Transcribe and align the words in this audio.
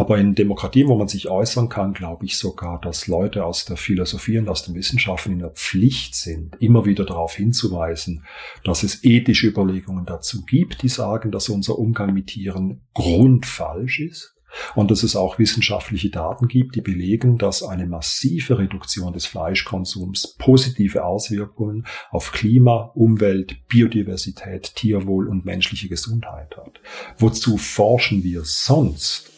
Aber 0.00 0.16
in 0.16 0.34
Demokratien, 0.34 0.88
wo 0.88 0.96
man 0.96 1.08
sich 1.08 1.28
äußern 1.28 1.68
kann, 1.68 1.92
glaube 1.92 2.24
ich 2.24 2.38
sogar, 2.38 2.80
dass 2.80 3.06
Leute 3.06 3.44
aus 3.44 3.66
der 3.66 3.76
Philosophie 3.76 4.38
und 4.38 4.48
aus 4.48 4.62
den 4.62 4.74
Wissenschaften 4.74 5.32
in 5.32 5.40
der 5.40 5.50
Pflicht 5.50 6.14
sind, 6.14 6.56
immer 6.58 6.86
wieder 6.86 7.04
darauf 7.04 7.34
hinzuweisen, 7.34 8.24
dass 8.64 8.82
es 8.82 9.04
ethische 9.04 9.48
Überlegungen 9.48 10.06
dazu 10.06 10.42
gibt, 10.46 10.80
die 10.80 10.88
sagen, 10.88 11.30
dass 11.30 11.50
unser 11.50 11.78
Umgang 11.78 12.14
mit 12.14 12.28
Tieren 12.28 12.80
grundfalsch 12.94 14.00
ist 14.00 14.34
und 14.74 14.90
dass 14.90 15.02
es 15.02 15.16
auch 15.16 15.38
wissenschaftliche 15.38 16.08
Daten 16.08 16.48
gibt, 16.48 16.76
die 16.76 16.80
belegen, 16.80 17.36
dass 17.36 17.62
eine 17.62 17.86
massive 17.86 18.58
Reduktion 18.58 19.12
des 19.12 19.26
Fleischkonsums 19.26 20.34
positive 20.38 21.04
Auswirkungen 21.04 21.86
auf 22.10 22.32
Klima, 22.32 22.90
Umwelt, 22.94 23.68
Biodiversität, 23.68 24.76
Tierwohl 24.76 25.28
und 25.28 25.44
menschliche 25.44 25.90
Gesundheit 25.90 26.56
hat. 26.56 26.80
Wozu 27.18 27.58
forschen 27.58 28.24
wir 28.24 28.44
sonst? 28.46 29.30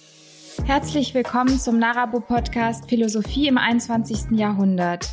Herzlich 0.65 1.13
willkommen 1.13 1.59
zum 1.59 1.79
Narabo 1.79 2.21
Podcast 2.21 2.89
Philosophie 2.89 3.49
im 3.49 3.59
21. 3.59 4.39
Jahrhundert. 4.39 5.09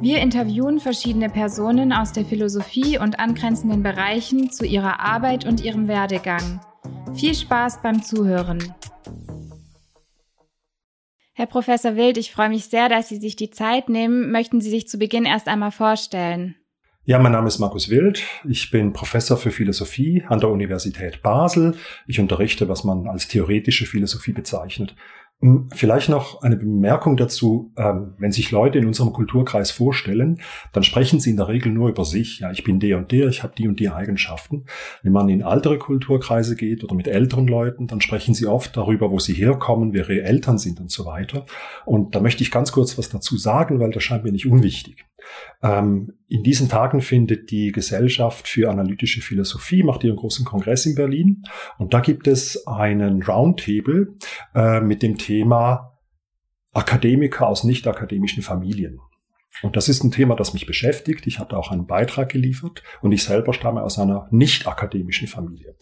Wir 0.00 0.18
interviewen 0.20 0.80
verschiedene 0.80 1.28
Personen 1.28 1.92
aus 1.92 2.12
der 2.12 2.24
Philosophie 2.24 2.98
und 2.98 3.20
angrenzenden 3.20 3.82
Bereichen 3.82 4.50
zu 4.50 4.64
ihrer 4.64 4.98
Arbeit 4.98 5.44
und 5.44 5.62
ihrem 5.62 5.88
Werdegang. 5.88 6.60
Viel 7.14 7.34
Spaß 7.34 7.82
beim 7.82 8.02
Zuhören. 8.02 8.74
Herr 11.34 11.46
Professor 11.46 11.94
Wild, 11.94 12.16
ich 12.16 12.32
freue 12.32 12.48
mich 12.48 12.64
sehr, 12.64 12.88
dass 12.88 13.08
Sie 13.08 13.18
sich 13.18 13.36
die 13.36 13.50
Zeit 13.50 13.90
nehmen. 13.90 14.32
Möchten 14.32 14.60
Sie 14.60 14.70
sich 14.70 14.88
zu 14.88 14.98
Beginn 14.98 15.26
erst 15.26 15.48
einmal 15.48 15.70
vorstellen? 15.70 16.56
Ja, 17.08 17.18
mein 17.18 17.32
Name 17.32 17.48
ist 17.48 17.58
Markus 17.58 17.88
Wild. 17.88 18.22
Ich 18.46 18.70
bin 18.70 18.92
Professor 18.92 19.38
für 19.38 19.50
Philosophie 19.50 20.24
an 20.28 20.40
der 20.40 20.50
Universität 20.50 21.22
Basel. 21.22 21.74
Ich 22.06 22.20
unterrichte, 22.20 22.68
was 22.68 22.84
man 22.84 23.08
als 23.08 23.28
theoretische 23.28 23.86
Philosophie 23.86 24.32
bezeichnet. 24.32 24.94
Hm, 25.40 25.70
vielleicht 25.74 26.10
noch 26.10 26.42
eine 26.42 26.58
Bemerkung 26.58 27.16
dazu. 27.16 27.72
Ähm, 27.78 28.12
wenn 28.18 28.30
sich 28.30 28.50
Leute 28.50 28.76
in 28.76 28.84
unserem 28.84 29.14
Kulturkreis 29.14 29.70
vorstellen, 29.70 30.42
dann 30.74 30.82
sprechen 30.82 31.18
sie 31.18 31.30
in 31.30 31.38
der 31.38 31.48
Regel 31.48 31.72
nur 31.72 31.88
über 31.88 32.04
sich. 32.04 32.40
Ja, 32.40 32.50
ich 32.50 32.62
bin 32.62 32.78
der 32.78 32.98
und 32.98 33.10
der, 33.10 33.28
ich 33.28 33.42
habe 33.42 33.54
die 33.56 33.68
und 33.68 33.80
die 33.80 33.88
Eigenschaften. 33.88 34.66
Wenn 35.02 35.12
man 35.12 35.30
in 35.30 35.40
ältere 35.40 35.78
Kulturkreise 35.78 36.56
geht 36.56 36.84
oder 36.84 36.94
mit 36.94 37.08
älteren 37.08 37.48
Leuten, 37.48 37.86
dann 37.86 38.02
sprechen 38.02 38.34
sie 38.34 38.46
oft 38.46 38.76
darüber, 38.76 39.10
wo 39.10 39.18
sie 39.18 39.32
herkommen, 39.32 39.94
wer 39.94 40.10
ihre 40.10 40.24
Eltern 40.24 40.58
sind 40.58 40.78
und 40.78 40.90
so 40.90 41.06
weiter. 41.06 41.46
Und 41.86 42.14
da 42.14 42.20
möchte 42.20 42.42
ich 42.42 42.50
ganz 42.50 42.70
kurz 42.70 42.98
was 42.98 43.08
dazu 43.08 43.38
sagen, 43.38 43.80
weil 43.80 43.92
das 43.92 44.02
scheint 44.02 44.24
mir 44.24 44.32
nicht 44.32 44.46
unwichtig. 44.46 45.07
Ähm, 45.62 46.12
in 46.28 46.42
diesen 46.42 46.68
Tagen 46.68 47.00
findet 47.00 47.50
die 47.50 47.72
Gesellschaft 47.72 48.48
für 48.48 48.70
analytische 48.70 49.20
Philosophie, 49.20 49.82
macht 49.82 50.04
ihren 50.04 50.16
großen 50.16 50.44
Kongress 50.44 50.86
in 50.86 50.94
Berlin. 50.94 51.42
Und 51.78 51.94
da 51.94 52.00
gibt 52.00 52.26
es 52.26 52.66
einen 52.66 53.22
Roundtable 53.22 54.14
äh, 54.54 54.80
mit 54.80 55.02
dem 55.02 55.18
Thema 55.18 55.98
Akademiker 56.72 57.48
aus 57.48 57.64
nicht 57.64 57.86
akademischen 57.86 58.42
Familien. 58.42 59.00
Und 59.62 59.76
das 59.76 59.88
ist 59.88 60.04
ein 60.04 60.10
Thema, 60.10 60.36
das 60.36 60.52
mich 60.52 60.66
beschäftigt. 60.66 61.26
Ich 61.26 61.38
hatte 61.38 61.56
auch 61.56 61.70
einen 61.70 61.86
Beitrag 61.86 62.28
geliefert 62.28 62.82
und 63.02 63.12
ich 63.12 63.24
selber 63.24 63.52
stamme 63.52 63.82
aus 63.82 63.98
einer 63.98 64.26
nicht 64.30 64.66
akademischen 64.66 65.28
Familie. 65.28 65.74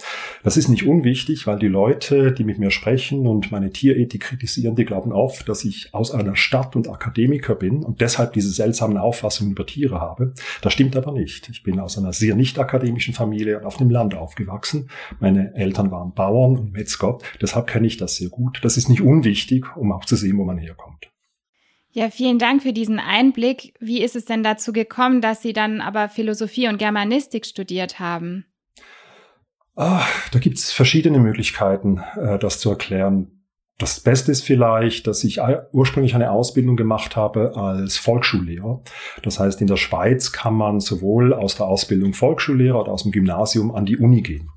Das 0.43 0.57
ist 0.57 0.69
nicht 0.69 0.87
unwichtig, 0.87 1.47
weil 1.47 1.59
die 1.59 1.69
Leute, 1.69 2.33
die 2.33 2.45
mit 2.45 2.59
mir 2.59 2.71
sprechen 2.71 3.27
und 3.27 3.51
meine 3.53 3.71
Tierethik 3.71 4.23
kritisieren, 4.23 4.77
die 4.77 4.85
glauben 4.85 5.13
oft, 5.13 5.49
dass 5.49 5.65
ich 5.65 5.93
aus 5.93 6.11
einer 6.11 6.37
Stadt 6.37 6.77
und 6.77 6.89
Akademiker 6.89 7.55
bin 7.55 7.83
und 7.83 8.01
deshalb 8.01 8.33
diese 8.33 8.51
seltsamen 8.51 8.97
Auffassungen 8.97 9.53
über 9.53 9.67
Tiere 9.67 10.01
habe. 10.01 10.33
Das 10.63 10.73
stimmt 10.73 10.97
aber 10.97 11.13
nicht. 11.13 11.49
Ich 11.49 11.63
bin 11.63 11.79
aus 11.81 11.99
einer 11.99 12.13
sehr 12.13 12.35
nicht 12.35 12.59
akademischen 12.59 13.15
Familie 13.15 13.59
und 13.59 13.67
auf 13.67 13.77
dem 13.77 13.91
Land 13.91 14.15
aufgewachsen. 14.15 14.89
Meine 15.21 15.55
Eltern 15.55 15.91
waren 15.91 16.15
Bauern 16.15 16.57
und 16.57 16.73
Metzger. 16.73 17.19
Deshalb 17.41 17.67
kenne 17.67 17.87
ich 17.87 17.97
das 17.97 18.17
sehr 18.17 18.29
gut. 18.29 18.61
Das 18.63 18.77
ist 18.77 18.89
nicht 18.89 19.03
unwichtig, 19.03 19.77
um 19.77 19.93
auch 19.93 20.05
zu 20.05 20.17
sehen, 20.17 20.39
wo 20.39 20.45
man 20.45 20.59
herkommt. 20.59 21.11
Ja, 21.97 22.11
vielen 22.11 22.39
Dank 22.39 22.63
für 22.63 22.75
diesen 22.75 22.99
Einblick. 22.99 23.73
Wie 23.81 24.03
ist 24.03 24.17
es 24.17 24.27
denn 24.27 24.43
dazu 24.43 24.75
gekommen, 24.75 25.23
dass 25.23 25.41
Sie 25.41 25.55
dann 25.55 25.81
aber 25.81 26.11
Philosophie 26.11 26.69
und 26.69 26.77
Germanistik 26.77 27.47
studiert 27.47 27.99
haben? 27.99 28.45
Ach, 29.77 30.29
da 30.29 30.39
gibt's 30.39 30.73
verschiedene 30.73 31.19
Möglichkeiten, 31.19 32.03
äh, 32.21 32.39
das 32.39 32.61
zu 32.61 32.69
erklären. 32.69 33.36
Das 33.79 34.01
Beste 34.01 34.33
ist 34.33 34.41
vielleicht, 34.43 35.07
dass 35.07 35.23
ich 35.23 35.39
ursprünglich 35.73 36.15
eine 36.15 36.31
Ausbildung 36.31 36.77
gemacht 36.77 37.15
habe 37.15 37.57
als 37.57 37.99
Volksschullehrer. 37.99 38.81
Das 39.23 39.39
heißt, 39.39 39.61
in 39.61 39.67
der 39.67 39.77
Schweiz 39.77 40.33
kann 40.33 40.55
man 40.55 40.81
sowohl 40.81 41.35
aus 41.35 41.57
der 41.57 41.67
Ausbildung 41.67 42.15
Volksschullehrer 42.15 42.81
oder 42.81 42.93
aus 42.93 43.03
dem 43.03 43.13
Gymnasium 43.13 43.75
an 43.75 43.85
die 43.85 43.99
Uni 43.99 44.23
gehen. 44.23 44.49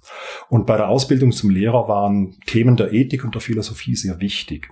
Und 0.48 0.66
bei 0.66 0.78
der 0.78 0.88
Ausbildung 0.88 1.34
zum 1.34 1.50
Lehrer 1.50 1.90
waren 1.90 2.38
Themen 2.46 2.78
der 2.78 2.94
Ethik 2.94 3.26
und 3.26 3.36
der 3.36 3.42
Philosophie 3.42 3.96
sehr 3.96 4.22
wichtig. 4.22 4.70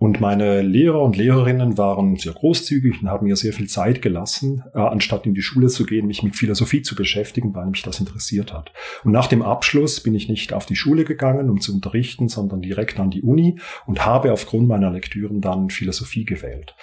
Und 0.00 0.20
meine 0.20 0.62
Lehrer 0.62 1.02
und 1.02 1.16
Lehrerinnen 1.16 1.76
waren 1.76 2.14
sehr 2.14 2.32
großzügig 2.32 3.02
und 3.02 3.08
haben 3.08 3.26
mir 3.26 3.34
sehr 3.34 3.52
viel 3.52 3.66
Zeit 3.66 4.00
gelassen, 4.00 4.62
äh, 4.72 4.78
anstatt 4.78 5.26
in 5.26 5.34
die 5.34 5.42
Schule 5.42 5.66
zu 5.66 5.84
gehen, 5.84 6.06
mich 6.06 6.22
mit 6.22 6.36
Philosophie 6.36 6.82
zu 6.82 6.94
beschäftigen, 6.94 7.52
weil 7.52 7.66
mich 7.66 7.82
das 7.82 7.98
interessiert 7.98 8.52
hat. 8.52 8.72
Und 9.02 9.10
nach 9.10 9.26
dem 9.26 9.42
Abschluss 9.42 10.00
bin 10.00 10.14
ich 10.14 10.28
nicht 10.28 10.52
auf 10.52 10.66
die 10.66 10.76
Schule 10.76 11.04
gegangen, 11.04 11.50
um 11.50 11.60
zu 11.60 11.74
unterrichten, 11.74 12.28
sondern 12.28 12.62
direkt 12.62 13.00
an 13.00 13.10
die 13.10 13.22
Uni 13.22 13.58
und 13.88 14.04
habe 14.04 14.34
aufgrund 14.34 14.68
meiner 14.68 14.90
Lektüren 14.90 15.40
dann 15.40 15.70
Philosophie 15.70 16.26
gewählt. 16.26 16.74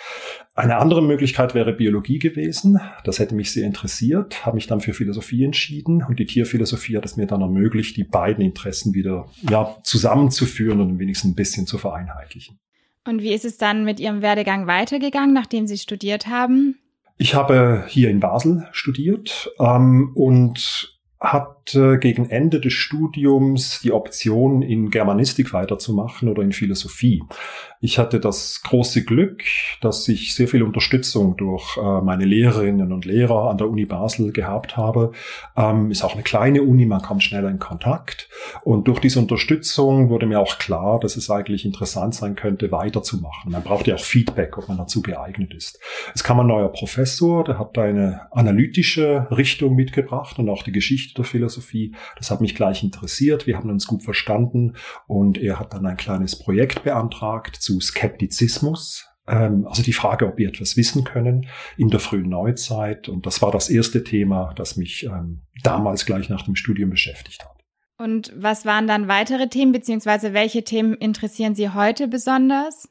Eine 0.55 0.77
andere 0.77 1.03
Möglichkeit 1.03 1.53
wäre 1.53 1.71
Biologie 1.71 2.17
gewesen. 2.17 2.79
Das 3.03 3.19
hätte 3.19 3.35
mich 3.35 3.51
sehr 3.51 3.67
interessiert, 3.67 4.43
habe 4.43 4.55
mich 4.55 4.65
dann 4.65 4.81
für 4.81 4.95
Philosophie 4.95 5.43
entschieden 5.43 6.03
und 6.03 6.17
die 6.17 6.25
Tierphilosophie 6.25 6.97
hat 6.97 7.05
es 7.05 7.15
mir 7.15 7.27
dann 7.27 7.41
ermöglicht, 7.41 7.95
die 7.95 8.05
beiden 8.05 8.43
Interessen 8.43 8.95
wieder 8.95 9.27
ja, 9.47 9.77
zusammenzuführen 9.83 10.81
und 10.81 10.97
wenigstens 10.97 11.31
ein 11.31 11.35
bisschen 11.35 11.67
zu 11.67 11.77
vereinheitlichen. 11.77 12.57
Und 13.07 13.21
wie 13.21 13.35
ist 13.35 13.45
es 13.45 13.59
dann 13.59 13.85
mit 13.85 13.99
Ihrem 13.99 14.23
Werdegang 14.23 14.65
weitergegangen, 14.65 15.31
nachdem 15.31 15.67
Sie 15.67 15.77
studiert 15.77 16.25
haben? 16.25 16.79
Ich 17.17 17.35
habe 17.35 17.85
hier 17.87 18.09
in 18.09 18.19
Basel 18.19 18.67
studiert 18.71 19.51
ähm, 19.59 20.11
und 20.15 20.97
hatte 21.67 21.97
gegen 21.99 22.29
Ende 22.29 22.59
des 22.59 22.73
Studiums 22.73 23.79
die 23.81 23.91
Option, 23.91 24.61
in 24.61 24.89
Germanistik 24.91 25.53
weiterzumachen 25.53 26.29
oder 26.29 26.43
in 26.43 26.51
Philosophie. 26.51 27.23
Ich 27.81 27.99
hatte 27.99 28.19
das 28.19 28.61
große 28.63 29.03
Glück, 29.03 29.43
dass 29.81 30.07
ich 30.07 30.33
sehr 30.33 30.47
viel 30.47 30.63
Unterstützung 30.63 31.37
durch 31.37 31.77
äh, 31.77 32.01
meine 32.01 32.25
Lehrerinnen 32.25 32.91
und 32.91 33.05
Lehrer 33.05 33.49
an 33.49 33.57
der 33.57 33.69
Uni 33.69 33.85
Basel 33.85 34.31
gehabt 34.31 34.77
habe. 34.77 35.11
Ähm, 35.55 35.91
ist 35.91 36.03
auch 36.03 36.13
eine 36.13 36.23
kleine 36.23 36.63
Uni, 36.63 36.85
man 36.85 37.01
kommt 37.01 37.23
schneller 37.23 37.49
in 37.49 37.59
Kontakt. 37.59 38.29
Und 38.63 38.87
durch 38.87 38.99
diese 38.99 39.19
Unterstützung 39.19 40.09
wurde 40.09 40.25
mir 40.25 40.39
auch 40.39 40.57
klar, 40.57 40.99
dass 40.99 41.15
es 41.15 41.29
eigentlich 41.29 41.65
interessant 41.65 42.15
sein 42.15 42.35
könnte, 42.35 42.71
weiterzumachen. 42.71 43.51
Man 43.51 43.63
braucht 43.63 43.87
ja 43.87 43.95
auch 43.95 44.03
Feedback, 44.03 44.57
ob 44.57 44.67
man 44.67 44.77
dazu 44.77 45.01
geeignet 45.01 45.53
ist. 45.53 45.79
Es 46.13 46.23
kam 46.23 46.39
ein 46.39 46.47
neuer 46.47 46.69
Professor, 46.69 47.43
der 47.43 47.59
hat 47.59 47.77
eine 47.77 48.21
analytische 48.31 49.27
Richtung 49.31 49.75
mitgebracht 49.75 50.39
und 50.39 50.49
auch 50.49 50.63
die 50.63 50.71
Geschichte 50.71 51.13
der 51.15 51.25
Philosophie. 51.25 51.54
Das 52.17 52.31
hat 52.31 52.41
mich 52.41 52.55
gleich 52.55 52.83
interessiert. 52.83 53.47
Wir 53.47 53.57
haben 53.57 53.69
uns 53.69 53.87
gut 53.87 54.03
verstanden 54.03 54.75
und 55.07 55.37
er 55.37 55.59
hat 55.59 55.73
dann 55.73 55.85
ein 55.85 55.97
kleines 55.97 56.37
Projekt 56.37 56.83
beantragt 56.83 57.55
zu 57.55 57.79
Skeptizismus. 57.79 59.05
Ähm, 59.27 59.65
also 59.67 59.81
die 59.81 59.93
Frage, 59.93 60.27
ob 60.27 60.37
wir 60.37 60.49
etwas 60.49 60.77
wissen 60.77 61.03
können 61.03 61.47
in 61.77 61.89
der 61.89 61.99
frühen 61.99 62.29
Neuzeit. 62.29 63.09
Und 63.09 63.25
das 63.25 63.41
war 63.41 63.51
das 63.51 63.69
erste 63.69 64.03
Thema, 64.03 64.53
das 64.55 64.77
mich 64.77 65.03
ähm, 65.05 65.41
damals 65.63 66.05
gleich 66.05 66.29
nach 66.29 66.43
dem 66.43 66.55
Studium 66.55 66.89
beschäftigt 66.89 67.43
hat. 67.43 67.55
Und 67.97 68.33
was 68.35 68.65
waren 68.65 68.87
dann 68.87 69.07
weitere 69.07 69.47
Themen, 69.47 69.71
beziehungsweise 69.71 70.33
welche 70.33 70.63
Themen 70.63 70.95
interessieren 70.95 71.55
Sie 71.55 71.69
heute 71.69 72.07
besonders? 72.07 72.89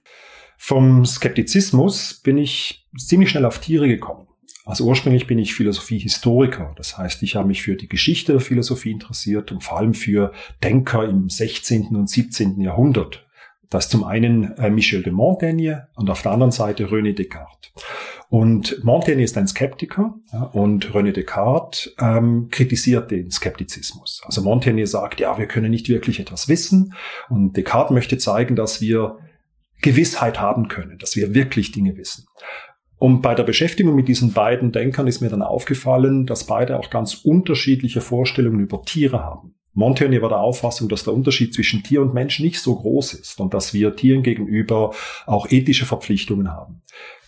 Vom 0.56 1.04
Skeptizismus 1.04 2.20
bin 2.22 2.38
ich 2.38 2.88
ziemlich 2.96 3.30
schnell 3.30 3.44
auf 3.44 3.58
Tiere 3.58 3.86
gekommen. 3.86 4.28
Also 4.64 4.84
ursprünglich 4.84 5.26
bin 5.26 5.38
ich 5.38 5.54
Philosophiehistoriker. 5.54 6.72
Das 6.76 6.96
heißt, 6.96 7.22
ich 7.22 7.36
habe 7.36 7.48
mich 7.48 7.62
für 7.62 7.76
die 7.76 7.88
Geschichte 7.88 8.32
der 8.32 8.40
Philosophie 8.40 8.92
interessiert 8.92 9.52
und 9.52 9.62
vor 9.62 9.78
allem 9.78 9.94
für 9.94 10.32
Denker 10.62 11.04
im 11.04 11.28
16. 11.28 11.94
und 11.94 12.08
17. 12.08 12.60
Jahrhundert. 12.60 13.26
Das 13.68 13.86
ist 13.86 13.90
zum 13.90 14.04
einen 14.04 14.56
äh, 14.56 14.70
Michel 14.70 15.02
de 15.02 15.12
Montaigne 15.12 15.88
und 15.96 16.08
auf 16.08 16.22
der 16.22 16.32
anderen 16.32 16.52
Seite 16.52 16.86
René 16.86 17.12
Descartes. 17.12 17.72
Und 18.30 18.82
Montaigne 18.84 19.22
ist 19.22 19.36
ein 19.36 19.46
Skeptiker 19.46 20.14
ja, 20.32 20.44
und 20.44 20.92
René 20.92 21.12
Descartes 21.12 21.94
ähm, 21.98 22.48
kritisiert 22.50 23.10
den 23.10 23.30
Skeptizismus. 23.30 24.22
Also 24.24 24.42
Montaigne 24.42 24.86
sagt, 24.86 25.20
ja, 25.20 25.36
wir 25.38 25.46
können 25.46 25.70
nicht 25.70 25.88
wirklich 25.88 26.20
etwas 26.20 26.48
wissen 26.48 26.94
und 27.28 27.56
Descartes 27.56 27.92
möchte 27.92 28.16
zeigen, 28.16 28.56
dass 28.56 28.80
wir 28.80 29.18
Gewissheit 29.82 30.40
haben 30.40 30.68
können, 30.68 30.98
dass 30.98 31.16
wir 31.16 31.34
wirklich 31.34 31.72
Dinge 31.72 31.96
wissen. 31.96 32.26
Und 33.04 33.20
bei 33.20 33.34
der 33.34 33.42
Beschäftigung 33.42 33.94
mit 33.94 34.08
diesen 34.08 34.32
beiden 34.32 34.72
Denkern 34.72 35.06
ist 35.06 35.20
mir 35.20 35.28
dann 35.28 35.42
aufgefallen, 35.42 36.24
dass 36.24 36.44
beide 36.44 36.78
auch 36.78 36.88
ganz 36.88 37.12
unterschiedliche 37.12 38.00
Vorstellungen 38.00 38.60
über 38.60 38.80
Tiere 38.80 39.22
haben. 39.22 39.56
Montaigne 39.74 40.22
war 40.22 40.30
der 40.30 40.40
Auffassung, 40.40 40.88
dass 40.88 41.04
der 41.04 41.12
Unterschied 41.12 41.52
zwischen 41.52 41.82
Tier 41.82 42.00
und 42.00 42.14
Mensch 42.14 42.40
nicht 42.40 42.60
so 42.60 42.74
groß 42.74 43.12
ist 43.12 43.40
und 43.40 43.52
dass 43.52 43.74
wir 43.74 43.94
Tieren 43.94 44.22
gegenüber 44.22 44.94
auch 45.26 45.50
ethische 45.50 45.84
Verpflichtungen 45.84 46.50
haben. 46.50 46.80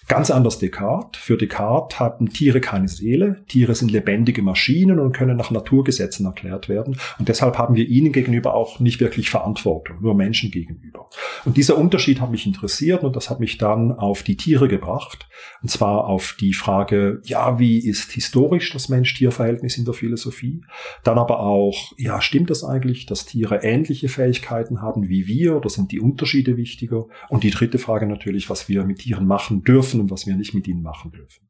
Ganz 0.08 0.30
anders 0.30 0.60
Descartes. 0.60 1.20
Für 1.20 1.36
Descartes 1.36 1.98
haben 1.98 2.28
Tiere 2.30 2.60
keine 2.60 2.86
Seele. 2.86 3.44
Tiere 3.48 3.74
sind 3.74 3.90
lebendige 3.90 4.40
Maschinen 4.40 5.00
und 5.00 5.12
können 5.12 5.36
nach 5.36 5.50
Naturgesetzen 5.50 6.26
erklärt 6.26 6.68
werden. 6.68 6.96
Und 7.18 7.28
deshalb 7.28 7.58
haben 7.58 7.74
wir 7.74 7.88
ihnen 7.88 8.12
gegenüber 8.12 8.54
auch 8.54 8.78
nicht 8.78 9.00
wirklich 9.00 9.30
Verantwortung, 9.30 9.96
nur 10.00 10.14
Menschen 10.14 10.52
gegenüber. 10.52 11.08
Und 11.44 11.56
dieser 11.56 11.76
Unterschied 11.76 12.20
hat 12.20 12.30
mich 12.30 12.46
interessiert 12.46 13.02
und 13.02 13.16
das 13.16 13.30
hat 13.30 13.40
mich 13.40 13.58
dann 13.58 13.90
auf 13.90 14.22
die 14.22 14.36
Tiere 14.36 14.68
gebracht. 14.68 15.28
Und 15.62 15.70
zwar 15.70 16.06
auf 16.06 16.36
die 16.38 16.52
Frage, 16.52 17.20
ja, 17.24 17.58
wie 17.58 17.78
ist 17.78 18.12
historisch 18.12 18.72
das 18.72 18.88
Mensch-Tier-Verhältnis 18.88 19.76
in 19.76 19.84
der 19.84 19.94
Philosophie? 19.94 20.62
Dann 21.02 21.18
aber 21.18 21.40
auch, 21.40 21.92
ja, 21.96 22.20
stimmt 22.20 22.50
das 22.50 22.62
eigentlich, 22.62 23.06
dass 23.06 23.26
Tiere 23.26 23.64
ähnliche 23.64 24.08
Fähigkeiten 24.08 24.82
haben 24.82 25.08
wie 25.08 25.26
wir 25.26 25.56
oder 25.56 25.68
sind 25.68 25.90
die 25.90 26.00
Unterschiede 26.00 26.56
wichtiger? 26.56 27.06
Und 27.28 27.42
die 27.42 27.50
dritte 27.50 27.78
Frage 27.78 28.06
natürlich, 28.06 28.48
was 28.48 28.68
wir 28.68 28.84
mit 28.84 28.98
Tieren 28.98 29.26
machen 29.26 29.64
dürfen 29.64 29.95
dürfen 29.96 30.00
und 30.00 30.10
was 30.10 30.26
wir 30.26 30.36
nicht 30.36 30.54
mit 30.54 30.68
ihnen 30.68 30.82
machen 30.82 31.12
dürfen. 31.12 31.48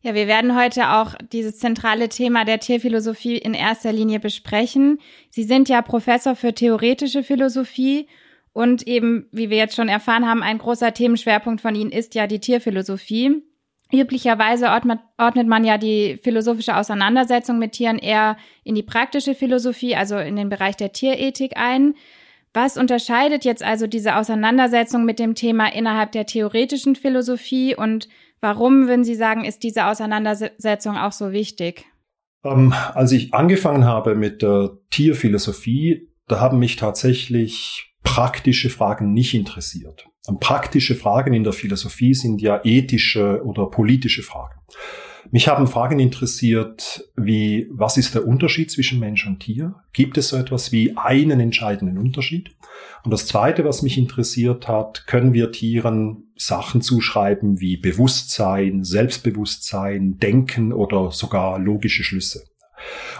Ja, 0.00 0.14
wir 0.14 0.28
werden 0.28 0.56
heute 0.56 0.90
auch 0.90 1.14
dieses 1.32 1.58
zentrale 1.58 2.08
Thema 2.08 2.44
der 2.44 2.60
Tierphilosophie 2.60 3.36
in 3.36 3.52
erster 3.52 3.92
Linie 3.92 4.20
besprechen. 4.20 5.00
Sie 5.28 5.42
sind 5.42 5.68
ja 5.68 5.82
Professor 5.82 6.36
für 6.36 6.54
theoretische 6.54 7.24
Philosophie 7.24 8.06
und 8.52 8.86
eben, 8.86 9.26
wie 9.32 9.50
wir 9.50 9.56
jetzt 9.56 9.74
schon 9.74 9.88
erfahren 9.88 10.26
haben, 10.26 10.42
ein 10.42 10.58
großer 10.58 10.94
Themenschwerpunkt 10.94 11.60
von 11.60 11.74
Ihnen 11.74 11.90
ist 11.90 12.14
ja 12.14 12.28
die 12.28 12.38
Tierphilosophie. 12.38 13.42
Üblicherweise 13.92 14.68
ordnet, 14.68 15.00
ordnet 15.16 15.48
man 15.48 15.64
ja 15.64 15.78
die 15.78 16.18
philosophische 16.22 16.76
Auseinandersetzung 16.76 17.58
mit 17.58 17.72
Tieren 17.72 17.98
eher 17.98 18.36
in 18.62 18.74
die 18.74 18.82
praktische 18.82 19.34
Philosophie, 19.34 19.96
also 19.96 20.18
in 20.18 20.36
den 20.36 20.48
Bereich 20.48 20.76
der 20.76 20.92
Tierethik 20.92 21.56
ein. 21.56 21.94
Was 22.60 22.76
unterscheidet 22.76 23.44
jetzt 23.44 23.62
also 23.62 23.86
diese 23.86 24.16
Auseinandersetzung 24.16 25.04
mit 25.04 25.20
dem 25.20 25.36
Thema 25.36 25.72
innerhalb 25.72 26.10
der 26.10 26.26
theoretischen 26.26 26.96
Philosophie 26.96 27.76
und 27.76 28.08
warum, 28.40 28.88
würden 28.88 29.04
Sie 29.04 29.14
sagen, 29.14 29.44
ist 29.44 29.62
diese 29.62 29.86
Auseinandersetzung 29.86 30.96
auch 30.96 31.12
so 31.12 31.30
wichtig? 31.30 31.84
Ähm, 32.42 32.74
als 32.94 33.12
ich 33.12 33.32
angefangen 33.32 33.84
habe 33.84 34.16
mit 34.16 34.42
der 34.42 34.72
Tierphilosophie, 34.90 36.08
da 36.26 36.40
haben 36.40 36.58
mich 36.58 36.74
tatsächlich 36.74 37.94
praktische 38.02 38.70
Fragen 38.70 39.12
nicht 39.12 39.34
interessiert. 39.34 40.08
Und 40.26 40.40
praktische 40.40 40.96
Fragen 40.96 41.34
in 41.34 41.44
der 41.44 41.52
Philosophie 41.52 42.14
sind 42.14 42.42
ja 42.42 42.60
ethische 42.64 43.40
oder 43.44 43.66
politische 43.66 44.24
Fragen. 44.24 44.58
Mich 45.30 45.48
haben 45.48 45.66
Fragen 45.66 45.98
interessiert, 45.98 47.10
wie, 47.16 47.66
was 47.70 47.96
ist 47.96 48.14
der 48.14 48.26
Unterschied 48.26 48.70
zwischen 48.70 48.98
Mensch 48.98 49.26
und 49.26 49.40
Tier? 49.40 49.74
Gibt 49.92 50.16
es 50.16 50.28
so 50.28 50.36
etwas 50.36 50.72
wie 50.72 50.96
einen 50.96 51.40
entscheidenden 51.40 51.98
Unterschied? 51.98 52.50
Und 53.04 53.10
das 53.10 53.26
zweite, 53.26 53.64
was 53.64 53.82
mich 53.82 53.98
interessiert 53.98 54.68
hat, 54.68 55.06
können 55.06 55.32
wir 55.32 55.52
Tieren 55.52 56.24
Sachen 56.36 56.82
zuschreiben 56.82 57.60
wie 57.60 57.76
Bewusstsein, 57.76 58.84
Selbstbewusstsein, 58.84 60.18
Denken 60.18 60.72
oder 60.72 61.10
sogar 61.10 61.58
logische 61.58 62.04
Schlüsse? 62.04 62.44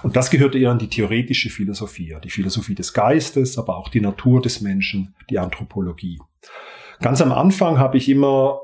Und 0.03 0.17
das 0.17 0.31
gehört 0.31 0.55
eher 0.55 0.73
in 0.73 0.79
die 0.79 0.89
theoretische 0.89 1.51
Philosophie, 1.51 2.17
die 2.23 2.31
Philosophie 2.31 2.77
des 2.77 2.93
Geistes, 2.93 3.59
aber 3.59 3.77
auch 3.77 3.89
die 3.89 4.01
Natur 4.01 4.41
des 4.41 4.61
Menschen, 4.61 5.15
die 5.31 5.39
Anthropologie. 5.39 6.19
Ganz 7.01 7.21
am 7.21 7.33
Anfang 7.33 7.79
habe 7.79 7.97
ich 7.97 8.09
immer 8.09 8.61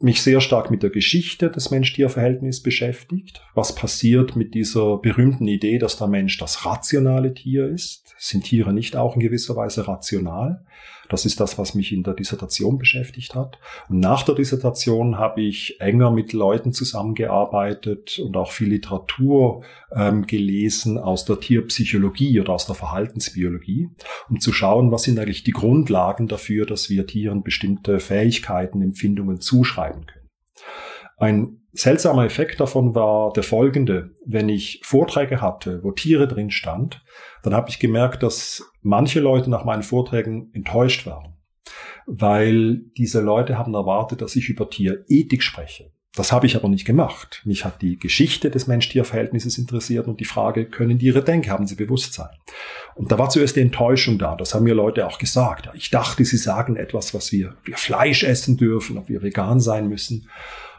mich 0.00 0.22
sehr 0.22 0.40
stark 0.40 0.70
mit 0.70 0.82
der 0.82 0.90
Geschichte 0.90 1.50
des 1.50 1.70
Mensch-Tier-Verhältnisses 1.70 2.62
beschäftigt. 2.62 3.42
Was 3.54 3.74
passiert 3.74 4.36
mit 4.36 4.54
dieser 4.54 4.98
berühmten 4.98 5.48
Idee, 5.48 5.78
dass 5.78 5.96
der 5.96 6.06
Mensch 6.06 6.38
das 6.38 6.64
rationale 6.64 7.34
Tier 7.34 7.68
ist? 7.68 8.14
Sind 8.18 8.44
Tiere 8.44 8.72
nicht 8.72 8.96
auch 8.96 9.14
in 9.14 9.20
gewisser 9.20 9.56
Weise 9.56 9.88
rational? 9.88 10.64
Das 11.08 11.24
ist 11.24 11.40
das, 11.40 11.58
was 11.58 11.74
mich 11.74 11.92
in 11.92 12.02
der 12.02 12.14
Dissertation 12.14 12.78
beschäftigt 12.78 13.34
hat. 13.34 13.58
Und 13.88 14.00
nach 14.00 14.22
der 14.22 14.34
Dissertation 14.34 15.18
habe 15.18 15.42
ich 15.42 15.80
enger 15.80 16.10
mit 16.10 16.32
Leuten 16.32 16.72
zusammengearbeitet 16.72 18.18
und 18.18 18.36
auch 18.36 18.52
viel 18.52 18.68
Literatur 18.68 19.64
ähm, 19.92 20.26
gelesen 20.26 20.98
aus 20.98 21.24
der 21.24 21.40
Tierpsychologie 21.40 22.40
oder 22.40 22.52
aus 22.52 22.66
der 22.66 22.74
Verhaltensbiologie, 22.74 23.88
um 24.28 24.40
zu 24.40 24.52
schauen, 24.52 24.90
was 24.92 25.04
sind 25.04 25.18
eigentlich 25.18 25.44
die 25.44 25.52
Grundlagen 25.52 26.28
dafür, 26.28 26.66
dass 26.66 26.90
wir 26.90 27.06
Tieren 27.06 27.42
bestimmte 27.42 28.00
Fähigkeiten, 28.00 28.82
Empfindungen 28.82 29.40
zuschreiben 29.40 30.06
können. 30.06 30.28
Ein 31.16 31.60
seltsamer 31.78 32.24
Effekt 32.24 32.60
davon 32.60 32.94
war 32.94 33.32
der 33.32 33.42
folgende. 33.42 34.10
Wenn 34.26 34.48
ich 34.48 34.80
Vorträge 34.82 35.40
hatte, 35.40 35.82
wo 35.82 35.92
Tiere 35.92 36.26
drin 36.26 36.50
stand, 36.50 37.04
dann 37.42 37.54
habe 37.54 37.70
ich 37.70 37.78
gemerkt, 37.78 38.22
dass 38.22 38.70
manche 38.82 39.20
Leute 39.20 39.50
nach 39.50 39.64
meinen 39.64 39.82
Vorträgen 39.82 40.50
enttäuscht 40.54 41.06
waren, 41.06 41.36
weil 42.06 42.82
diese 42.96 43.20
Leute 43.20 43.58
haben 43.58 43.74
erwartet, 43.74 44.22
dass 44.22 44.36
ich 44.36 44.48
über 44.48 44.68
Tierethik 44.68 45.42
spreche. 45.42 45.92
Das 46.18 46.32
habe 46.32 46.46
ich 46.46 46.56
aber 46.56 46.68
nicht 46.68 46.84
gemacht. 46.84 47.42
Mich 47.44 47.64
hat 47.64 47.80
die 47.80 47.96
Geschichte 47.96 48.50
des 48.50 48.66
Mensch-Tier-Verhältnisses 48.66 49.56
interessiert 49.56 50.08
und 50.08 50.18
die 50.18 50.24
Frage, 50.24 50.64
können 50.64 50.98
Tiere 50.98 51.22
denken, 51.22 51.50
haben 51.50 51.68
sie 51.68 51.76
Bewusstsein? 51.76 52.30
Und 52.96 53.12
da 53.12 53.18
war 53.20 53.28
zuerst 53.28 53.54
die 53.54 53.60
Enttäuschung 53.60 54.18
da. 54.18 54.34
Das 54.34 54.52
haben 54.52 54.64
mir 54.64 54.74
Leute 54.74 55.06
auch 55.06 55.18
gesagt. 55.18 55.68
Ich 55.74 55.90
dachte, 55.90 56.24
sie 56.24 56.38
sagen 56.38 56.74
etwas, 56.74 57.14
was 57.14 57.30
wir, 57.30 57.54
wir 57.64 57.76
Fleisch 57.76 58.24
essen 58.24 58.56
dürfen, 58.56 58.98
ob 58.98 59.08
wir 59.08 59.22
vegan 59.22 59.60
sein 59.60 59.88
müssen. 59.88 60.28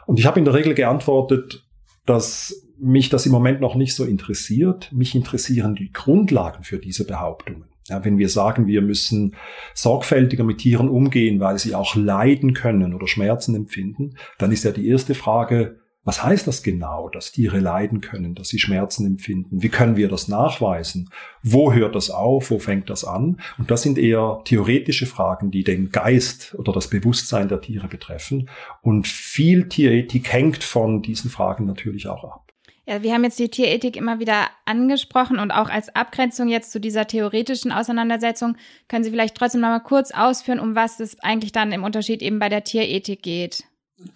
Und 0.06 0.18
ich 0.18 0.26
habe 0.26 0.38
in 0.38 0.44
der 0.44 0.54
Regel 0.54 0.74
geantwortet, 0.74 1.64
dass 2.06 2.66
mich 2.78 3.08
das 3.10 3.26
im 3.26 3.32
Moment 3.32 3.60
noch 3.60 3.74
nicht 3.74 3.94
so 3.94 4.04
interessiert. 4.04 4.90
Mich 4.92 5.14
interessieren 5.14 5.74
die 5.74 5.92
Grundlagen 5.92 6.64
für 6.64 6.78
diese 6.78 7.06
Behauptungen. 7.06 7.66
Ja, 7.88 8.04
wenn 8.04 8.18
wir 8.18 8.28
sagen, 8.28 8.66
wir 8.66 8.82
müssen 8.82 9.34
sorgfältiger 9.74 10.44
mit 10.44 10.58
Tieren 10.58 10.88
umgehen, 10.88 11.40
weil 11.40 11.58
sie 11.58 11.74
auch 11.74 11.96
leiden 11.96 12.54
können 12.54 12.94
oder 12.94 13.08
Schmerzen 13.08 13.54
empfinden, 13.54 14.14
dann 14.38 14.52
ist 14.52 14.64
ja 14.64 14.70
die 14.70 14.88
erste 14.88 15.14
Frage, 15.14 15.79
was 16.02 16.24
heißt 16.24 16.46
das 16.46 16.62
genau, 16.62 17.10
dass 17.10 17.32
Tiere 17.32 17.58
leiden 17.58 18.00
können, 18.00 18.34
dass 18.34 18.48
sie 18.48 18.58
Schmerzen 18.58 19.04
empfinden? 19.04 19.62
Wie 19.62 19.68
können 19.68 19.96
wir 19.96 20.08
das 20.08 20.28
nachweisen? 20.28 21.10
Wo 21.42 21.74
hört 21.74 21.94
das 21.94 22.08
auf? 22.10 22.50
Wo 22.50 22.58
fängt 22.58 22.88
das 22.88 23.04
an? 23.04 23.38
Und 23.58 23.70
das 23.70 23.82
sind 23.82 23.98
eher 23.98 24.40
theoretische 24.46 25.04
Fragen, 25.04 25.50
die 25.50 25.62
den 25.62 25.90
Geist 25.90 26.54
oder 26.58 26.72
das 26.72 26.88
Bewusstsein 26.88 27.48
der 27.48 27.60
Tiere 27.60 27.86
betreffen. 27.86 28.48
Und 28.80 29.08
viel 29.08 29.68
Tierethik 29.68 30.32
hängt 30.32 30.64
von 30.64 31.02
diesen 31.02 31.30
Fragen 31.30 31.66
natürlich 31.66 32.08
auch 32.08 32.24
ab. 32.24 32.46
Ja, 32.86 33.02
wir 33.02 33.12
haben 33.12 33.24
jetzt 33.24 33.38
die 33.38 33.50
Tierethik 33.50 33.96
immer 33.96 34.18
wieder 34.20 34.48
angesprochen 34.64 35.38
und 35.38 35.50
auch 35.50 35.68
als 35.68 35.94
Abgrenzung 35.94 36.48
jetzt 36.48 36.72
zu 36.72 36.80
dieser 36.80 37.06
theoretischen 37.06 37.72
Auseinandersetzung 37.72 38.56
können 38.88 39.04
Sie 39.04 39.10
vielleicht 39.10 39.36
trotzdem 39.36 39.60
noch 39.60 39.68
mal 39.68 39.80
kurz 39.80 40.12
ausführen, 40.12 40.58
um 40.58 40.74
was 40.74 40.98
es 40.98 41.20
eigentlich 41.20 41.52
dann 41.52 41.72
im 41.72 41.84
Unterschied 41.84 42.22
eben 42.22 42.38
bei 42.38 42.48
der 42.48 42.64
Tierethik 42.64 43.22
geht 43.22 43.64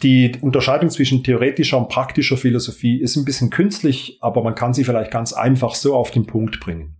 die 0.03 0.33
Unterscheidung 0.41 0.91
zwischen 0.91 1.23
theoretischer 1.23 1.77
und 1.77 1.89
praktischer 1.89 2.37
Philosophie 2.37 3.01
ist 3.01 3.17
ein 3.17 3.25
bisschen 3.25 3.51
künstlich, 3.51 4.19
aber 4.21 4.43
man 4.43 4.55
kann 4.55 4.73
sie 4.73 4.85
vielleicht 4.85 5.11
ganz 5.11 5.33
einfach 5.33 5.75
so 5.75 5.95
auf 5.95 6.11
den 6.11 6.27
Punkt 6.27 6.61
bringen. 6.61 6.97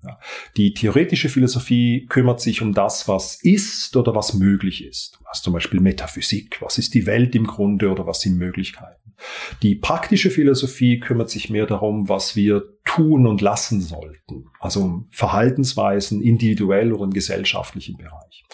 Die 0.57 0.75
theoretische 0.75 1.29
Philosophie 1.29 2.07
kümmert 2.09 2.41
sich 2.41 2.61
um 2.61 2.75
das, 2.75 3.09
was 3.09 3.43
ist 3.43 3.97
oder 3.97 4.15
was 4.15 4.35
möglich 4.35 4.85
ist. 4.85 5.19
Was 5.25 5.43
zum 5.43 5.55
Beispiel 5.55 5.81
Metaphysik, 5.81 6.61
was 6.61 6.79
ist 6.79 6.95
die 6.95 7.07
Welt 7.07 7.35
im 7.35 7.47
Grunde 7.47 7.91
oder 7.91 8.07
was 8.07 8.21
sind 8.21 8.37
Möglichkeiten. 8.37 9.01
Die 9.63 9.75
praktische 9.75 10.31
Philosophie 10.31 11.01
kümmert 11.01 11.31
sich 11.31 11.49
mehr 11.49 11.67
darum, 11.67 12.09
was 12.09 12.37
wir 12.37 12.65
tun 12.85 13.27
und 13.27 13.41
lassen 13.41 13.81
sollten. 13.81 14.47
Also 14.61 15.05
Verhaltensweisen 15.11 16.21
individuell 16.21 16.93
oder 16.93 17.05
im 17.05 17.13
gesellschaftlichen 17.13 17.97
Bereich. 17.97 18.45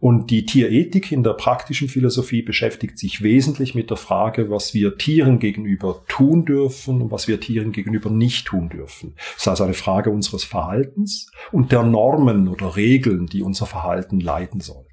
Und 0.00 0.30
die 0.30 0.46
Tierethik 0.46 1.12
in 1.12 1.22
der 1.22 1.32
praktischen 1.32 1.88
Philosophie 1.88 2.42
beschäftigt 2.42 2.98
sich 2.98 3.22
wesentlich 3.22 3.74
mit 3.74 3.90
der 3.90 3.96
Frage, 3.96 4.50
was 4.50 4.74
wir 4.74 4.98
Tieren 4.98 5.38
gegenüber 5.38 6.04
tun 6.08 6.44
dürfen 6.44 7.02
und 7.02 7.10
was 7.10 7.28
wir 7.28 7.40
Tieren 7.40 7.72
gegenüber 7.72 8.10
nicht 8.10 8.46
tun 8.46 8.68
dürfen. 8.68 9.14
Das 9.16 9.42
ist 9.42 9.48
also 9.48 9.64
eine 9.64 9.74
Frage 9.74 10.10
unseres 10.10 10.44
Verhaltens 10.44 11.30
und 11.52 11.72
der 11.72 11.82
Normen 11.82 12.48
oder 12.48 12.76
Regeln, 12.76 13.26
die 13.26 13.42
unser 13.42 13.66
Verhalten 13.66 14.20
leiten 14.20 14.60
sollen. 14.60 14.86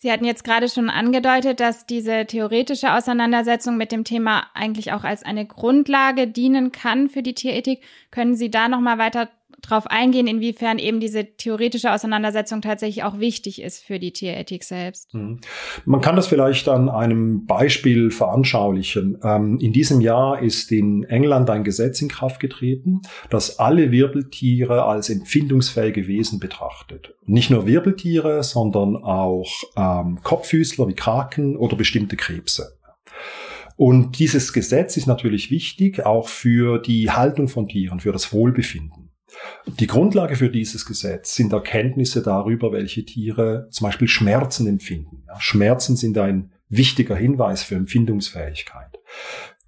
Sie 0.00 0.12
hatten 0.12 0.24
jetzt 0.24 0.44
gerade 0.44 0.68
schon 0.68 0.90
angedeutet, 0.90 1.58
dass 1.58 1.84
diese 1.84 2.24
theoretische 2.24 2.94
Auseinandersetzung 2.94 3.76
mit 3.76 3.90
dem 3.90 4.04
Thema 4.04 4.46
eigentlich 4.54 4.92
auch 4.92 5.02
als 5.02 5.24
eine 5.24 5.44
Grundlage 5.44 6.28
dienen 6.28 6.70
kann 6.70 7.08
für 7.08 7.24
die 7.24 7.34
Tierethik. 7.34 7.82
Können 8.12 8.36
Sie 8.36 8.48
da 8.48 8.68
noch 8.68 8.80
mal 8.80 8.98
weiter 8.98 9.28
drauf 9.62 9.86
eingehen, 9.86 10.26
inwiefern 10.26 10.78
eben 10.78 11.00
diese 11.00 11.24
theoretische 11.24 11.92
Auseinandersetzung 11.92 12.62
tatsächlich 12.62 13.04
auch 13.04 13.18
wichtig 13.18 13.60
ist 13.60 13.82
für 13.82 13.98
die 13.98 14.12
Tierethik 14.12 14.64
selbst. 14.64 15.12
Mhm. 15.14 15.40
Man 15.84 16.00
kann 16.00 16.16
das 16.16 16.26
vielleicht 16.26 16.68
an 16.68 16.88
einem 16.88 17.46
Beispiel 17.46 18.10
veranschaulichen. 18.10 19.18
Ähm, 19.22 19.58
in 19.60 19.72
diesem 19.72 20.00
Jahr 20.00 20.40
ist 20.42 20.70
in 20.70 21.04
England 21.04 21.50
ein 21.50 21.64
Gesetz 21.64 22.00
in 22.00 22.08
Kraft 22.08 22.40
getreten, 22.40 23.00
das 23.30 23.58
alle 23.58 23.90
Wirbeltiere 23.90 24.84
als 24.84 25.10
empfindungsfähige 25.10 26.06
Wesen 26.06 26.38
betrachtet. 26.38 27.14
Nicht 27.26 27.50
nur 27.50 27.66
Wirbeltiere, 27.66 28.42
sondern 28.42 28.96
auch 28.96 29.50
ähm, 29.76 30.20
Kopffüßler 30.22 30.88
wie 30.88 30.94
Kraken 30.94 31.56
oder 31.56 31.76
bestimmte 31.76 32.16
Krebse. 32.16 32.78
Und 33.76 34.18
dieses 34.18 34.52
Gesetz 34.52 34.96
ist 34.96 35.06
natürlich 35.06 35.52
wichtig 35.52 36.04
auch 36.04 36.28
für 36.28 36.80
die 36.80 37.10
Haltung 37.10 37.46
von 37.46 37.68
Tieren, 37.68 38.00
für 38.00 38.10
das 38.10 38.32
Wohlbefinden. 38.32 39.07
Die 39.66 39.86
Grundlage 39.86 40.36
für 40.36 40.50
dieses 40.50 40.86
Gesetz 40.86 41.34
sind 41.34 41.52
Erkenntnisse 41.52 42.22
darüber, 42.22 42.72
welche 42.72 43.04
Tiere 43.04 43.68
zum 43.70 43.86
Beispiel 43.86 44.08
Schmerzen 44.08 44.66
empfinden. 44.66 45.24
Schmerzen 45.38 45.96
sind 45.96 46.16
ein 46.18 46.52
wichtiger 46.68 47.16
Hinweis 47.16 47.62
für 47.62 47.74
Empfindungsfähigkeit. 47.74 48.98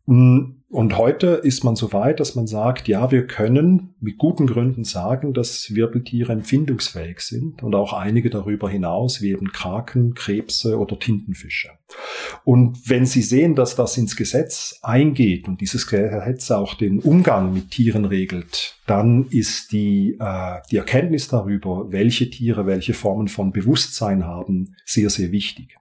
Mm, 0.07 0.60
und 0.71 0.97
heute 0.97 1.27
ist 1.27 1.65
man 1.65 1.75
so 1.75 1.93
weit, 1.93 2.21
dass 2.21 2.37
man 2.37 2.47
sagt, 2.47 2.87
ja, 2.87 3.11
wir 3.11 3.27
können 3.27 3.95
mit 4.01 4.19
guten 4.19 4.47
Gründen 4.47 4.85
sagen, 4.85 5.35
dass 5.35 5.75
Wirbeltiere 5.75 6.31
empfindungsfähig 6.31 7.19
sind 7.23 7.65
und 7.65 7.75
auch 7.75 7.93
einige 7.93 8.31
darüber 8.31 8.71
hinaus, 8.71 9.21
wie 9.21 9.33
eben 9.33 9.51
Kraken, 9.51 10.15
Krebse 10.15 10.79
oder 10.79 10.97
Tintenfische. 10.97 11.71
Und 12.45 12.89
wenn 12.89 13.05
Sie 13.05 13.23
sehen, 13.23 13.57
dass 13.57 13.75
das 13.75 13.97
ins 13.97 14.15
Gesetz 14.15 14.79
eingeht 14.83 15.49
und 15.49 15.61
dieses 15.61 15.89
Gesetz 15.89 16.53
auch 16.53 16.75
den 16.75 17.01
Umgang 17.01 17.53
mit 17.53 17.73
Tieren 17.73 18.05
regelt, 18.05 18.77
dann 18.87 19.27
ist 19.27 19.73
die, 19.73 20.19
äh, 20.21 20.61
die 20.71 20.77
Erkenntnis 20.77 21.27
darüber, 21.27 21.91
welche 21.91 22.31
Tiere 22.31 22.67
welche 22.67 22.95
Formen 22.95 23.27
von 23.27 23.51
Bewusstsein 23.51 24.25
haben, 24.25 24.77
sehr, 24.85 25.11
sehr 25.11 25.33
wichtig. 25.33 25.80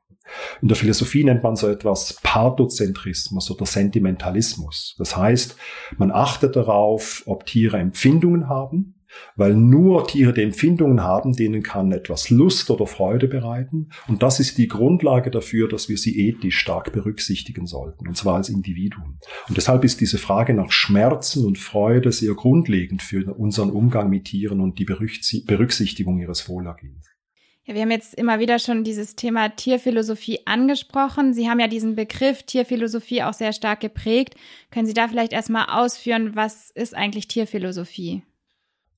In 0.62 0.68
der 0.68 0.78
Philosophie 0.78 1.24
nennt 1.24 1.44
man 1.44 1.56
so 1.56 1.68
etwas 1.68 2.20
Pathozentrismus 2.24 3.50
oder 3.52 3.66
Sentimentalismus. 3.66 4.96
Das 4.98 5.16
heißt, 5.16 5.56
man 5.98 6.12
achtet 6.12 6.56
darauf, 6.56 7.24
ob 7.26 7.46
Tiere 7.46 7.78
Empfindungen 7.78 8.50
haben, 8.50 8.96
weil 9.36 9.56
nur 9.56 10.08
Tiere, 10.08 10.34
die 10.34 10.44
Empfindungen 10.44 11.02
haben, 11.02 11.34
denen 11.34 11.64
kann 11.64 11.92
etwas 11.92 12.30
Lust 12.30 12.70
oder 12.70 12.86
Freude 12.86 13.28
bereiten. 13.28 13.90
Und 14.08 14.22
das 14.22 14.40
ist 14.40 14.58
die 14.58 14.68
Grundlage 14.68 15.32
dafür, 15.32 15.68
dass 15.68 15.90
wir 15.90 15.98
sie 15.98 16.28
ethisch 16.28 16.58
stark 16.58 16.92
berücksichtigen 16.92 17.66
sollten, 17.66 18.08
und 18.08 18.18
zwar 18.18 18.36
als 18.36 18.50
Individuum. 18.50 19.18
Und 19.48 19.58
deshalb 19.58 19.84
ist 19.84 20.02
diese 20.02 20.18
Frage 20.18 20.54
nach 20.54 20.72
Schmerzen 20.72 21.46
und 21.46 21.58
Freude 21.58 22.12
sehr 22.12 22.34
grundlegend 22.34 23.02
für 23.02 23.34
unseren 23.34 23.72
Umgang 23.72 24.10
mit 24.10 24.26
Tieren 24.26 24.60
und 24.60 24.78
die 24.80 24.86
Berücksichtigung 24.86 26.20
ihres 26.20 26.48
Wohlergehens. 26.48 27.09
Wir 27.72 27.82
haben 27.84 27.92
jetzt 27.92 28.16
immer 28.16 28.40
wieder 28.40 28.58
schon 28.58 28.84
dieses 28.84 29.16
Thema 29.16 29.50
Tierphilosophie 29.50 30.40
angesprochen. 30.46 31.34
Sie 31.36 31.48
haben 31.48 31.60
ja 31.60 31.68
diesen 31.68 31.96
Begriff 31.96 32.42
Tierphilosophie 32.42 33.22
auch 33.22 33.34
sehr 33.34 33.54
stark 33.54 33.80
geprägt. 33.80 34.34
Können 34.72 34.88
Sie 34.88 34.96
da 34.96 35.08
vielleicht 35.08 35.34
erstmal 35.34 35.68
ausführen, 35.70 36.36
was 36.36 36.72
ist 36.72 36.96
eigentlich 36.96 37.28
Tierphilosophie? 37.28 38.24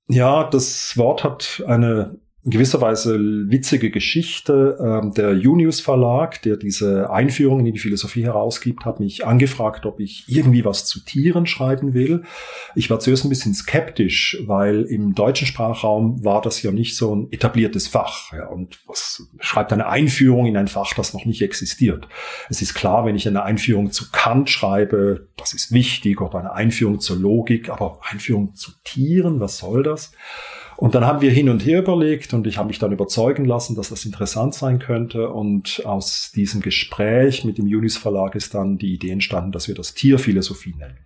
Ja, 0.08 0.50
das 0.50 0.96
Wort 0.96 1.26
hat 1.26 1.64
eine 1.68 2.18
in 2.44 2.50
gewisser 2.50 2.82
Weise 2.82 3.20
witzige 3.20 3.92
Geschichte. 3.92 4.78
Ähm, 4.80 5.14
der 5.14 5.34
Junius 5.34 5.80
Verlag, 5.80 6.42
der 6.42 6.58
diese 6.58 7.12
Einführung 7.12 7.66
in 7.66 7.74
die 7.74 7.80
Philosophie 7.80 8.24
herausgibt, 8.24 8.84
hat 8.84 9.00
mich 9.00 9.26
angefragt, 9.26 9.86
ob 9.86 10.00
ich 10.00 10.26
irgendwie 10.28 10.66
was 10.66 10.86
zu 10.86 11.00
Tieren 11.02 11.46
schreiben 11.46 11.94
will. 11.94 12.24
Ich 12.74 12.90
war 12.90 13.00
zuerst 13.00 13.26
ein 13.26 13.30
bisschen 13.30 13.54
skeptisch, 13.54 14.42
weil 14.48 14.84
im 14.84 15.14
deutschen 15.14 15.46
Sprachraum 15.46 16.24
war 16.24 16.42
das 16.42 16.64
ja 16.64 16.72
nicht 16.72 16.96
so 16.96 17.16
ein 17.16 17.32
etabliertes 17.32 17.88
Fach. 17.88 18.34
Ja, 18.34 18.48
und 18.48 18.80
was 18.88 19.28
schreibt 19.40 19.72
eine 19.72 19.88
Einführung 19.88 20.48
in 20.48 20.58
ein 20.58 20.68
Fach, 20.68 20.96
das 20.96 21.14
noch 21.14 21.26
nicht 21.26 21.44
existiert? 21.44 22.08
Es 22.50 22.64
ist 22.64 22.74
klar, 22.74 23.06
wenn 23.06 23.16
ich 23.16 23.28
eine 23.28 23.44
Einführung 23.44 23.92
zu 23.92 24.10
Kant 24.12 24.50
schreibe, 24.50 25.28
das 25.38 25.54
ist 25.54 25.72
wichtig, 25.72 26.22
oder 26.22 26.40
eine 26.40 26.54
Einführung 26.54 27.00
zur 27.00 27.18
Logik, 27.18 27.70
aber 27.70 28.00
Einführung 28.10 28.56
zu 28.56 28.72
Tieren, 28.84 29.40
was 29.40 29.60
soll 29.60 29.84
das? 29.84 30.12
Und 30.82 30.96
dann 30.96 31.06
haben 31.06 31.22
wir 31.22 31.30
hin 31.30 31.48
und 31.48 31.64
her 31.64 31.78
überlegt 31.78 32.34
und 32.34 32.48
ich 32.48 32.58
habe 32.58 32.70
mich 32.70 32.80
dann 32.80 32.92
überzeugen 32.92 33.46
lassen, 33.46 33.76
dass 33.76 33.90
das 33.90 34.04
interessant 34.04 34.56
sein 34.56 34.80
könnte. 34.80 35.30
Und 35.30 35.84
aus 35.86 36.32
diesem 36.36 36.60
Gespräch 36.60 37.46
mit 37.46 37.60
dem 37.60 37.68
Junis 37.68 37.98
Verlag 37.98 38.34
ist 38.34 38.56
dann 38.56 38.80
die 38.80 38.96
Idee 38.96 39.12
entstanden, 39.12 39.52
dass 39.52 39.68
wir 39.68 39.76
das 39.76 39.94
Tierphilosophie 39.94 40.74
nennen. 40.76 40.98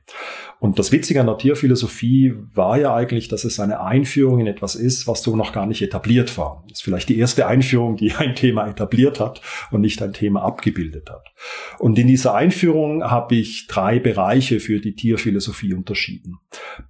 Und 0.59 0.79
das 0.79 0.91
Witzige 0.91 1.19
an 1.19 1.27
der 1.27 1.37
Tierphilosophie 1.37 2.33
war 2.53 2.77
ja 2.79 2.95
eigentlich, 2.95 3.27
dass 3.27 3.43
es 3.43 3.59
eine 3.59 3.81
Einführung 3.81 4.39
in 4.39 4.47
etwas 4.47 4.75
ist, 4.75 5.07
was 5.07 5.21
so 5.21 5.35
noch 5.35 5.51
gar 5.51 5.65
nicht 5.65 5.81
etabliert 5.81 6.37
war. 6.37 6.63
Das 6.67 6.79
ist 6.79 6.83
vielleicht 6.83 7.09
die 7.09 7.17
erste 7.17 7.47
Einführung, 7.47 7.97
die 7.97 8.13
ein 8.13 8.35
Thema 8.35 8.67
etabliert 8.67 9.19
hat 9.19 9.41
und 9.71 9.81
nicht 9.81 10.01
ein 10.01 10.13
Thema 10.13 10.43
abgebildet 10.43 11.09
hat. 11.09 11.27
Und 11.79 11.99
in 11.99 12.07
dieser 12.07 12.33
Einführung 12.35 13.03
habe 13.03 13.35
ich 13.35 13.67
drei 13.67 13.99
Bereiche 13.99 14.59
für 14.59 14.79
die 14.79 14.95
Tierphilosophie 14.95 15.73
unterschieden. 15.73 16.39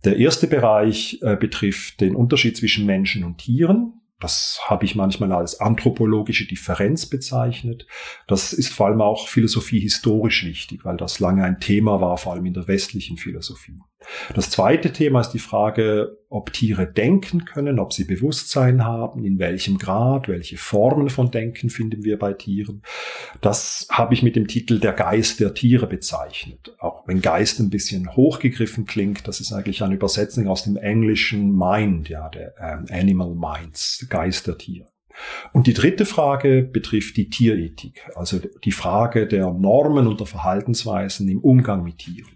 Der 0.04 0.18
erste 0.18 0.48
Bereich 0.48 1.20
äh, 1.22 1.36
betrifft 1.36 2.02
den 2.02 2.16
Unterschied 2.16 2.58
zwischen 2.58 2.86
Menschen 2.86 3.24
und 3.24 3.40
Tieren. 3.40 3.94
Das 4.20 4.62
habe 4.66 4.86
ich 4.86 4.96
manchmal 4.96 5.34
als 5.34 5.60
anthropologische 5.60 6.48
Differenz 6.48 7.06
bezeichnet. 7.06 7.86
Das 8.28 8.54
ist 8.54 8.70
vor 8.70 8.88
allem 8.88 9.02
auch 9.02 9.28
Philosophie 9.28 9.80
historisch 9.80 10.46
wichtig, 10.46 10.86
weil 10.86 10.98
das 10.98 11.20
lange 11.20 11.44
ein 11.44 11.60
Thema 11.60 12.00
war, 12.00 12.18
vor 12.18 12.34
allem 12.34 12.46
in 12.46 12.54
der 12.54 12.68
westlichen 12.68 13.18
Philosophie. 13.18 13.80
Das 14.34 14.50
zweite 14.50 14.92
Thema 14.92 15.22
ist 15.22 15.32
die 15.32 15.40
Frage, 15.40 16.18
ob 16.30 16.52
Tiere 16.54 16.92
denken 16.92 17.46
können, 17.46 17.80
ob 17.80 17.94
sie 17.94 18.04
Bewusstsein 18.04 18.84
haben, 18.84 19.24
in 19.24 19.40
welchem 19.40 19.78
Grad, 19.78 20.28
welche 20.28 20.58
Formen 20.58 21.10
von 21.10 21.32
Denken 21.32 21.70
finden 21.70 22.04
wir 22.04 22.20
bei 22.20 22.34
Tieren. 22.34 22.82
Das 23.42 23.88
habe 23.92 24.14
ich 24.14 24.24
mit 24.24 24.36
dem 24.36 24.48
Titel 24.48 24.80
Der 24.80 24.94
Geist 24.94 25.40
der 25.40 25.54
Tiere 25.54 25.88
bezeichnet. 25.88 26.76
Auch 26.80 27.08
wenn 27.08 27.22
Geist 27.22 27.60
ein 27.60 27.70
bisschen 27.70 28.16
hochgegriffen 28.16 28.86
klingt, 28.86 29.28
das 29.28 29.40
ist 29.40 29.54
eigentlich 29.54 29.84
eine 29.84 29.96
Übersetzung 29.96 30.48
aus 30.48 30.64
dem 30.64 30.78
englischen 30.78 31.56
Mind, 31.56 32.10
ja, 32.10 32.30
der 32.30 32.54
ähm, 32.60 32.86
Animal 32.90 33.36
Minds, 33.36 34.06
Geist 34.10 34.48
der 34.48 34.58
Tiere. 34.58 34.88
Und 35.54 35.68
die 35.68 35.74
dritte 35.74 36.06
Frage 36.06 36.64
betrifft 36.64 37.18
die 37.18 37.30
Tierethik, 37.30 38.10
also 38.16 38.40
die 38.64 38.72
Frage 38.72 39.28
der 39.28 39.52
Normen 39.52 40.08
und 40.08 40.20
der 40.20 40.28
Verhaltensweisen 40.28 41.30
im 41.30 41.40
Umgang 41.40 41.84
mit 41.84 42.00
Tieren. 42.00 42.36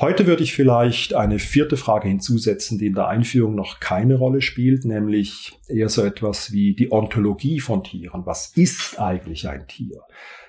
Heute 0.00 0.28
würde 0.28 0.44
ich 0.44 0.54
vielleicht 0.54 1.14
eine 1.14 1.40
vierte 1.40 1.76
Frage 1.76 2.06
hinzusetzen, 2.06 2.78
die 2.78 2.86
in 2.86 2.94
der 2.94 3.08
Einführung 3.08 3.56
noch 3.56 3.80
keine 3.80 4.14
Rolle 4.14 4.42
spielt, 4.42 4.84
nämlich 4.84 5.58
eher 5.66 5.88
so 5.88 6.04
etwas 6.04 6.52
wie 6.52 6.76
die 6.76 6.92
Ontologie 6.92 7.58
von 7.58 7.82
Tieren. 7.82 8.24
Was 8.24 8.52
ist 8.56 9.00
eigentlich 9.00 9.48
ein 9.48 9.66
Tier? 9.66 10.02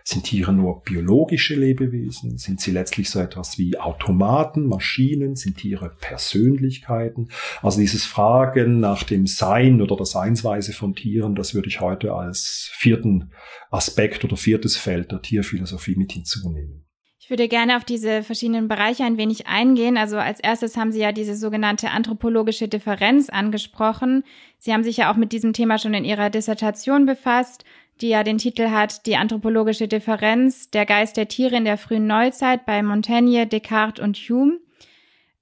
Sind 0.03 0.25
Tiere 0.25 0.53
nur 0.53 0.83
biologische 0.83 1.55
Lebewesen? 1.55 2.37
Sind 2.37 2.61
sie 2.61 2.69
letztlich 2.69 3.09
so 3.09 3.19
etwas 3.19 3.57
wie 3.57 3.75
Automaten, 3.79 4.67
Maschinen? 4.67 5.35
Sind 5.35 5.57
Tiere 5.57 5.95
Persönlichkeiten? 5.99 7.29
Also 7.63 7.79
dieses 7.79 8.05
Fragen 8.05 8.79
nach 8.79 9.01
dem 9.01 9.25
Sein 9.25 9.81
oder 9.81 9.95
der 9.95 10.05
Seinsweise 10.05 10.73
von 10.73 10.93
Tieren, 10.93 11.33
das 11.33 11.55
würde 11.55 11.69
ich 11.69 11.81
heute 11.81 12.13
als 12.13 12.69
vierten 12.73 13.31
Aspekt 13.71 14.23
oder 14.23 14.37
viertes 14.37 14.77
Feld 14.77 15.11
der 15.11 15.23
Tierphilosophie 15.23 15.95
mit 15.95 16.11
hinzunehmen. 16.11 16.85
Ich 17.29 17.31
würde 17.31 17.47
gerne 17.47 17.77
auf 17.77 17.85
diese 17.85 18.23
verschiedenen 18.23 18.67
Bereiche 18.67 19.03
ein 19.03 19.17
wenig 19.17 19.45
eingehen. 19.45 19.97
Also 19.97 20.17
als 20.17 20.39
erstes 20.39 20.75
haben 20.75 20.91
Sie 20.91 20.99
ja 20.99 21.11
diese 21.11 21.35
sogenannte 21.35 21.91
anthropologische 21.91 22.67
Differenz 22.67 23.29
angesprochen. 23.29 24.23
Sie 24.57 24.73
haben 24.73 24.81
sich 24.81 24.97
ja 24.97 25.11
auch 25.11 25.15
mit 25.15 25.31
diesem 25.31 25.53
Thema 25.53 25.77
schon 25.77 25.93
in 25.93 26.05
Ihrer 26.05 26.31
Dissertation 26.31 27.05
befasst, 27.05 27.65
die 28.01 28.09
ja 28.09 28.23
den 28.23 28.39
Titel 28.39 28.71
hat 28.71 29.05
Die 29.05 29.15
anthropologische 29.15 29.87
Differenz, 29.87 30.71
der 30.71 30.87
Geist 30.87 31.17
der 31.17 31.27
Tiere 31.27 31.55
in 31.55 31.65
der 31.65 31.77
frühen 31.77 32.07
Neuzeit 32.07 32.65
bei 32.65 32.81
Montaigne, 32.81 33.45
Descartes 33.45 34.03
und 34.03 34.17
Hume. 34.17 34.57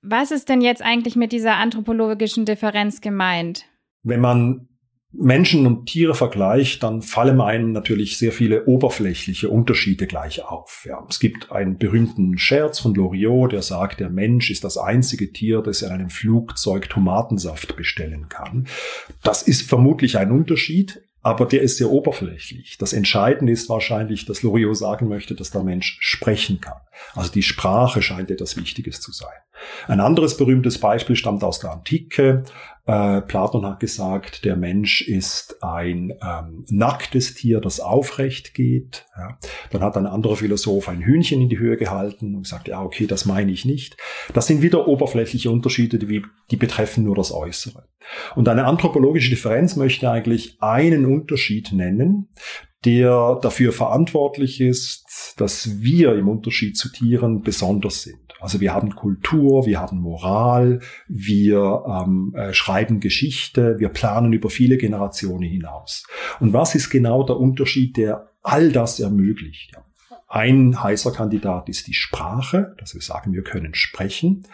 Was 0.02 0.32
ist 0.32 0.50
denn 0.50 0.60
jetzt 0.60 0.82
eigentlich 0.82 1.16
mit 1.16 1.32
dieser 1.32 1.56
anthropologischen 1.56 2.44
Differenz 2.44 3.00
gemeint? 3.00 3.64
Wenn 4.04 4.20
man 4.20 4.67
Menschen 5.20 5.66
und 5.66 5.88
Tiere 5.88 6.14
vergleicht, 6.14 6.84
dann 6.84 7.02
fallen 7.02 7.42
einem 7.42 7.72
natürlich 7.72 8.18
sehr 8.18 8.32
viele 8.32 8.66
oberflächliche 8.66 9.50
Unterschiede 9.50 10.06
gleich 10.06 10.44
auf. 10.44 10.86
Ja, 10.88 11.06
es 11.10 11.20
gibt 11.20 11.52
einen 11.52 11.78
berühmten 11.78 12.38
Scherz 12.38 12.80
von 12.80 12.94
Loriot, 12.94 13.52
der 13.52 13.64
sagt, 13.64 14.00
der 14.00 14.10
Mensch 14.10 14.52
ist 14.52 14.64
das 14.64 14.78
einzige 14.78 15.32
Tier, 15.32 15.62
das 15.62 15.82
in 15.82 15.90
einem 15.90 16.10
Flugzeug 16.10 16.90
Tomatensaft 16.90 17.76
bestellen 17.76 18.30
kann. 18.30 18.68
Das 19.24 19.42
ist 19.42 19.68
vermutlich 19.68 20.18
ein 20.18 20.32
Unterschied, 20.32 21.02
aber 21.24 21.46
der 21.46 21.62
ist 21.62 21.78
sehr 21.78 21.90
oberflächlich. 21.90 22.78
Das 22.78 22.94
Entscheidende 22.94 23.52
ist 23.52 23.70
wahrscheinlich, 23.70 24.26
dass 24.26 24.44
Loriot 24.44 24.78
sagen 24.78 25.10
möchte, 25.10 25.36
dass 25.36 25.52
der 25.52 25.64
Mensch 25.64 25.98
sprechen 26.00 26.62
kann. 26.62 26.78
Also 27.16 27.32
die 27.32 27.44
Sprache 27.44 28.02
scheint 28.02 28.30
etwas 28.32 28.56
Wichtiges 28.56 29.02
zu 29.02 29.12
sein. 29.12 29.36
Ein 29.88 30.00
anderes 30.00 30.38
berühmtes 30.38 30.80
Beispiel 30.80 31.16
stammt 31.16 31.44
aus 31.44 31.60
der 31.60 31.72
Antike. 31.72 32.44
Äh, 32.88 33.22
Platon 33.22 33.66
hat 33.66 33.82
gesagt, 33.82 34.46
der 34.46 34.56
Mensch 34.56 35.02
ist 35.02 35.62
ein 35.62 36.14
ähm, 36.24 36.66
nacktes 36.70 37.34
Tier, 37.34 37.60
das 37.60 37.82
aufrecht 37.82 38.54
geht. 38.54 39.06
Ja. 39.18 39.38
Dann 39.72 39.82
hat 39.82 39.98
ein 39.98 40.06
anderer 40.08 40.38
Philosoph 40.38 40.88
ein 40.88 41.02
Hühnchen 41.02 41.42
in 41.42 41.50
die 41.50 41.60
Höhe 41.60 41.76
gehalten 41.76 42.34
und 42.34 42.44
gesagt, 42.44 42.70
ja, 42.70 42.82
okay, 42.82 43.06
das 43.06 43.26
meine 43.26 43.52
ich 43.52 43.66
nicht. 43.66 43.98
Das 44.34 44.48
sind 44.48 44.62
wieder 44.62 44.88
oberflächliche 44.88 45.52
Unterschiede, 45.52 46.00
die, 46.00 46.24
die 46.50 46.56
betreffen 46.56 47.04
nur 47.04 47.16
das 47.16 47.34
Äußere. 47.34 47.90
Und 48.36 48.48
eine 48.48 48.64
anthropologische 48.64 49.30
Differenz 49.30 49.76
möchte 49.76 50.10
eigentlich 50.10 50.58
einen 50.62 51.06
Unterschied 51.06 51.74
nennen, 51.74 52.30
der 52.86 53.38
dafür 53.42 53.74
verantwortlich 53.74 54.62
ist, 54.62 55.34
dass 55.38 55.82
wir 55.82 56.16
im 56.16 56.30
Unterschied 56.30 56.78
zu 56.78 56.90
Tieren 56.90 57.42
besonders 57.42 58.04
sind. 58.04 58.27
Also 58.40 58.60
wir 58.60 58.74
haben 58.74 58.96
Kultur, 58.96 59.66
wir 59.66 59.80
haben 59.80 60.00
Moral, 60.00 60.80
wir 61.08 61.84
ähm, 61.88 62.34
äh, 62.36 62.54
schreiben 62.54 63.00
Geschichte, 63.00 63.80
wir 63.80 63.90
planen 63.90 64.34
über 64.34 64.50
viele 64.50 64.78
Generationen 64.78 65.44
hinaus. 65.44 66.06
Und 66.40 66.54
was 66.54 66.76
ist 66.76 66.90
genau 66.90 67.24
der 67.24 67.38
Unterschied, 67.38 67.98
der 67.98 68.32
all 68.44 68.72
das 68.72 69.00
ermöglicht? 69.00 69.72
Ja. 69.74 69.87
Ein 70.30 70.84
heißer 70.84 71.14
Kandidat 71.14 71.70
ist 71.70 71.88
die 71.88 71.94
Sprache, 71.94 72.76
dass 72.80 72.94
wir 72.94 73.02
sagen, 73.02 73.32
wir 73.32 73.44
können 73.44 73.74
sprechen. 73.74 74.46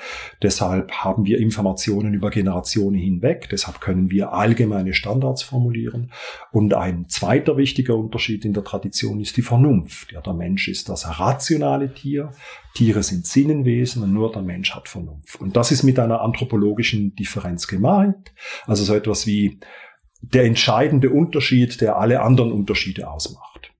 Deshalb 0.44 0.92
haben 0.92 1.26
wir 1.26 1.40
Informationen 1.40 2.14
über 2.14 2.30
Generationen 2.30 2.96
hinweg. 2.96 3.48
Deshalb 3.50 3.82
können 3.82 4.12
wir 4.12 4.34
allgemeine 4.34 4.94
Standards 4.94 5.42
formulieren. 5.42 6.12
Und 6.52 6.76
ein 6.76 7.10
zweiter 7.10 7.58
wichtiger 7.58 7.96
Unterschied 7.96 8.46
in 8.46 8.54
der 8.54 8.64
Tradition 8.64 9.20
ist 9.20 9.36
die 9.36 9.42
Vernunft. 9.42 10.12
Ja, 10.12 10.22
der 10.22 10.34
Mensch 10.34 10.68
ist 10.68 10.90
das 10.90 11.20
rationale 11.20 11.92
Tier. 11.92 12.30
Tiere 12.76 13.02
sind 13.02 13.26
Sinnenwesen 13.26 14.04
und 14.04 14.14
nur 14.14 14.32
der 14.32 14.44
Mensch 14.44 14.76
hat 14.76 14.88
Vernunft. 14.88 15.42
Und 15.42 15.56
das 15.56 15.72
ist 15.72 15.82
mit 15.82 15.98
einer 15.98 16.22
anthropologischen 16.22 17.16
Differenz 17.16 17.68
gemeint. 17.68 18.32
Also 18.68 18.84
so 18.84 18.94
etwas 18.94 19.26
wie 19.26 19.60
der 20.22 20.44
entscheidende 20.44 21.10
Unterschied, 21.10 21.82
der 21.82 21.98
alle 21.98 22.22
anderen 22.22 22.52
Unterschiede 22.52 23.10
ausmacht. 23.10 23.72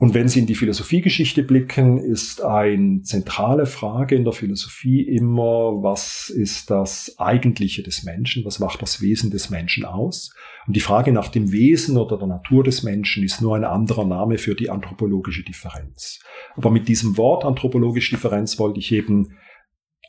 Und 0.00 0.14
wenn 0.14 0.28
Sie 0.28 0.38
in 0.38 0.46
die 0.46 0.54
Philosophiegeschichte 0.54 1.42
blicken, 1.42 1.98
ist 1.98 2.40
eine 2.40 3.02
zentrale 3.02 3.66
Frage 3.66 4.14
in 4.14 4.22
der 4.22 4.32
Philosophie 4.32 5.02
immer, 5.02 5.82
was 5.82 6.30
ist 6.30 6.70
das 6.70 7.18
Eigentliche 7.18 7.82
des 7.82 8.04
Menschen? 8.04 8.44
Was 8.44 8.60
macht 8.60 8.80
das 8.80 9.00
Wesen 9.00 9.32
des 9.32 9.50
Menschen 9.50 9.84
aus? 9.84 10.32
Und 10.68 10.76
die 10.76 10.80
Frage 10.80 11.10
nach 11.10 11.28
dem 11.28 11.50
Wesen 11.50 11.96
oder 11.96 12.16
der 12.16 12.28
Natur 12.28 12.62
des 12.62 12.84
Menschen 12.84 13.24
ist 13.24 13.42
nur 13.42 13.56
ein 13.56 13.64
anderer 13.64 14.04
Name 14.04 14.38
für 14.38 14.54
die 14.54 14.70
anthropologische 14.70 15.42
Differenz. 15.42 16.20
Aber 16.54 16.70
mit 16.70 16.86
diesem 16.86 17.16
Wort 17.16 17.44
anthropologische 17.44 18.14
Differenz 18.14 18.56
wollte 18.60 18.78
ich 18.78 18.92
eben 18.92 19.32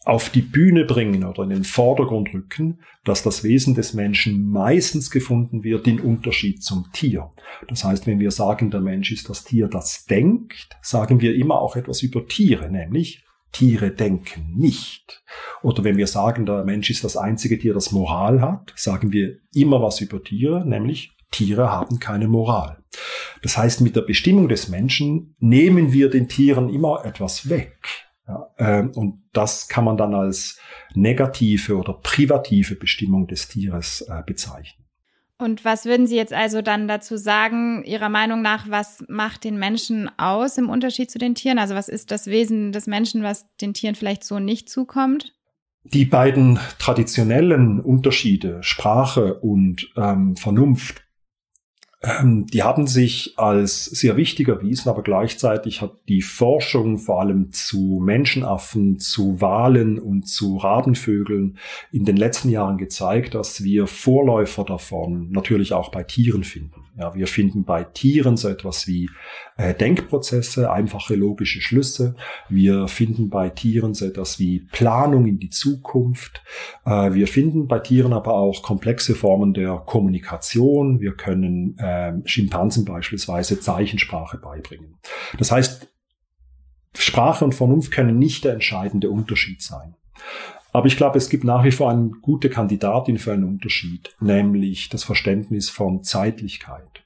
auf 0.10 0.30
die 0.30 0.42
Bühne 0.42 0.86
bringen 0.86 1.24
oder 1.24 1.44
in 1.44 1.50
den 1.50 1.64
Vordergrund 1.64 2.34
rücken, 2.34 2.80
dass 3.06 3.24
das 3.24 3.44
Wesen 3.44 3.76
des 3.76 3.94
Menschen 3.94 4.50
meistens 4.50 5.12
gefunden 5.12 5.64
wird 5.64 5.88
in 5.88 6.00
Unterschied 6.00 6.64
zum 6.64 6.88
Tier. 6.92 7.32
Das 7.68 7.84
heißt, 7.84 8.08
wenn 8.08 8.20
wir 8.20 8.32
sagen, 8.32 8.72
der 8.72 8.82
Mensch 8.82 9.12
ist 9.12 9.30
das 9.30 9.44
Tier, 9.44 9.68
das 9.68 10.06
denkt, 10.06 10.78
sagen 10.82 11.22
wir 11.22 11.36
immer 11.36 11.62
auch 11.62 11.76
etwas 11.76 12.02
über 12.02 12.28
Tiere, 12.28 12.72
nämlich 12.72 13.24
Tiere 13.52 13.92
denken 13.92 14.54
nicht. 14.56 15.24
Oder 15.62 15.84
wenn 15.84 15.98
wir 15.98 16.08
sagen, 16.08 16.46
der 16.46 16.64
Mensch 16.64 16.90
ist 16.90 17.04
das 17.04 17.16
einzige 17.16 17.58
Tier, 17.58 17.74
das 17.74 17.92
Moral 17.92 18.42
hat, 18.42 18.74
sagen 18.76 19.12
wir 19.12 19.38
immer 19.54 19.82
was 19.82 20.02
über 20.02 20.24
Tiere, 20.24 20.68
nämlich 20.68 21.12
Tiere 21.32 21.72
haben 21.72 22.00
keine 22.00 22.28
Moral. 22.28 22.84
Das 23.44 23.58
heißt, 23.58 23.82
mit 23.82 23.96
der 23.96 24.02
Bestimmung 24.02 24.50
des 24.50 24.70
Menschen 24.70 25.36
nehmen 25.40 25.94
wir 25.94 26.10
den 26.10 26.28
Tieren 26.28 26.70
immer 26.70 27.06
etwas 27.06 27.50
weg. 27.50 28.09
Ja, 28.30 28.48
ähm, 28.60 28.92
und 28.92 29.24
das 29.34 29.68
kann 29.68 29.86
man 29.86 29.98
dann 29.98 30.14
als 30.14 30.60
negative 30.94 31.78
oder 31.78 31.94
privative 31.94 32.76
Bestimmung 32.76 33.26
des 33.26 33.48
Tieres 33.48 34.02
äh, 34.02 34.22
bezeichnen. 34.24 34.86
Und 35.40 35.66
was 35.66 35.86
würden 35.86 36.06
Sie 36.06 36.18
jetzt 36.18 36.34
also 36.34 36.62
dann 36.62 36.88
dazu 36.88 37.18
sagen, 37.18 37.84
Ihrer 37.86 38.10
Meinung 38.10 38.42
nach, 38.42 38.70
was 38.70 39.04
macht 39.08 39.46
den 39.46 39.58
Menschen 39.58 40.12
aus 40.20 40.58
im 40.58 40.70
Unterschied 40.70 41.10
zu 41.10 41.18
den 41.18 41.34
Tieren? 41.34 41.58
Also 41.58 41.74
was 41.76 41.90
ist 41.90 42.12
das 42.12 42.28
Wesen 42.28 42.72
des 42.72 42.88
Menschen, 42.88 43.24
was 43.24 43.48
den 43.58 43.74
Tieren 43.74 43.96
vielleicht 43.96 44.24
so 44.24 44.38
nicht 44.38 44.70
zukommt? 44.70 45.34
Die 45.86 46.06
beiden 46.06 46.60
traditionellen 46.78 47.80
Unterschiede, 47.80 48.62
Sprache 48.62 49.36
und 49.36 49.90
ähm, 49.96 50.36
Vernunft, 50.36 51.04
die 52.02 52.64
haben 52.64 52.88
sich 52.88 53.34
als 53.38 53.84
sehr 53.84 54.16
wichtig 54.16 54.48
erwiesen, 54.48 54.88
aber 54.88 55.04
gleichzeitig 55.04 55.82
hat 55.82 55.92
die 56.08 56.22
Forschung 56.22 56.98
vor 56.98 57.20
allem 57.20 57.52
zu 57.52 58.00
Menschenaffen, 58.02 59.00
zu 59.00 59.42
Walen 59.42 60.00
und 60.00 60.26
zu 60.26 60.56
Rabenvögeln 60.56 61.58
in 61.92 62.06
den 62.06 62.16
letzten 62.16 62.48
Jahren 62.48 62.78
gezeigt, 62.78 63.36
dass 63.36 63.66
wir 63.66 63.86
Vorläufer 63.86 64.64
davon 64.64 65.30
natürlich 65.32 65.74
auch 65.74 65.92
bei 65.92 66.04
Tieren 66.04 66.46
finden. 66.46 66.79
Ja, 67.00 67.16
wir 67.16 67.28
finden 67.28 67.64
bei 67.64 67.86
Tieren 67.86 68.36
so 68.36 68.50
etwas 68.50 68.86
wie 68.86 69.10
äh, 69.56 69.74
Denkprozesse, 69.74 70.70
einfache 70.70 71.16
logische 71.16 71.62
Schlüsse. 71.62 72.16
Wir 72.50 72.90
finden 72.90 73.30
bei 73.30 73.50
Tieren 73.50 73.94
so 73.94 74.06
etwas 74.06 74.38
wie 74.38 74.68
Planung 74.74 75.26
in 75.26 75.40
die 75.40 75.50
Zukunft. 75.50 76.44
Äh, 76.86 77.14
wir 77.14 77.30
finden 77.30 77.70
bei 77.70 77.80
Tieren 77.80 78.12
aber 78.12 78.34
auch 78.34 78.64
komplexe 78.64 79.16
Formen 79.16 79.54
der 79.54 79.78
Kommunikation. 79.78 81.00
Wir 81.00 81.14
können 81.14 81.78
äh, 81.78 82.16
Schimpansen 82.26 82.84
beispielsweise 82.84 83.62
Zeichensprache 83.62 84.38
beibringen. 84.38 84.98
Das 85.38 85.54
heißt, 85.54 85.88
Sprache 86.98 87.46
und 87.46 87.56
Vernunft 87.56 87.92
können 87.92 88.20
nicht 88.20 88.44
der 88.44 88.54
entscheidende 88.54 89.10
Unterschied 89.10 89.62
sein. 89.62 89.96
Aber 90.72 90.88
ich 90.88 90.98
glaube, 90.98 91.18
es 91.18 91.30
gibt 91.30 91.44
nach 91.44 91.64
wie 91.64 91.72
vor 91.72 91.90
eine 91.90 92.10
gute 92.22 92.50
Kandidatin 92.50 93.18
für 93.18 93.34
einen 93.34 93.44
Unterschied, 93.44 94.16
nämlich 94.20 94.90
das 94.90 95.04
Verständnis 95.04 95.70
von 95.70 96.04
Zeitlichkeit. 96.04 97.04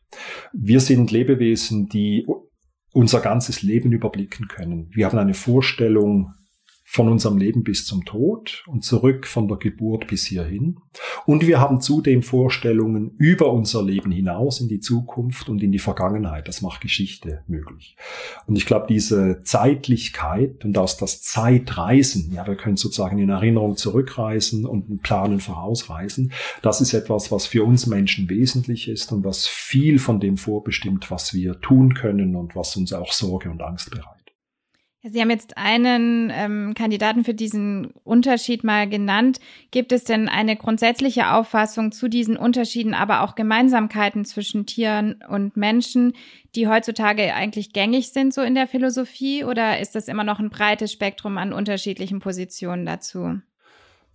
Wir 0.52 0.80
sind 0.80 1.12
Lebewesen, 1.12 1.88
die 1.88 2.28
unser 2.92 3.22
ganzes 3.22 3.64
Leben 3.64 3.92
überblicken 3.92 4.48
können. 4.48 4.90
Wir 4.94 5.08
haben 5.08 5.18
eine 5.18 5.34
Vorstellung 5.34 6.34
von 6.94 7.10
unserem 7.10 7.40
Leben 7.40 7.64
bis 7.64 7.88
zum 7.88 8.06
Tod 8.06 8.64
und 8.68 8.84
zurück 8.84 9.26
von 9.26 9.48
der 9.48 9.58
Geburt 9.58 10.06
bis 10.06 10.28
hierhin. 10.28 10.78
Und 11.26 11.48
wir 11.48 11.60
haben 11.60 11.82
zudem 11.82 12.22
Vorstellungen 12.22 13.16
über 13.18 13.52
unser 13.52 13.82
Leben 13.82 14.12
hinaus 14.12 14.62
in 14.62 14.68
die 14.68 14.80
Zukunft 14.80 15.50
und 15.50 15.64
in 15.64 15.72
die 15.72 15.80
Vergangenheit. 15.80 16.48
Das 16.48 16.62
macht 16.62 16.82
Geschichte 16.82 17.42
möglich. 17.48 17.98
Und 18.46 18.58
ich 18.58 18.68
glaube, 18.68 18.86
diese 18.88 19.42
Zeitlichkeit 19.44 20.64
und 20.66 20.78
aus 20.78 20.96
das 20.96 21.24
Zeitreisen, 21.24 22.32
ja, 22.32 22.46
wir 22.46 22.56
können 22.56 22.78
sozusagen 22.78 23.18
in 23.18 23.30
Erinnerung 23.30 23.76
zurückreisen 23.76 24.68
und 24.68 25.02
planen 25.02 25.40
vorausreisen, 25.40 26.32
das 26.62 26.80
ist 26.80 26.94
etwas, 26.94 27.32
was 27.32 27.48
für 27.48 27.64
uns 27.64 27.88
Menschen 27.88 28.30
wesentlich 28.30 28.88
ist 28.88 29.12
und 29.12 29.24
was 29.26 29.48
viel 29.48 29.98
von 29.98 30.20
dem 30.20 30.38
vorbestimmt, 30.38 31.10
was 31.10 31.34
wir 31.34 31.60
tun 31.60 31.96
können 31.96 32.36
und 32.36 32.56
was 32.56 32.76
uns 32.76 32.94
auch 32.94 33.14
Sorge 33.14 33.50
und 33.50 33.64
Angst 33.64 33.90
bereitet. 33.90 34.23
Sie 35.06 35.20
haben 35.20 35.30
jetzt 35.30 35.58
einen 35.58 36.32
ähm, 36.34 36.74
Kandidaten 36.76 37.26
für 37.26 37.34
diesen 37.34 37.88
Unterschied 38.06 38.64
mal 38.64 38.88
genannt. 38.88 39.42
Gibt 39.72 39.92
es 39.92 40.06
denn 40.06 40.30
eine 40.30 40.56
grundsätzliche 40.56 41.34
Auffassung 41.34 41.92
zu 41.92 42.08
diesen 42.08 42.38
Unterschieden, 42.38 42.94
aber 42.94 43.22
auch 43.22 43.36
Gemeinsamkeiten 43.36 44.24
zwischen 44.24 44.66
Tieren 44.66 45.22
und 45.28 45.58
Menschen, 45.58 46.14
die 46.56 46.70
heutzutage 46.70 47.34
eigentlich 47.34 47.74
gängig 47.74 48.14
sind, 48.14 48.34
so 48.34 48.42
in 48.42 48.56
der 48.56 48.66
Philosophie? 48.66 49.44
Oder 49.44 49.82
ist 49.82 49.94
das 49.94 50.08
immer 50.08 50.24
noch 50.24 50.40
ein 50.40 50.50
breites 50.50 50.94
Spektrum 50.94 51.38
an 51.38 51.52
unterschiedlichen 51.52 52.22
Positionen 52.22 52.86
dazu? 52.86 53.42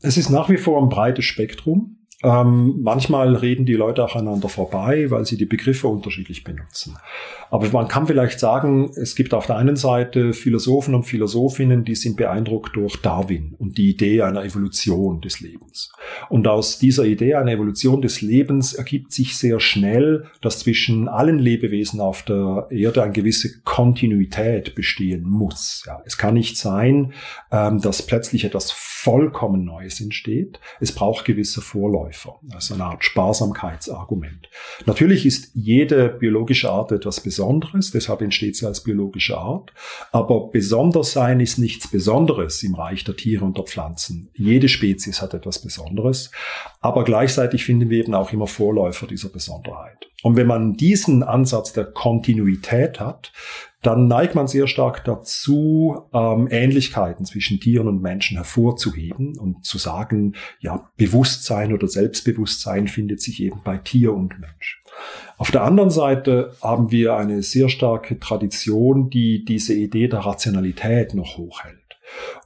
Es 0.01 0.17
ist 0.17 0.31
nach 0.31 0.49
wie 0.49 0.57
vor 0.57 0.83
ein 0.83 0.89
breites 0.89 1.27
Spektrum. 1.27 1.98
Ähm, 2.25 2.81
manchmal 2.83 3.37
reden 3.37 3.65
die 3.65 3.75
Leute 3.75 4.05
auch 4.05 4.17
aneinander 4.17 4.49
vorbei, 4.49 5.09
weil 5.11 5.25
sie 5.25 5.37
die 5.37 5.47
Begriffe 5.47 5.87
unterschiedlich 5.87 6.43
benutzen. 6.43 6.97
Aber 7.51 7.69
man 7.71 7.87
kann 7.87 8.09
vielleicht 8.09 8.41
sagen, 8.41 8.91
es 8.97 9.15
gibt 9.15 9.33
auf 9.33 9.47
der 9.47 9.57
einen 9.57 9.77
Seite 9.77 10.33
Philosophen 10.33 10.97
und 10.97 11.05
Philosophinnen, 11.05 11.85
die 11.85 11.95
sind 11.95 12.17
beeindruckt 12.17 12.75
durch 12.75 12.97
Darwin 13.01 13.55
und 13.59 13.79
die 13.79 13.91
Idee 13.91 14.23
einer 14.23 14.45
Evolution 14.45 15.21
des 15.21 15.39
Lebens. 15.39 15.93
Und 16.29 16.49
aus 16.49 16.81
dieser 16.81 17.05
Idee 17.05 17.35
einer 17.35 17.53
Evolution 17.53 18.03
des 18.03 18.21
Lebens 18.21 18.75
ergibt 18.75 19.13
sich 19.13 19.37
sehr 19.37 19.61
schnell, 19.61 20.27
dass 20.41 20.59
zwischen 20.59 21.09
allen 21.09 21.39
Lebewesen 21.39 22.01
auf 22.01 22.25
der 22.25 22.67
Erde 22.71 23.03
eine 23.03 23.13
gewisse 23.13 23.61
Kontinuität 23.63 24.75
bestehen 24.75 25.23
muss. 25.23 25.85
Ja, 25.87 26.03
es 26.05 26.19
kann 26.19 26.35
nicht 26.35 26.57
sein, 26.57 27.13
ähm, 27.53 27.81
dass 27.81 28.03
plötzlich 28.03 28.45
etwas 28.45 28.73
vollkommen 28.73 29.65
Neues 29.65 30.01
entsteht. 30.01 30.59
Es 30.81 30.93
braucht 30.93 31.25
gewisse 31.25 31.63
Vorläufer. 32.13 32.39
Also 32.53 32.75
eine 32.75 32.85
Art 32.85 33.05
Sparsamkeitsargument. 33.05 34.49
Natürlich 34.87 35.27
ist 35.27 35.51
jede 35.55 36.09
biologische 36.09 36.71
Art 36.71 36.93
etwas 36.93 37.21
Besonderes, 37.21 37.91
deshalb 37.91 38.23
entsteht 38.23 38.57
sie 38.57 38.67
als 38.67 38.83
biologische 38.83 39.39
Art. 39.39 39.73
Aber 40.13 40.49
besonders 40.49 41.13
sein 41.13 41.41
ist 41.41 41.59
nichts 41.59 41.89
Besonderes 41.89 42.63
im 42.63 42.75
Reich 42.75 43.05
der 43.05 43.17
Tiere 43.17 43.45
und 43.45 43.57
der 43.57 43.65
Pflanzen. 43.65 44.31
Jede 44.35 44.69
Spezies 44.69 45.23
hat 45.23 45.35
etwas 45.35 45.61
Besonderes. 45.61 46.31
Aber 46.81 47.05
gleichzeitig 47.05 47.65
finden 47.65 47.91
wir 47.91 47.99
eben 47.99 48.15
auch 48.15 48.33
immer 48.33 48.47
Vorläufer 48.47 49.07
dieser 49.07 49.29
Besonderheit. 49.29 50.09
Und 50.23 50.37
wenn 50.37 50.47
man 50.47 50.75
diesen 50.75 51.23
Ansatz 51.23 51.73
der 51.73 51.85
Kontinuität 51.85 53.01
hat, 53.01 53.33
dann 53.83 54.09
neigt 54.09 54.35
man 54.35 54.49
sehr 54.49 54.67
stark 54.67 55.05
dazu, 55.05 56.03
ähm, 56.13 56.49
Ähnlichkeiten 56.51 57.25
zwischen 57.25 57.61
Tieren 57.61 57.87
und 57.87 58.03
Menschen 58.03 58.37
hervorzuheben 58.37 59.39
und 59.39 59.65
zu 59.65 59.79
sagen, 59.79 60.35
ja, 60.59 60.91
Bewusstsein 60.97 61.73
oder 61.73 61.87
Selbstbewusstsein 61.87 62.89
findet 62.89 63.21
sich 63.21 63.41
eben 63.41 63.61
bei 63.63 63.79
Tier 63.79 64.13
und 64.13 64.41
Mensch. 64.41 64.83
Auf 65.37 65.53
der 65.53 65.63
anderen 65.63 65.91
Seite 65.91 66.57
haben 66.61 66.91
wir 66.91 67.17
eine 67.17 67.43
sehr 67.43 67.69
starke 67.69 68.19
Tradition, 68.19 69.11
die 69.11 69.45
diese 69.45 69.75
Idee 69.75 70.09
der 70.09 70.21
Rationalität 70.21 71.15
noch 71.15 71.37
hochhält. 71.37 71.88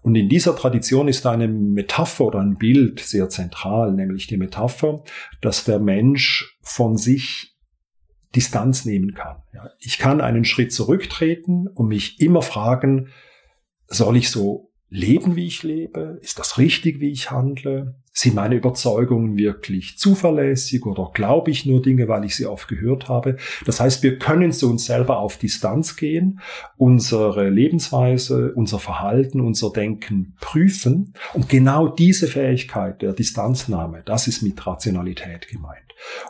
Und 0.03 0.15
in 0.15 0.29
dieser 0.29 0.57
Tradition 0.57 1.09
ist 1.09 1.27
eine 1.27 1.49
Metapher 1.49 2.25
oder 2.25 2.41
ein 2.41 2.57
Bild 2.57 3.01
sehr 3.01 3.29
zentral, 3.29 3.93
nämlich 3.93 4.27
die 4.27 4.37
Metapher, 4.37 5.03
dass 5.41 5.65
der 5.65 5.79
Mensch 5.79 6.59
von 6.63 6.97
sich 6.97 7.57
Distanz 8.35 8.85
nehmen 8.85 9.15
kann. 9.15 9.43
Ich 9.79 9.99
kann 9.99 10.21
einen 10.21 10.45
Schritt 10.45 10.73
zurücktreten 10.73 11.69
und 11.69 11.89
mich 11.89 12.21
immer 12.21 12.43
fragen, 12.43 13.09
soll 13.87 14.17
ich 14.17 14.31
so 14.31 14.73
leben, 14.89 15.37
wie 15.37 15.47
ich 15.47 15.63
lebe? 15.63 16.19
Ist 16.23 16.39
das 16.39 16.59
richtig, 16.59 17.01
wie 17.01 17.11
ich 17.11 17.31
handle? 17.31 18.02
Sind 18.15 18.35
meine 18.35 18.57
Überzeugungen 18.57 19.39
wirklich 19.39 19.97
zuverlässig 19.97 20.85
oder 20.85 21.11
glaube 21.15 21.51
ich 21.51 21.65
nur 21.65 21.81
Dinge, 21.81 22.09
weil 22.09 22.25
ich 22.25 22.37
sie 22.37 22.45
oft 22.45 22.69
gehört 22.69 23.09
habe? 23.09 23.37
Das 23.65 23.81
heißt, 23.81 24.03
wir 24.03 24.19
können 24.19 24.53
zu 24.53 24.69
uns 24.71 24.85
selber 24.85 25.19
auf 25.19 25.39
Distanz 25.39 25.97
gehen, 25.97 26.41
unsere 26.77 27.49
Lebensweise, 27.49 28.53
unser 28.55 28.79
Verhalten, 28.79 29.41
unser 29.41 29.71
Denken 29.71 30.37
prüfen. 30.41 31.15
Und 31.33 31.49
genau 31.49 31.89
diese 31.89 32.27
Fähigkeit 32.27 33.01
der 33.01 33.15
Distanznahme, 33.15 34.03
das 34.05 34.29
ist 34.29 34.43
mit 34.43 34.67
Rationalität 34.67 35.49
gemeint. 35.49 35.81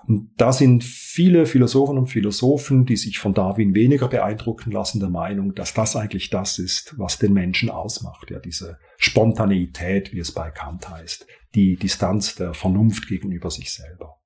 Und 0.07 0.31
da 0.37 0.53
sind 0.53 0.85
viele 0.85 1.47
Philosophen 1.47 1.99
und 1.99 2.07
Philosophen, 2.07 2.85
die 2.87 2.97
sich 2.97 3.19
von 3.19 3.35
Darwin 3.35 3.75
weniger 3.75 4.09
beeindrucken 4.09 4.71
lassen, 4.71 5.01
der 5.01 5.09
Meinung, 5.09 5.55
dass 5.55 5.75
das 5.75 5.97
eigentlich 5.97 6.31
das 6.31 6.59
ist, 6.59 6.95
was 6.99 7.19
den 7.19 7.33
Menschen 7.33 7.71
ausmacht. 7.71 8.31
Ja, 8.31 8.39
diese 8.39 8.79
Spontaneität, 8.99 10.13
wie 10.13 10.21
es 10.21 10.33
bei 10.33 10.51
Kant 10.51 10.89
heißt, 10.89 11.27
die 11.55 11.77
Distanz 11.77 12.35
der 12.35 12.55
Vernunft 12.55 13.09
gegenüber 13.09 13.51
sich 13.51 13.73
selber. 13.73 14.19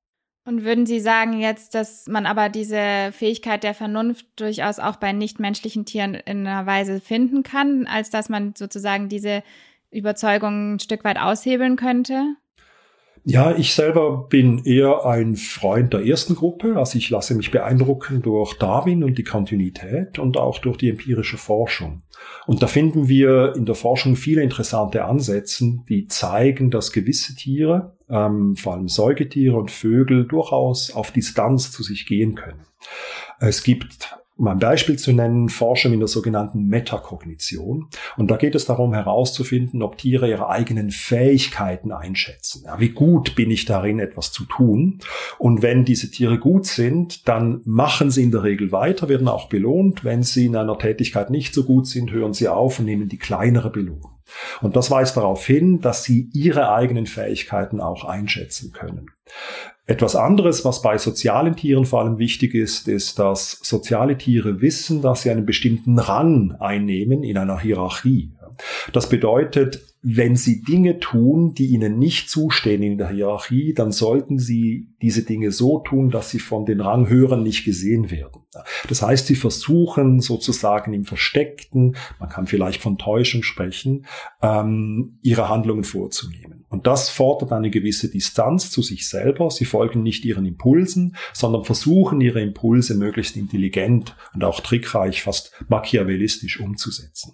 Und 0.47 0.63
würden 0.63 0.87
Sie 0.87 1.01
sagen 1.01 1.41
jetzt, 1.41 1.75
dass 1.75 2.07
man 2.07 2.25
aber 2.25 2.49
diese 2.49 3.11
Fähigkeit 3.13 3.65
der 3.65 3.75
Vernunft 3.75 4.27
durchaus 4.37 4.79
auch 4.79 4.95
bei 4.95 5.13
nichtmenschlichen 5.13 5.85
Tieren 5.87 6.15
in 6.15 6.47
einer 6.47 6.67
Weise 6.67 7.01
finden 7.01 7.43
kann, 7.43 7.89
als 7.89 8.11
dass 8.11 8.29
man 8.29 8.55
sozusagen 8.57 9.09
diese 9.09 9.43
Überzeugung 9.91 10.75
ein 10.75 10.79
Stück 10.79 11.03
weit 11.03 11.19
aushebeln 11.19 11.75
könnte? 11.75 12.37
Ja, 13.29 13.57
ich 13.57 13.75
selber 13.75 14.29
bin 14.29 14.65
eher 14.65 15.05
ein 15.05 15.35
Freund 15.35 15.93
der 15.93 16.07
ersten 16.07 16.37
Gruppe. 16.37 16.77
Also 16.77 16.97
ich 16.97 17.11
lasse 17.11 17.35
mich 17.35 17.51
beeindrucken 17.51 18.23
durch 18.23 18.55
Darwin 18.57 19.03
und 19.03 19.19
die 19.19 19.25
Kontinuität 19.25 20.21
und 20.21 20.37
auch 20.37 20.61
durch 20.61 20.77
die 20.77 20.91
empirische 20.91 21.37
Forschung. 21.37 22.03
Und 22.47 22.63
da 22.63 22.69
finden 22.69 23.09
wir 23.09 23.55
in 23.57 23.67
der 23.67 23.75
Forschung 23.75 24.15
viele 24.15 24.43
interessante 24.43 25.05
Ansätze, 25.05 25.81
die 25.89 26.07
zeigen, 26.07 26.71
dass 26.71 26.93
gewisse 26.93 27.35
Tiere, 27.35 27.97
ähm, 28.09 28.55
vor 28.55 28.75
allem 28.75 28.87
Säugetiere 28.87 29.57
und 29.57 29.73
Vögel, 29.73 30.29
durchaus 30.29 30.95
auf 30.95 31.11
Distanz 31.11 31.73
zu 31.73 31.83
sich 31.83 32.07
gehen 32.07 32.37
können. 32.37 32.61
Es 33.41 33.65
gibt 33.65 34.17
um 34.37 34.49
ein 34.49 34.59
Beispiel 34.59 34.99
zu 34.99 35.13
nennen, 35.13 35.49
Forschung 35.49 35.95
in 35.95 36.01
der 36.01 36.09
sogenannten 36.09 36.67
Metakognition. 36.67 37.89
Und 38.17 38.31
da 38.31 38.37
geht 38.37 38.55
es 38.55 38.67
darum 38.67 38.93
herauszufinden, 38.93 39.83
ob 39.83 39.97
Tiere 39.97 40.29
ihre 40.29 40.51
eigenen 40.51 40.91
Fähigkeiten 40.91 41.91
einschätzen. 41.91 42.65
Ja, 42.67 42.79
wie 42.79 42.91
gut 42.91 43.35
bin 43.35 43.51
ich 43.51 43.65
darin, 43.65 43.99
etwas 43.99 44.33
zu 44.33 44.45
tun? 44.45 45.01
Und 45.39 45.63
wenn 45.63 45.87
diese 45.87 46.11
Tiere 46.11 46.39
gut 46.39 46.67
sind, 46.67 47.27
dann 47.29 47.63
machen 47.65 48.11
sie 48.11 48.25
in 48.25 48.31
der 48.31 48.43
Regel 48.43 48.73
weiter, 48.73 49.09
werden 49.09 49.29
auch 49.29 49.49
belohnt. 49.49 50.05
Wenn 50.05 50.23
sie 50.23 50.47
in 50.47 50.57
einer 50.57 50.79
Tätigkeit 50.79 51.31
nicht 51.31 51.55
so 51.55 51.65
gut 51.65 51.87
sind, 51.87 52.11
hören 52.11 52.35
sie 52.35 52.49
auf 52.49 52.79
und 52.79 52.85
nehmen 52.85 53.09
die 53.09 53.19
kleinere 53.19 53.71
Belohnung. 53.71 54.17
Und 54.61 54.77
das 54.77 54.91
weist 54.91 55.17
darauf 55.17 55.47
hin, 55.47 55.81
dass 55.81 56.05
sie 56.05 56.29
ihre 56.35 56.73
eigenen 56.73 57.07
Fähigkeiten 57.07 57.81
auch 57.81 58.05
einschätzen 58.05 58.73
können. 58.73 59.07
Etwas 59.89 60.17
anderes, 60.17 60.65
was 60.65 60.83
bei 60.83 60.99
sozialen 60.99 61.55
Tieren 61.55 61.85
vor 61.85 62.01
allem 62.01 62.19
wichtig 62.19 62.55
ist, 62.55 62.89
ist, 62.89 63.21
dass 63.21 63.61
soziale 63.63 64.19
Tiere 64.19 64.61
wissen, 64.61 65.01
dass 65.01 65.23
sie 65.23 65.31
einen 65.31 65.47
bestimmten 65.47 65.99
Rang 66.01 66.57
einnehmen 66.59 67.23
in 67.23 67.39
einer 67.39 67.61
Hierarchie. 67.61 68.33
Das 68.93 69.09
bedeutet, 69.09 69.81
wenn 70.09 70.37
Sie 70.37 70.63
Dinge 70.63 71.01
tun, 71.01 71.55
die 71.55 71.67
Ihnen 71.67 71.99
nicht 71.99 72.31
zustehen 72.31 72.83
in 72.83 72.97
der 72.97 73.11
Hierarchie, 73.11 73.75
dann 73.75 73.91
sollten 73.91 74.39
Sie 74.39 74.89
diese 75.03 75.25
Dinge 75.25 75.51
so 75.51 75.81
tun, 75.81 76.11
dass 76.11 76.31
sie 76.31 76.39
von 76.39 76.65
den 76.65 76.81
Ranghöheren 76.81 77.43
nicht 77.43 77.65
gesehen 77.65 78.11
werden. 78.11 78.43
Das 78.89 79.03
heißt, 79.03 79.27
Sie 79.27 79.35
versuchen 79.35 80.21
sozusagen 80.21 80.93
im 80.93 81.05
Versteckten, 81.05 81.97
man 82.21 82.29
kann 82.29 82.47
vielleicht 82.47 82.81
von 82.81 82.99
Täuschung 82.99 83.43
sprechen, 83.43 84.07
ähm, 84.43 85.19
Ihre 85.23 85.49
Handlungen 85.49 85.85
vorzunehmen. 85.85 86.66
Und 86.77 86.87
das 86.87 87.09
fordert 87.09 87.53
eine 87.53 87.71
gewisse 87.71 88.11
Distanz 88.11 88.71
zu 88.71 88.83
sich 88.83 89.09
selber. 89.09 89.51
Sie 89.51 89.65
folgen 89.65 90.03
nicht 90.03 90.27
Ihren 90.27 90.45
Impulsen, 90.45 91.17
sondern 91.33 91.65
versuchen 91.65 92.21
Ihre 92.21 92.43
Impulse 92.43 92.97
möglichst 92.97 93.35
intelligent 93.35 94.15
und 94.35 94.45
auch 94.45 94.61
trickreich, 94.61 95.23
fast 95.23 95.53
machiavellistisch 95.69 96.61
umzusetzen. 96.61 97.33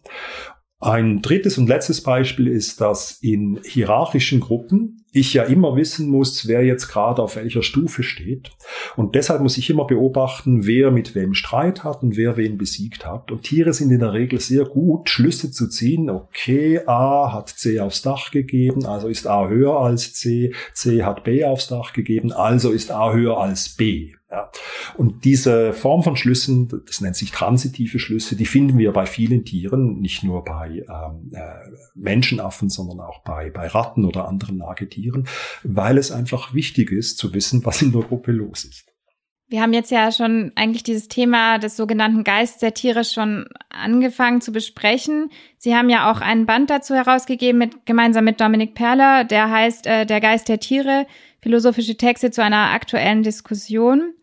Ein 0.79 1.23
drittes 1.23 1.59
und 1.59 1.67
letztes 1.67 2.05
Beispiel 2.05 2.47
ist, 2.47 2.81
dass 2.81 3.19
in 3.21 3.59
hierarchischen 3.65 4.39
Gruppen 4.39 5.02
ich 5.13 5.35
ja 5.35 5.45
immer 5.45 5.77
wissen 5.77 6.09
muss, 6.09 6.49
wer 6.49 6.65
jetzt 6.65 6.89
gerade 6.89 7.23
auf 7.23 7.37
welcher 7.37 7.63
Stufe 7.63 8.03
steht. 8.03 8.51
Und 8.97 9.15
deshalb 9.15 9.43
muss 9.43 9.59
ich 9.59 9.69
immer 9.69 9.87
beobachten, 9.87 10.67
wer 10.67 10.91
mit 10.91 11.15
wem 11.15 11.35
Streit 11.35 11.85
hat 11.85 12.03
und 12.03 12.17
wer 12.17 12.39
wen 12.39 12.57
besiegt 12.57 13.05
hat. 13.05 13.31
Und 13.31 13.43
Tiere 13.43 13.75
sind 13.75 13.91
in 13.91 14.01
der 14.01 14.15
Regel 14.15 14.41
sehr 14.41 14.65
gut, 14.65 15.11
Schlüsse 15.11 15.51
zu 15.51 15.69
ziehen. 15.69 16.09
Okay, 16.09 16.81
A 16.87 17.33
hat 17.33 17.51
C 17.51 17.79
aufs 17.81 18.01
Dach 18.01 18.31
gegeben, 18.31 18.87
also 18.87 19.09
ist 19.09 19.27
A 19.27 19.49
höher 19.49 19.79
als 19.79 20.15
C. 20.15 20.55
C 20.73 21.03
hat 21.03 21.25
B 21.25 21.45
aufs 21.45 21.69
Dach 21.69 21.93
gegeben, 21.93 22.33
also 22.33 22.71
ist 22.71 22.91
A 22.91 23.13
höher 23.13 23.39
als 23.39 23.69
B. 23.69 24.15
Ja. 24.33 24.51
Und 24.97 25.27
diese 25.27 25.75
Form 25.75 26.03
von 26.03 26.17
Schlüssen, 26.17 26.83
das 26.87 27.03
nennt 27.03 27.17
sich 27.17 27.33
transitive 27.33 27.99
Schlüsse, 27.99 28.35
die 28.35 28.47
finden 28.47 28.79
wir 28.79 28.93
bei 28.93 29.05
vielen 29.05 29.45
Tieren, 29.45 30.01
nicht 30.01 30.25
nur 30.25 30.43
bei 30.43 30.87
ähm, 30.89 31.31
äh, 31.33 31.43
Menschenaffen, 31.95 32.71
sondern 32.71 33.01
auch 33.01 33.23
bei, 33.25 33.51
bei 33.51 33.67
Ratten 33.67 34.07
oder 34.07 34.27
anderen 34.27 34.57
Nagetieren, 34.57 35.02
weil 35.63 35.99
es 35.99 36.11
einfach 36.11 36.55
wichtig 36.55 36.93
ist 36.93 37.19
zu 37.19 37.35
wissen, 37.35 37.65
was 37.65 37.83
in 37.83 37.93
der 37.93 38.03
Gruppe 38.03 38.33
los 38.33 38.65
ist. 38.65 38.93
Wir 39.53 39.61
haben 39.61 39.75
jetzt 39.75 39.91
ja 39.91 40.11
schon 40.11 40.53
eigentlich 40.55 40.83
dieses 40.83 41.09
Thema 41.09 41.59
des 41.59 41.77
sogenannten 41.77 42.25
Geist 42.25 42.63
der 42.63 42.73
Tiere 42.73 43.05
schon 43.05 43.45
angefangen 43.69 44.41
zu 44.41 44.51
besprechen. 44.51 45.29
Sie 45.59 45.77
haben 45.77 45.91
ja 45.91 46.11
auch 46.11 46.23
einen 46.23 46.47
Band 46.47 46.71
dazu 46.71 46.95
herausgegeben, 46.95 47.59
mit, 47.59 47.85
gemeinsam 47.85 48.25
mit 48.25 48.41
Dominik 48.41 48.75
Perler, 48.75 49.25
der 49.25 49.51
heißt 49.51 49.87
äh, 49.87 50.07
Der 50.07 50.23
Geist 50.23 50.49
der 50.49 50.59
Tiere, 50.59 51.07
philosophische 51.43 51.99
Texte 51.99 52.31
zu 52.31 52.43
einer 52.43 52.71
aktuellen 52.71 53.23
Diskussion. 53.23 54.15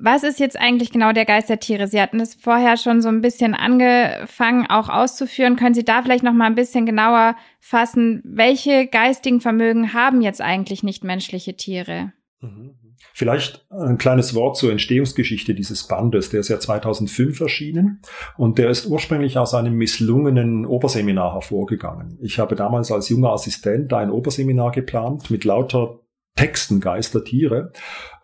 Was 0.00 0.22
ist 0.22 0.38
jetzt 0.38 0.58
eigentlich 0.58 0.92
genau 0.92 1.12
der 1.12 1.24
Geist 1.24 1.48
der 1.48 1.58
Tiere? 1.58 1.88
Sie 1.88 2.00
hatten 2.00 2.20
es 2.20 2.34
vorher 2.34 2.76
schon 2.76 3.02
so 3.02 3.08
ein 3.08 3.20
bisschen 3.20 3.54
angefangen, 3.54 4.66
auch 4.68 4.88
auszuführen. 4.88 5.56
Können 5.56 5.74
Sie 5.74 5.84
da 5.84 6.02
vielleicht 6.02 6.22
noch 6.22 6.32
mal 6.32 6.46
ein 6.46 6.54
bisschen 6.54 6.86
genauer 6.86 7.34
fassen? 7.58 8.22
Welche 8.24 8.86
geistigen 8.86 9.40
Vermögen 9.40 9.92
haben 9.94 10.20
jetzt 10.20 10.40
eigentlich 10.40 10.84
nichtmenschliche 10.84 11.56
Tiere? 11.56 12.12
Mhm. 12.40 12.76
Vielleicht 13.12 13.66
ein 13.70 13.98
kleines 13.98 14.36
Wort 14.36 14.56
zur 14.56 14.70
Entstehungsgeschichte 14.70 15.52
dieses 15.52 15.88
Bandes. 15.88 16.30
Der 16.30 16.40
ist 16.40 16.48
ja 16.48 16.60
2005 16.60 17.40
erschienen 17.40 18.00
und 18.36 18.58
der 18.58 18.70
ist 18.70 18.86
ursprünglich 18.86 19.38
aus 19.38 19.54
einem 19.54 19.74
misslungenen 19.74 20.64
Oberseminar 20.64 21.34
hervorgegangen. 21.34 22.18
Ich 22.22 22.38
habe 22.38 22.54
damals 22.54 22.92
als 22.92 23.08
junger 23.08 23.32
Assistent 23.32 23.92
ein 23.92 24.12
Oberseminar 24.12 24.70
geplant 24.70 25.30
mit 25.30 25.44
lauter 25.44 25.98
Texten 26.38 26.78
Geister, 26.78 27.24
Tiere, 27.24 27.72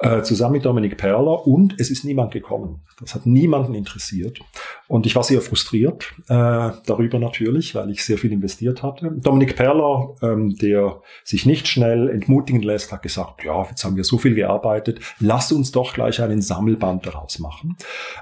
äh, 0.01 0.23
zusammen 0.23 0.55
mit 0.55 0.65
Dominik 0.65 0.97
Perler 0.97 1.47
und 1.47 1.77
es 1.79 1.91
ist 1.91 2.05
niemand 2.05 2.33
gekommen. 2.33 2.83
Das 3.01 3.15
hat 3.15 3.27
niemanden 3.27 3.75
interessiert. 3.75 4.41
Und 4.87 5.07
ich 5.07 5.17
war 5.17 5.23
sehr 5.23 5.41
frustriert 5.41 6.15
äh, 6.29 6.71
darüber 6.87 7.19
natürlich, 7.19 7.75
weil 7.75 7.91
ich 7.91 8.05
sehr 8.05 8.19
viel 8.19 8.33
investiert 8.33 8.83
hatte. 8.83 9.13
Dominik 9.17 9.57
Perler, 9.57 10.15
ähm, 10.23 10.57
der 10.57 11.01
sich 11.25 11.47
nicht 11.47 11.67
schnell 11.67 12.09
entmutigen 12.09 12.63
lässt, 12.63 12.93
hat 12.93 13.03
gesagt, 13.03 13.45
ja, 13.45 13.67
jetzt 13.69 13.85
haben 13.85 13.97
wir 13.97 14.05
so 14.05 14.19
viel 14.19 14.35
gearbeitet, 14.35 15.01
lass 15.19 15.53
uns 15.53 15.73
doch 15.73 15.95
gleich 15.95 16.21
einen 16.21 16.43
Sammelband 16.43 17.07
daraus 17.07 17.39
machen. 17.39 17.77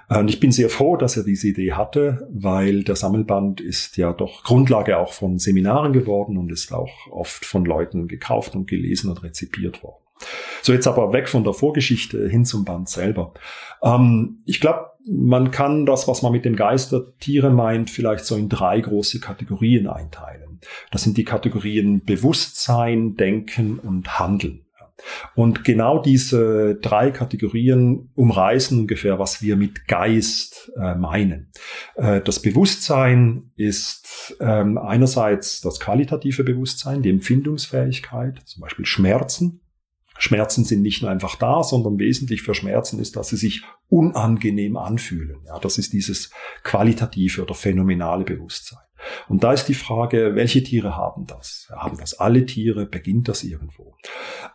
Und 0.08 0.28
ich 0.28 0.40
bin 0.40 0.52
sehr 0.52 0.68
froh, 0.68 0.96
dass 0.96 1.16
er 1.16 1.24
diese 1.24 1.48
Idee 1.48 1.72
hatte, 1.72 2.28
weil 2.30 2.84
der 2.84 2.96
Sammelband 2.96 3.60
ist 3.60 3.96
ja 3.96 4.12
doch 4.12 4.44
Grundlage 4.44 4.98
auch 4.98 5.12
von 5.12 5.38
Seminaren 5.38 5.92
geworden 5.92 6.36
und 6.36 6.50
ist 6.50 6.72
auch 6.72 6.90
oft 7.10 7.44
von 7.44 7.64
Leuten 7.64 8.08
gekauft 8.08 8.54
und 8.54 8.68
gelesen 8.68 9.10
und 9.10 9.22
rezipiert 9.22 9.82
worden. 9.82 10.01
So, 10.62 10.72
jetzt 10.72 10.86
aber 10.86 11.12
weg 11.12 11.28
von 11.28 11.44
der 11.44 11.52
Vorgeschichte 11.52 12.28
hin 12.28 12.44
zum 12.44 12.64
Band 12.64 12.88
selber. 12.88 13.34
Ähm, 13.82 14.42
ich 14.46 14.60
glaube, 14.60 14.90
man 15.06 15.50
kann 15.50 15.86
das, 15.86 16.06
was 16.06 16.22
man 16.22 16.32
mit 16.32 16.44
dem 16.44 16.56
Geist 16.56 16.94
meint, 17.50 17.90
vielleicht 17.90 18.24
so 18.24 18.36
in 18.36 18.48
drei 18.48 18.80
große 18.80 19.20
Kategorien 19.20 19.88
einteilen. 19.88 20.60
Das 20.90 21.02
sind 21.02 21.16
die 21.16 21.24
Kategorien 21.24 22.04
Bewusstsein, 22.04 23.16
Denken 23.16 23.78
und 23.78 24.18
Handeln. 24.20 24.64
Und 25.34 25.64
genau 25.64 26.00
diese 26.00 26.76
drei 26.76 27.10
Kategorien 27.10 28.10
umreißen 28.14 28.78
ungefähr, 28.78 29.18
was 29.18 29.42
wir 29.42 29.56
mit 29.56 29.88
Geist 29.88 30.70
äh, 30.76 30.94
meinen. 30.94 31.50
Äh, 31.96 32.20
das 32.20 32.40
Bewusstsein 32.40 33.50
ist 33.56 34.36
ähm, 34.40 34.78
einerseits 34.78 35.60
das 35.60 35.80
qualitative 35.80 36.44
Bewusstsein, 36.44 37.02
die 37.02 37.10
Empfindungsfähigkeit, 37.10 38.42
zum 38.44 38.60
Beispiel 38.60 38.86
Schmerzen, 38.86 39.61
Schmerzen 40.22 40.64
sind 40.64 40.82
nicht 40.82 41.02
nur 41.02 41.10
einfach 41.10 41.34
da, 41.34 41.64
sondern 41.64 41.98
wesentlich 41.98 42.42
für 42.42 42.54
Schmerzen 42.54 43.00
ist, 43.00 43.16
dass 43.16 43.30
sie 43.30 43.36
sich 43.36 43.64
unangenehm 43.88 44.76
anfühlen. 44.76 45.40
Ja, 45.46 45.58
das 45.58 45.78
ist 45.78 45.92
dieses 45.92 46.30
qualitative 46.62 47.42
oder 47.42 47.54
phänomenale 47.54 48.22
Bewusstsein. 48.22 48.78
Und 49.26 49.42
da 49.42 49.52
ist 49.52 49.64
die 49.64 49.74
Frage, 49.74 50.36
welche 50.36 50.62
Tiere 50.62 50.96
haben 50.96 51.26
das? 51.26 51.68
Haben 51.74 51.98
das 51.98 52.14
alle 52.14 52.46
Tiere? 52.46 52.86
Beginnt 52.86 53.26
das 53.26 53.42
irgendwo? 53.42 53.96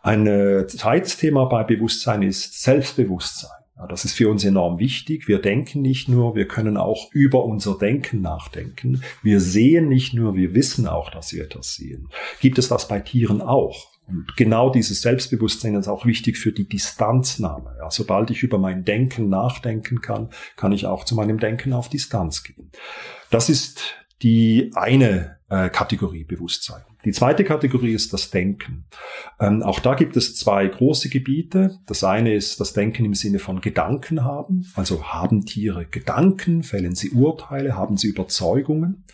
Ein 0.02 0.26
äh, 0.26 0.66
zweites 0.68 1.18
Thema 1.18 1.44
bei 1.44 1.64
Bewusstsein 1.64 2.22
ist 2.22 2.62
Selbstbewusstsein. 2.62 3.50
Das 3.90 4.06
ist 4.06 4.14
für 4.14 4.30
uns 4.30 4.44
enorm 4.44 4.78
wichtig. 4.78 5.28
Wir 5.28 5.38
denken 5.38 5.82
nicht 5.82 6.08
nur, 6.08 6.34
wir 6.34 6.48
können 6.48 6.78
auch 6.78 7.12
über 7.12 7.44
unser 7.44 7.76
Denken 7.76 8.22
nachdenken. 8.22 9.02
Wir 9.22 9.38
sehen 9.38 9.88
nicht 9.88 10.14
nur, 10.14 10.34
wir 10.34 10.54
wissen 10.54 10.88
auch, 10.88 11.10
dass 11.10 11.34
wir 11.34 11.44
etwas 11.44 11.74
sehen. 11.74 12.08
Gibt 12.40 12.56
es 12.56 12.68
das 12.68 12.88
bei 12.88 13.00
Tieren 13.00 13.42
auch? 13.42 13.97
Und 14.08 14.36
genau 14.36 14.70
dieses 14.70 15.02
Selbstbewusstsein 15.02 15.74
ist 15.74 15.88
auch 15.88 16.06
wichtig 16.06 16.38
für 16.38 16.52
die 16.52 16.66
Distanznahme. 16.66 17.76
Ja, 17.78 17.90
sobald 17.90 18.30
ich 18.30 18.42
über 18.42 18.58
mein 18.58 18.84
Denken 18.84 19.28
nachdenken 19.28 20.00
kann, 20.00 20.30
kann 20.56 20.72
ich 20.72 20.86
auch 20.86 21.04
zu 21.04 21.14
meinem 21.14 21.38
Denken 21.38 21.72
auf 21.72 21.88
Distanz 21.88 22.42
gehen. 22.42 22.70
Das 23.30 23.50
ist 23.50 23.94
die 24.22 24.70
eine 24.74 25.38
äh, 25.50 25.68
Kategorie 25.68 26.24
Bewusstsein. 26.24 26.82
Die 27.04 27.12
zweite 27.12 27.44
Kategorie 27.44 27.92
ist 27.92 28.12
das 28.12 28.30
Denken. 28.30 28.84
Ähm, 29.38 29.62
auch 29.62 29.78
da 29.78 29.94
gibt 29.94 30.16
es 30.16 30.34
zwei 30.34 30.66
große 30.66 31.08
Gebiete. 31.08 31.78
Das 31.86 32.02
eine 32.02 32.34
ist 32.34 32.58
das 32.60 32.72
Denken 32.72 33.04
im 33.04 33.14
Sinne 33.14 33.38
von 33.38 33.60
Gedanken 33.60 34.24
haben. 34.24 34.66
Also 34.74 35.04
haben 35.04 35.46
Tiere 35.46 35.86
Gedanken, 35.86 36.64
fällen 36.64 36.96
sie 36.96 37.10
Urteile, 37.10 37.76
haben 37.76 37.96
sie 37.96 38.08
Überzeugungen. 38.08 39.04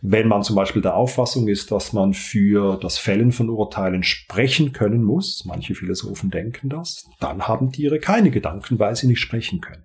Wenn 0.00 0.28
man 0.28 0.44
zum 0.44 0.54
Beispiel 0.54 0.82
der 0.82 0.94
Auffassung 0.94 1.48
ist, 1.48 1.72
dass 1.72 1.92
man 1.92 2.14
für 2.14 2.76
das 2.76 2.98
Fällen 2.98 3.32
von 3.32 3.50
Urteilen 3.50 4.04
sprechen 4.04 4.72
können 4.72 5.02
muss, 5.02 5.44
manche 5.44 5.74
Philosophen 5.74 6.30
denken 6.30 6.68
das, 6.68 7.08
dann 7.18 7.48
haben 7.48 7.72
Tiere 7.72 7.98
keine 7.98 8.30
Gedanken, 8.30 8.78
weil 8.78 8.94
sie 8.94 9.08
nicht 9.08 9.20
sprechen 9.20 9.60
können. 9.60 9.82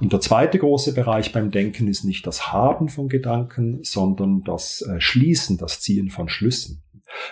Und 0.00 0.12
der 0.12 0.20
zweite 0.20 0.58
große 0.58 0.94
Bereich 0.94 1.32
beim 1.32 1.50
Denken 1.50 1.88
ist 1.88 2.04
nicht 2.04 2.26
das 2.26 2.52
Haben 2.52 2.88
von 2.88 3.08
Gedanken, 3.08 3.80
sondern 3.82 4.44
das 4.44 4.82
äh, 4.82 5.00
Schließen, 5.00 5.58
das 5.58 5.80
Ziehen 5.80 6.10
von 6.10 6.28
Schlüssen. 6.28 6.82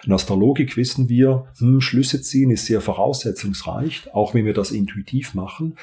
Und 0.07 0.13
aus 0.13 0.27
der 0.27 0.37
Logik 0.37 0.77
wissen 0.77 1.09
wir, 1.09 1.47
hm, 1.59 1.81
Schlüsse 1.81 2.23
ziehen 2.23 2.51
ist 2.51 2.67
sehr 2.67 2.81
voraussetzungsreich, 2.81 4.09
auch 4.13 4.35
wenn 4.35 4.45
wir 4.45 4.55
das 4.55 4.71
intuitiv 4.71 5.35
machen. 5.35 5.77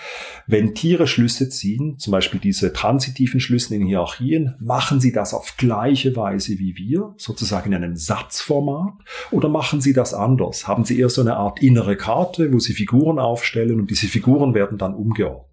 Wenn 0.48 0.74
Tiere 0.74 1.08
Schlüsse 1.08 1.50
ziehen, 1.50 2.00
zum 2.00 2.12
Beispiel 2.12 2.40
diese 2.40 2.74
transitiven 2.74 3.40
Schlüsse 3.40 3.76
in 3.76 3.86
Hierarchien, 3.86 4.56
machen 4.60 5.00
sie 5.00 5.12
das 5.12 5.34
auf 5.34 5.58
gleiche 5.58 6.16
Weise 6.16 6.60
wie 6.60 6.76
wir, 6.76 7.14
sozusagen 7.18 7.72
in 7.72 7.84
einem 7.84 7.96
Satzformat, 7.96 8.94
oder 9.32 9.50
machen 9.50 9.82
sie 9.82 9.94
das 9.94 10.14
anders? 10.14 10.68
Haben 10.68 10.86
sie 10.86 11.00
eher 11.00 11.10
so 11.10 11.22
eine 11.22 11.38
Art 11.38 11.62
innere 11.62 11.96
Karte, 11.96 12.52
wo 12.52 12.60
sie 12.60 12.74
Figuren 12.74 13.20
aufstellen 13.20 13.80
und 13.80 13.92
diese 13.92 14.08
Figuren 14.08 14.54
werden 14.54 14.78
dann 14.78 14.96
umgeordnet? 14.96 15.53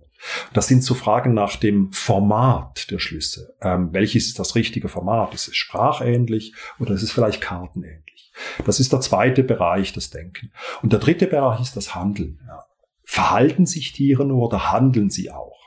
Das 0.52 0.66
sind 0.66 0.84
so 0.84 0.94
Fragen 0.94 1.34
nach 1.34 1.56
dem 1.56 1.92
Format 1.92 2.90
der 2.90 2.98
Schlüsse. 2.98 3.54
Ähm, 3.62 3.92
welches 3.92 4.26
ist 4.26 4.38
das 4.38 4.54
richtige 4.54 4.88
Format? 4.88 5.34
Ist 5.34 5.48
es 5.48 5.56
sprachähnlich 5.56 6.54
oder 6.78 6.94
ist 6.94 7.02
es 7.02 7.12
vielleicht 7.12 7.40
kartenähnlich? 7.40 8.32
Das 8.64 8.80
ist 8.80 8.92
der 8.92 9.00
zweite 9.00 9.42
Bereich 9.42 9.92
des 9.92 10.10
Denken. 10.10 10.52
Und 10.82 10.92
der 10.92 11.00
dritte 11.00 11.26
Bereich 11.26 11.60
ist 11.60 11.76
das 11.76 11.94
Handeln. 11.94 12.40
Ja. 12.46 12.64
Verhalten 13.04 13.66
sich 13.66 13.92
Tiere 13.92 14.24
nur 14.24 14.46
oder 14.46 14.72
handeln 14.72 15.10
sie 15.10 15.30
auch? 15.30 15.58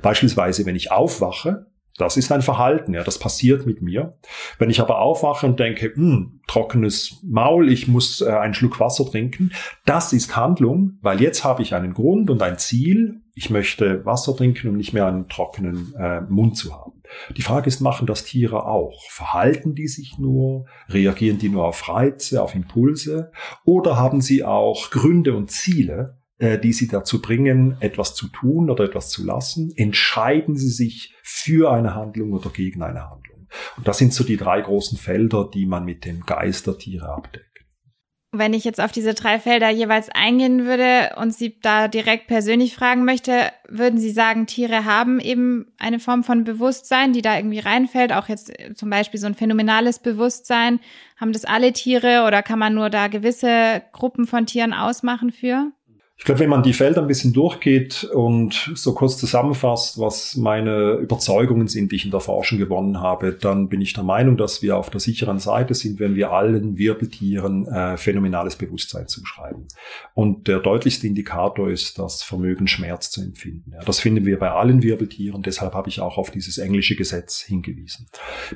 Beispielsweise, 0.00 0.66
wenn 0.66 0.76
ich 0.76 0.92
aufwache, 0.92 1.66
das 1.98 2.16
ist 2.16 2.32
ein 2.32 2.42
Verhalten, 2.42 2.94
ja, 2.94 3.04
das 3.04 3.18
passiert 3.18 3.66
mit 3.66 3.82
mir. 3.82 4.18
Wenn 4.58 4.70
ich 4.70 4.80
aber 4.80 5.00
aufwache 5.00 5.46
und 5.46 5.60
denke, 5.60 5.92
hm, 5.94 6.40
trockenes 6.46 7.20
Maul, 7.22 7.70
ich 7.70 7.88
muss 7.88 8.20
äh, 8.20 8.30
einen 8.30 8.54
Schluck 8.54 8.80
Wasser 8.80 9.04
trinken, 9.04 9.52
das 9.84 10.12
ist 10.12 10.36
Handlung, 10.36 10.98
weil 11.02 11.20
jetzt 11.20 11.44
habe 11.44 11.62
ich 11.62 11.74
einen 11.74 11.92
Grund 11.92 12.30
und 12.30 12.42
ein 12.42 12.58
Ziel. 12.58 13.20
Ich 13.34 13.50
möchte 13.50 14.04
Wasser 14.04 14.36
trinken, 14.36 14.68
um 14.68 14.76
nicht 14.76 14.92
mehr 14.92 15.06
einen 15.06 15.28
trockenen 15.28 15.94
äh, 15.98 16.20
Mund 16.22 16.56
zu 16.56 16.74
haben. 16.74 17.02
Die 17.36 17.42
Frage 17.42 17.68
ist, 17.68 17.80
machen 17.80 18.06
das 18.06 18.24
Tiere 18.24 18.66
auch? 18.66 19.04
Verhalten 19.10 19.74
die 19.74 19.88
sich 19.88 20.18
nur? 20.18 20.66
Reagieren 20.88 21.38
die 21.38 21.48
nur 21.48 21.66
auf 21.66 21.88
Reize, 21.88 22.42
auf 22.42 22.54
Impulse? 22.54 23.32
Oder 23.64 23.96
haben 23.96 24.20
sie 24.20 24.44
auch 24.44 24.90
Gründe 24.90 25.34
und 25.36 25.50
Ziele, 25.50 26.21
die 26.42 26.72
sie 26.72 26.88
dazu 26.88 27.22
bringen, 27.22 27.76
etwas 27.78 28.14
zu 28.14 28.26
tun 28.26 28.68
oder 28.68 28.84
etwas 28.84 29.10
zu 29.10 29.24
lassen, 29.24 29.72
entscheiden 29.76 30.56
sie 30.56 30.70
sich 30.70 31.14
für 31.22 31.72
eine 31.72 31.94
Handlung 31.94 32.32
oder 32.32 32.50
gegen 32.50 32.82
eine 32.82 33.08
Handlung. 33.08 33.46
Und 33.76 33.86
das 33.86 33.98
sind 33.98 34.12
so 34.12 34.24
die 34.24 34.36
drei 34.36 34.60
großen 34.60 34.98
Felder, 34.98 35.48
die 35.52 35.66
man 35.66 35.84
mit 35.84 36.04
dem 36.04 36.22
Geist 36.22 36.66
der 36.66 36.78
Tiere 36.78 37.08
abdeckt. 37.08 37.52
Wenn 38.34 38.54
ich 38.54 38.64
jetzt 38.64 38.80
auf 38.80 38.92
diese 38.92 39.12
drei 39.12 39.38
Felder 39.38 39.68
jeweils 39.68 40.08
eingehen 40.08 40.64
würde 40.64 41.16
und 41.20 41.34
Sie 41.34 41.60
da 41.60 41.86
direkt 41.86 42.28
persönlich 42.28 42.74
fragen 42.74 43.04
möchte, 43.04 43.52
würden 43.68 43.98
Sie 43.98 44.10
sagen, 44.10 44.46
Tiere 44.46 44.86
haben 44.86 45.20
eben 45.20 45.66
eine 45.76 46.00
Form 46.00 46.24
von 46.24 46.42
Bewusstsein, 46.42 47.12
die 47.12 47.20
da 47.20 47.36
irgendwie 47.36 47.58
reinfällt, 47.58 48.10
auch 48.10 48.30
jetzt 48.30 48.50
zum 48.74 48.88
Beispiel 48.88 49.20
so 49.20 49.26
ein 49.26 49.34
phänomenales 49.34 49.98
Bewusstsein. 49.98 50.80
Haben 51.18 51.34
das 51.34 51.44
alle 51.44 51.74
Tiere 51.74 52.24
oder 52.26 52.42
kann 52.42 52.58
man 52.58 52.72
nur 52.72 52.88
da 52.88 53.08
gewisse 53.08 53.82
Gruppen 53.92 54.26
von 54.26 54.46
Tieren 54.46 54.72
ausmachen 54.72 55.30
für? 55.30 55.70
Ich 56.18 56.24
glaube, 56.24 56.38
wenn 56.38 56.50
man 56.50 56.62
die 56.62 56.72
Felder 56.72 57.00
ein 57.00 57.08
bisschen 57.08 57.32
durchgeht 57.32 58.04
und 58.04 58.70
so 58.76 58.94
kurz 58.94 59.16
zusammenfasst, 59.16 59.98
was 59.98 60.36
meine 60.36 60.92
Überzeugungen 60.92 61.66
sind, 61.66 61.90
die 61.90 61.96
ich 61.96 62.04
in 62.04 62.12
der 62.12 62.20
Forschung 62.20 62.58
gewonnen 62.58 63.00
habe, 63.00 63.32
dann 63.32 63.68
bin 63.68 63.80
ich 63.80 63.92
der 63.92 64.04
Meinung, 64.04 64.36
dass 64.36 64.62
wir 64.62 64.76
auf 64.76 64.88
der 64.88 65.00
sicheren 65.00 65.40
Seite 65.40 65.74
sind, 65.74 65.98
wenn 65.98 66.14
wir 66.14 66.30
allen 66.30 66.78
Wirbeltieren 66.78 67.66
äh, 67.66 67.96
phänomenales 67.96 68.54
Bewusstsein 68.54 69.08
zuschreiben. 69.08 69.66
Und 70.14 70.46
der 70.46 70.60
deutlichste 70.60 71.08
Indikator 71.08 71.68
ist 71.68 71.98
das 71.98 72.22
Vermögen, 72.22 72.68
Schmerz 72.68 73.10
zu 73.10 73.20
empfinden. 73.20 73.72
Ja, 73.72 73.80
das 73.80 73.98
finden 73.98 74.24
wir 74.24 74.38
bei 74.38 74.52
allen 74.52 74.84
Wirbeltieren, 74.84 75.42
deshalb 75.42 75.74
habe 75.74 75.88
ich 75.88 75.98
auch 75.98 76.18
auf 76.18 76.30
dieses 76.30 76.58
englische 76.58 76.94
Gesetz 76.94 77.40
hingewiesen. 77.40 78.06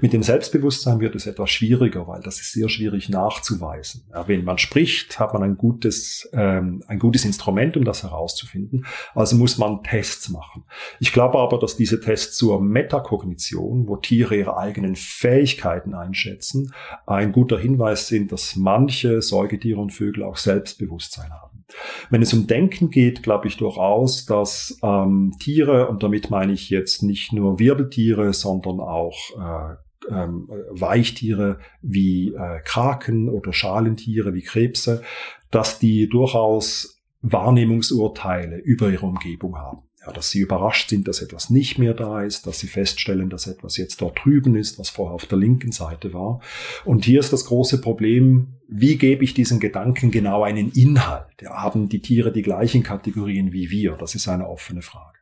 Mit 0.00 0.12
dem 0.12 0.22
Selbstbewusstsein 0.22 1.00
wird 1.00 1.16
es 1.16 1.26
etwas 1.26 1.50
schwieriger, 1.50 2.06
weil 2.06 2.22
das 2.22 2.40
ist 2.40 2.52
sehr 2.52 2.68
schwierig 2.68 3.08
nachzuweisen. 3.08 4.04
Ja, 4.12 4.28
wenn 4.28 4.44
man 4.44 4.58
spricht, 4.58 5.18
hat 5.18 5.32
man 5.32 5.42
ein 5.42 5.56
gutes, 5.56 6.28
ähm, 6.32 6.84
ein 6.86 7.00
gutes 7.00 7.24
Instrument 7.24 7.45
Instrument, 7.46 7.76
um 7.76 7.84
das 7.84 8.02
herauszufinden. 8.02 8.86
Also 9.14 9.36
muss 9.36 9.58
man 9.58 9.82
Tests 9.82 10.28
machen. 10.28 10.64
Ich 11.00 11.12
glaube 11.12 11.38
aber, 11.38 11.58
dass 11.58 11.76
diese 11.76 12.00
Tests 12.00 12.36
zur 12.36 12.60
Metakognition, 12.60 13.86
wo 13.88 13.96
Tiere 13.96 14.36
ihre 14.36 14.56
eigenen 14.56 14.96
Fähigkeiten 14.96 15.94
einschätzen, 15.94 16.72
ein 17.06 17.32
guter 17.32 17.58
Hinweis 17.58 18.08
sind, 18.08 18.32
dass 18.32 18.56
manche 18.56 19.22
Säugetiere 19.22 19.80
und 19.80 19.92
Vögel 19.92 20.24
auch 20.24 20.36
Selbstbewusstsein 20.36 21.30
haben. 21.30 21.64
Wenn 22.10 22.22
es 22.22 22.32
um 22.32 22.46
Denken 22.46 22.90
geht, 22.90 23.22
glaube 23.22 23.48
ich 23.48 23.56
durchaus, 23.56 24.24
dass 24.24 24.78
ähm, 24.82 25.32
Tiere, 25.40 25.88
und 25.88 26.02
damit 26.02 26.30
meine 26.30 26.52
ich 26.52 26.70
jetzt 26.70 27.02
nicht 27.02 27.32
nur 27.32 27.58
Wirbeltiere, 27.58 28.32
sondern 28.32 28.80
auch 28.80 29.16
äh, 29.36 29.74
ähm, 30.08 30.48
Weichtiere 30.70 31.58
wie 31.82 32.32
äh, 32.34 32.60
Kraken 32.64 33.28
oder 33.28 33.52
Schalentiere 33.52 34.32
wie 34.34 34.42
Krebse, 34.42 35.02
dass 35.50 35.78
die 35.78 36.08
durchaus 36.08 36.95
Wahrnehmungsurteile 37.32 38.58
über 38.58 38.90
ihre 38.90 39.06
Umgebung 39.06 39.56
haben. 39.56 39.78
Ja, 40.06 40.12
dass 40.12 40.30
sie 40.30 40.38
überrascht 40.38 40.90
sind, 40.90 41.08
dass 41.08 41.20
etwas 41.20 41.50
nicht 41.50 41.78
mehr 41.78 41.92
da 41.92 42.22
ist, 42.22 42.46
dass 42.46 42.60
sie 42.60 42.68
feststellen, 42.68 43.28
dass 43.28 43.48
etwas 43.48 43.76
jetzt 43.76 44.00
dort 44.00 44.24
drüben 44.24 44.54
ist, 44.54 44.78
was 44.78 44.88
vorher 44.88 45.14
auf 45.14 45.26
der 45.26 45.38
linken 45.38 45.72
Seite 45.72 46.12
war. 46.12 46.40
Und 46.84 47.04
hier 47.04 47.18
ist 47.18 47.32
das 47.32 47.46
große 47.46 47.80
Problem, 47.80 48.58
wie 48.68 48.96
gebe 48.96 49.24
ich 49.24 49.34
diesen 49.34 49.58
Gedanken 49.58 50.12
genau 50.12 50.44
einen 50.44 50.70
Inhalt? 50.70 51.26
Ja, 51.40 51.62
haben 51.62 51.88
die 51.88 52.00
Tiere 52.00 52.30
die 52.32 52.42
gleichen 52.42 52.84
Kategorien 52.84 53.52
wie 53.52 53.70
wir? 53.70 53.96
Das 53.96 54.14
ist 54.14 54.28
eine 54.28 54.48
offene 54.48 54.82
Frage. 54.82 55.16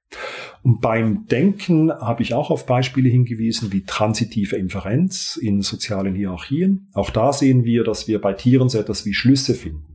Und 0.62 0.80
beim 0.80 1.26
Denken 1.26 1.90
habe 1.92 2.22
ich 2.22 2.34
auch 2.34 2.50
auf 2.50 2.66
Beispiele 2.66 3.08
hingewiesen 3.08 3.72
wie 3.72 3.84
transitive 3.84 4.56
Inferenz 4.56 5.36
in 5.40 5.62
sozialen 5.62 6.14
Hierarchien. 6.14 6.88
Auch 6.92 7.10
da 7.10 7.32
sehen 7.32 7.64
wir, 7.64 7.84
dass 7.84 8.06
wir 8.06 8.20
bei 8.20 8.34
Tieren 8.34 8.68
so 8.68 8.78
etwas 8.78 9.04
wie 9.04 9.14
Schlüsse 9.14 9.54
finden. 9.54 9.93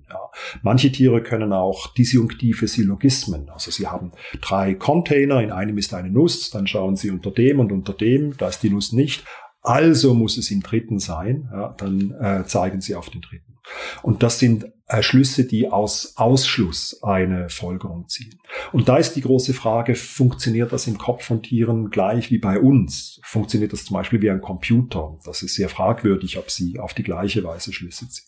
Manche 0.62 0.92
Tiere 0.92 1.22
können 1.22 1.54
auch 1.54 1.94
disjunktive 1.94 2.68
Syllogismen. 2.68 3.50
Also 3.50 3.72
sie 3.72 3.88
haben 3.88 4.12
drei 4.42 4.74
Container, 4.74 5.42
in 5.42 5.52
einem 5.52 5.78
ist 5.78 5.94
eine 5.94 6.12
Nuss, 6.12 6.50
dann 6.50 6.68
schauen 6.68 6.96
sie 6.96 7.12
unter 7.12 7.32
dem 7.32 7.60
und 7.60 7.72
unter 7.72 7.94
dem, 7.94 8.36
da 8.38 8.50
ist 8.50 8.64
die 8.64 8.70
Nuss 8.70 8.92
nicht. 8.92 9.24
Also 9.62 10.14
muss 10.14 10.38
es 10.38 10.52
im 10.52 10.62
dritten 10.62 11.00
sein. 11.00 11.50
Ja, 11.52 11.76
dann 11.78 12.12
äh, 12.20 12.46
zeigen 12.46 12.82
sie 12.82 12.96
auf 12.96 13.10
den 13.10 13.22
dritten. 13.22 13.58
Und 14.02 14.24
das 14.24 14.40
sind 14.40 14.72
äh, 14.88 15.04
Schlüsse, 15.04 15.46
die 15.46 15.70
aus 15.70 16.14
Ausschluss 16.16 17.04
eine 17.04 17.50
Folgerung 17.50 18.08
ziehen. 18.08 18.40
Und 18.72 18.90
da 18.90 18.98
ist 18.98 19.14
die 19.14 19.22
große 19.22 19.54
Frage, 19.54 19.96
funktioniert 19.96 20.72
das 20.72 20.88
im 20.88 20.98
Kopf 20.98 21.26
von 21.26 21.44
Tieren 21.44 21.90
gleich 21.90 22.32
wie 22.32 22.40
bei 22.40 22.60
uns? 22.60 23.20
Funktioniert 23.24 23.74
das 23.74 23.86
zum 23.86 23.96
Beispiel 23.96 24.22
wie 24.22 24.32
ein 24.32 24.42
Computer? 24.42 25.18
Das 25.26 25.44
ist 25.44 25.56
sehr 25.56 25.70
fragwürdig, 25.70 26.38
ob 26.38 26.50
sie 26.50 26.80
auf 26.80 26.94
die 26.94 27.04
gleiche 27.04 27.44
Weise 27.44 27.74
Schlüsse 27.74 28.10
ziehen. 28.10 28.28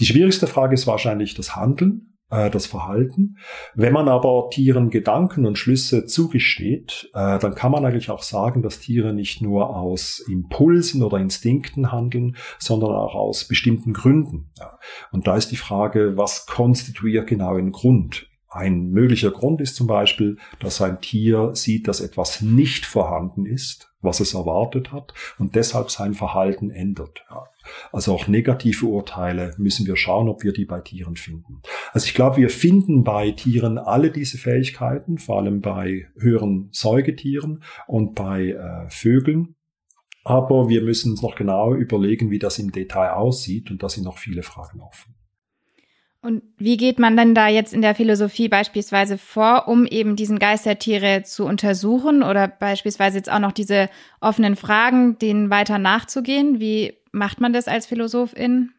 Die 0.00 0.06
schwierigste 0.06 0.46
Frage 0.46 0.74
ist 0.74 0.86
wahrscheinlich 0.86 1.34
das 1.34 1.56
Handeln, 1.56 2.14
äh, 2.30 2.50
das 2.50 2.66
Verhalten. 2.66 3.38
Wenn 3.74 3.92
man 3.92 4.08
aber 4.08 4.48
Tieren 4.50 4.90
Gedanken 4.90 5.46
und 5.46 5.58
Schlüsse 5.58 6.06
zugesteht, 6.06 7.10
äh, 7.14 7.38
dann 7.38 7.54
kann 7.54 7.72
man 7.72 7.84
eigentlich 7.84 8.10
auch 8.10 8.22
sagen, 8.22 8.62
dass 8.62 8.80
Tiere 8.80 9.12
nicht 9.12 9.40
nur 9.40 9.74
aus 9.76 10.22
Impulsen 10.28 11.02
oder 11.02 11.18
Instinkten 11.18 11.92
handeln, 11.92 12.36
sondern 12.58 12.90
auch 12.90 13.14
aus 13.14 13.46
bestimmten 13.46 13.92
Gründen. 13.92 14.50
Ja. 14.58 14.78
Und 15.10 15.26
da 15.26 15.36
ist 15.36 15.50
die 15.50 15.56
Frage, 15.56 16.16
was 16.16 16.46
konstituiert 16.46 17.26
genau 17.26 17.54
einen 17.54 17.72
Grund? 17.72 18.26
Ein 18.50 18.88
möglicher 18.90 19.30
Grund 19.30 19.60
ist 19.60 19.76
zum 19.76 19.86
Beispiel, 19.86 20.38
dass 20.58 20.80
ein 20.80 21.00
Tier 21.02 21.50
sieht, 21.54 21.86
dass 21.86 22.00
etwas 22.00 22.40
nicht 22.40 22.86
vorhanden 22.86 23.44
ist, 23.44 23.92
was 24.00 24.20
es 24.20 24.32
erwartet 24.32 24.90
hat, 24.90 25.12
und 25.38 25.54
deshalb 25.54 25.90
sein 25.90 26.14
Verhalten 26.14 26.70
ändert. 26.70 27.24
Ja. 27.30 27.44
Also 27.92 28.12
auch 28.12 28.28
negative 28.28 28.86
Urteile 28.86 29.54
müssen 29.58 29.86
wir 29.86 29.96
schauen, 29.96 30.28
ob 30.28 30.42
wir 30.42 30.52
die 30.52 30.64
bei 30.64 30.80
Tieren 30.80 31.16
finden. 31.16 31.62
Also 31.92 32.06
ich 32.06 32.14
glaube, 32.14 32.38
wir 32.38 32.50
finden 32.50 33.04
bei 33.04 33.30
Tieren 33.32 33.78
alle 33.78 34.10
diese 34.10 34.38
Fähigkeiten, 34.38 35.18
vor 35.18 35.38
allem 35.38 35.60
bei 35.60 36.06
höheren 36.16 36.68
Säugetieren 36.72 37.62
und 37.86 38.14
bei 38.14 38.48
äh, 38.48 38.88
Vögeln. 38.88 39.54
Aber 40.24 40.68
wir 40.68 40.82
müssen 40.82 41.12
uns 41.12 41.22
noch 41.22 41.36
genau 41.36 41.74
überlegen, 41.74 42.30
wie 42.30 42.38
das 42.38 42.58
im 42.58 42.72
Detail 42.72 43.12
aussieht 43.12 43.70
und 43.70 43.82
da 43.82 43.88
sind 43.88 44.04
noch 44.04 44.18
viele 44.18 44.42
Fragen 44.42 44.80
offen. 44.80 45.14
Und 46.20 46.42
wie 46.56 46.76
geht 46.76 46.98
man 46.98 47.16
dann 47.16 47.34
da 47.34 47.46
jetzt 47.48 47.72
in 47.72 47.80
der 47.80 47.94
Philosophie 47.94 48.48
beispielsweise 48.48 49.18
vor, 49.18 49.68
um 49.68 49.86
eben 49.86 50.16
diesen 50.16 50.40
Geist 50.40 50.66
der 50.66 50.80
Tiere 50.80 51.22
zu 51.22 51.44
untersuchen 51.46 52.24
oder 52.24 52.48
beispielsweise 52.48 53.18
jetzt 53.18 53.30
auch 53.30 53.38
noch 53.38 53.52
diese 53.52 53.88
offenen 54.20 54.56
Fragen, 54.56 55.16
denen 55.18 55.48
weiter 55.48 55.78
nachzugehen? 55.78 56.58
Wie 56.58 56.97
macht 57.12 57.40
man 57.40 57.52
das 57.52 57.68
als 57.68 57.86
Philosophin? 57.86 58.70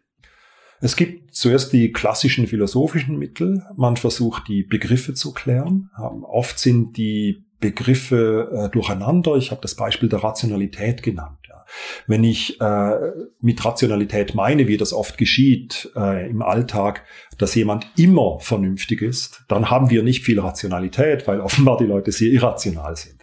Es 0.82 0.96
gibt 0.96 1.36
zuerst 1.36 1.74
die 1.74 1.92
klassischen 1.92 2.48
philosophischen 2.48 3.18
Mittel. 3.18 3.66
Man 3.76 3.98
versucht, 3.98 4.48
die 4.48 4.64
Begriffe 4.64 5.14
zu 5.14 5.34
klären. 5.34 5.90
Ähm, 5.98 6.24
oft 6.24 6.58
sind 6.58 6.96
die 6.98 7.44
Begriffe 7.60 8.50
äh, 8.54 8.70
durcheinander. 8.70 9.36
Ich 9.36 9.52
habe 9.52 9.62
das 9.62 9.76
Beispiel 9.76 10.08
der 10.08 10.24
Rationalität 10.24 11.04
genannt. 11.04 11.40
Ja. 11.50 11.66
Wenn 12.08 12.24
ich 12.24 12.60
äh, 12.62 13.12
mit 13.42 13.64
Rationalität 13.66 14.34
meine, 14.36 14.68
wie 14.68 14.78
das 14.78 14.94
oft 14.94 15.18
geschieht 15.18 15.92
äh, 15.96 16.30
im 16.30 16.42
Alltag, 16.42 17.04
dass 17.38 17.56
jemand 17.56 17.88
immer 17.98 18.40
vernünftig 18.40 19.02
ist, 19.02 19.44
dann 19.50 19.70
haben 19.70 19.90
wir 19.90 20.04
nicht 20.04 20.24
viel 20.24 20.40
Rationalität, 20.40 21.28
weil 21.28 21.42
offenbar 21.42 21.78
die 21.78 21.86
Leute 21.86 22.14
sehr 22.14 22.32
irrational 22.32 22.96
sind. 22.96 23.19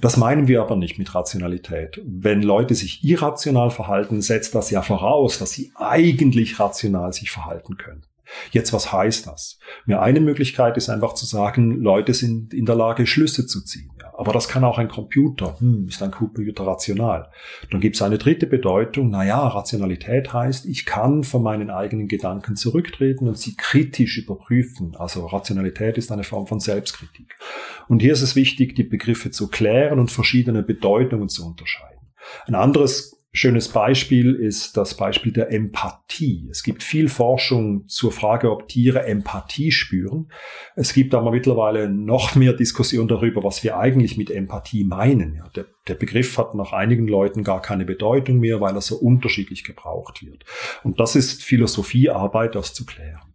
Das 0.00 0.16
meinen 0.16 0.48
wir 0.48 0.60
aber 0.60 0.76
nicht 0.76 0.98
mit 0.98 1.14
Rationalität. 1.14 2.00
Wenn 2.04 2.42
Leute 2.42 2.74
sich 2.74 3.04
irrational 3.04 3.70
verhalten, 3.70 4.20
setzt 4.22 4.54
das 4.54 4.70
ja 4.70 4.82
voraus, 4.82 5.38
dass 5.38 5.52
sie 5.52 5.72
eigentlich 5.76 6.58
rational 6.58 7.12
sich 7.12 7.30
verhalten 7.30 7.76
können. 7.76 8.04
Jetzt, 8.50 8.72
was 8.72 8.92
heißt 8.92 9.26
das? 9.26 9.58
Eine 9.86 10.20
Möglichkeit 10.20 10.76
ist 10.76 10.88
einfach 10.88 11.14
zu 11.14 11.26
sagen, 11.26 11.80
Leute 11.80 12.14
sind 12.14 12.54
in 12.54 12.66
der 12.66 12.74
Lage, 12.74 13.06
Schlüsse 13.06 13.46
zu 13.46 13.62
ziehen. 13.62 13.90
Aber 14.16 14.32
das 14.32 14.46
kann 14.46 14.62
auch 14.62 14.78
ein 14.78 14.88
Computer. 14.88 15.58
Hm, 15.58 15.88
ist 15.88 16.02
ein 16.02 16.12
Computer 16.12 16.66
rational? 16.66 17.30
Dann 17.70 17.80
gibt 17.80 17.96
es 17.96 18.02
eine 18.02 18.16
dritte 18.16 18.46
Bedeutung. 18.46 19.10
Naja, 19.10 19.46
Rationalität 19.48 20.32
heißt, 20.32 20.66
ich 20.66 20.86
kann 20.86 21.24
von 21.24 21.42
meinen 21.42 21.68
eigenen 21.68 22.06
Gedanken 22.06 22.54
zurücktreten 22.54 23.26
und 23.26 23.36
sie 23.36 23.56
kritisch 23.56 24.18
überprüfen. 24.18 24.94
Also 24.96 25.26
Rationalität 25.26 25.98
ist 25.98 26.12
eine 26.12 26.22
Form 26.22 26.46
von 26.46 26.60
Selbstkritik. 26.60 27.36
Und 27.88 28.02
hier 28.02 28.12
ist 28.12 28.22
es 28.22 28.36
wichtig, 28.36 28.76
die 28.76 28.84
Begriffe 28.84 29.32
zu 29.32 29.48
klären 29.48 29.98
und 29.98 30.12
verschiedene 30.12 30.62
Bedeutungen 30.62 31.28
zu 31.28 31.44
unterscheiden. 31.44 31.94
Ein 32.46 32.54
anderes 32.54 33.23
Schönes 33.36 33.68
Beispiel 33.70 34.36
ist 34.36 34.76
das 34.76 34.96
Beispiel 34.96 35.32
der 35.32 35.50
Empathie. 35.50 36.46
Es 36.52 36.62
gibt 36.62 36.84
viel 36.84 37.08
Forschung 37.08 37.88
zur 37.88 38.12
Frage, 38.12 38.48
ob 38.52 38.68
Tiere 38.68 39.06
Empathie 39.06 39.72
spüren. 39.72 40.30
Es 40.76 40.94
gibt 40.94 41.16
aber 41.16 41.32
mittlerweile 41.32 41.88
noch 41.88 42.36
mehr 42.36 42.52
Diskussion 42.52 43.08
darüber, 43.08 43.42
was 43.42 43.64
wir 43.64 43.76
eigentlich 43.76 44.16
mit 44.16 44.30
Empathie 44.30 44.84
meinen. 44.84 45.34
Ja, 45.34 45.48
der, 45.48 45.66
der 45.88 45.96
Begriff 45.96 46.38
hat 46.38 46.54
nach 46.54 46.72
einigen 46.72 47.08
Leuten 47.08 47.42
gar 47.42 47.60
keine 47.60 47.84
Bedeutung 47.84 48.38
mehr, 48.38 48.60
weil 48.60 48.76
er 48.76 48.80
so 48.80 48.94
unterschiedlich 48.94 49.64
gebraucht 49.64 50.24
wird. 50.24 50.44
Und 50.84 51.00
das 51.00 51.16
ist 51.16 51.42
Philosophiearbeit, 51.42 52.54
das 52.54 52.72
zu 52.72 52.86
klären. 52.86 53.34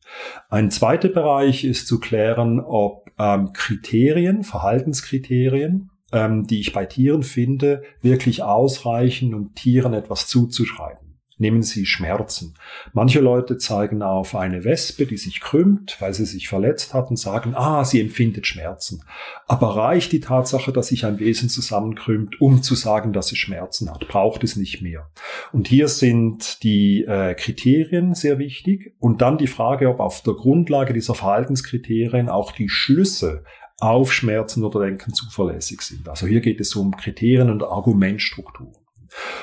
Ein 0.50 0.72
zweiter 0.72 1.10
Bereich 1.10 1.66
ist 1.66 1.88
zu 1.88 2.00
klären, 2.00 2.62
ob 2.62 3.12
ähm, 3.20 3.52
Kriterien, 3.52 4.44
Verhaltenskriterien, 4.46 5.92
ähm, 6.12 6.48
die 6.48 6.60
ich 6.60 6.74
bei 6.74 6.86
Tieren 6.86 7.24
finde, 7.24 7.84
wirklich 8.02 8.44
ausreichen, 8.44 9.34
um 9.34 9.54
Tieren 9.54 9.94
etwas 9.94 10.28
zuzuschreiben. 10.28 11.10
Nehmen 11.42 11.64
Sie 11.64 11.86
Schmerzen. 11.86 12.56
Manche 12.92 13.22
Leute 13.22 13.58
zeigen 13.58 14.04
auf 14.04 14.36
eine 14.36 14.66
Wespe, 14.66 15.06
die 15.06 15.16
sich 15.16 15.40
krümmt, 15.40 15.96
weil 16.02 16.14
sie 16.14 16.26
sich 16.26 16.50
verletzt 16.50 16.94
hat 16.94 17.10
und 17.10 17.16
sagen, 17.16 17.56
ah, 17.56 17.86
sie 17.86 18.02
empfindet 18.02 18.46
Schmerzen. 18.46 19.04
Aber 19.48 19.78
reicht 19.78 20.12
die 20.12 20.20
Tatsache, 20.20 20.74
dass 20.74 20.88
sich 20.88 21.06
ein 21.06 21.18
Wesen 21.20 21.48
zusammenkrümmt, 21.48 22.42
um 22.42 22.62
zu 22.62 22.76
sagen, 22.76 23.14
dass 23.14 23.32
es 23.32 23.38
Schmerzen 23.38 23.90
hat? 23.90 24.06
Braucht 24.10 24.44
es 24.44 24.58
nicht 24.58 24.82
mehr. 24.82 25.10
Und 25.54 25.70
hier 25.70 25.88
sind 25.88 26.62
die 26.64 27.06
äh, 27.06 27.36
Kriterien 27.36 28.16
sehr 28.16 28.38
wichtig 28.38 28.94
und 29.00 29.22
dann 29.22 29.38
die 29.38 29.48
Frage, 29.48 29.88
ob 29.88 30.02
auf 30.02 30.22
der 30.22 30.34
Grundlage 30.34 30.94
dieser 30.94 31.16
Verhaltenskriterien 31.16 32.28
auch 32.28 32.52
die 32.52 32.68
Schlüsse 32.68 33.46
auf 33.80 34.14
Schmerzen 34.14 34.64
oder 34.64 34.82
Denken 34.82 35.14
zuverlässig 35.14 35.82
sind. 35.82 36.08
Also 36.10 36.28
hier 36.28 36.42
geht 36.42 36.60
es 36.60 36.76
um 36.76 36.96
Kriterien 36.96 37.50
und 37.50 37.64
Argumentstrukturen. 37.64 38.74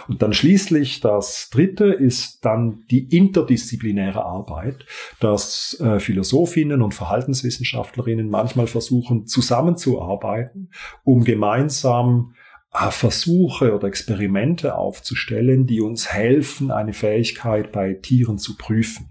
Und 0.09 0.23
dann 0.23 0.33
schließlich 0.33 1.01
das 1.01 1.51
dritte 1.51 1.87
ist 1.87 2.45
dann 2.45 2.85
die 2.91 3.05
interdisziplinäre 3.17 4.25
Arbeit, 4.25 4.87
dass 5.21 5.79
äh, 5.81 5.99
Philosophinnen 5.99 6.83
und 6.83 6.95
Verhaltenswissenschaftlerinnen 6.95 8.29
manchmal 8.29 8.67
versuchen 8.67 9.27
zusammenzuarbeiten, 9.27 10.71
um 11.05 11.25
gemeinsam 11.25 12.35
äh, 12.73 12.91
Versuche 12.91 13.75
oder 13.75 13.89
Experimente 13.89 14.77
aufzustellen, 14.77 15.67
die 15.67 15.81
uns 15.81 16.13
helfen, 16.13 16.71
eine 16.71 16.93
Fähigkeit 16.93 17.73
bei 17.73 17.95
Tieren 17.95 18.39
zu 18.39 18.57
prüfen. 18.57 19.11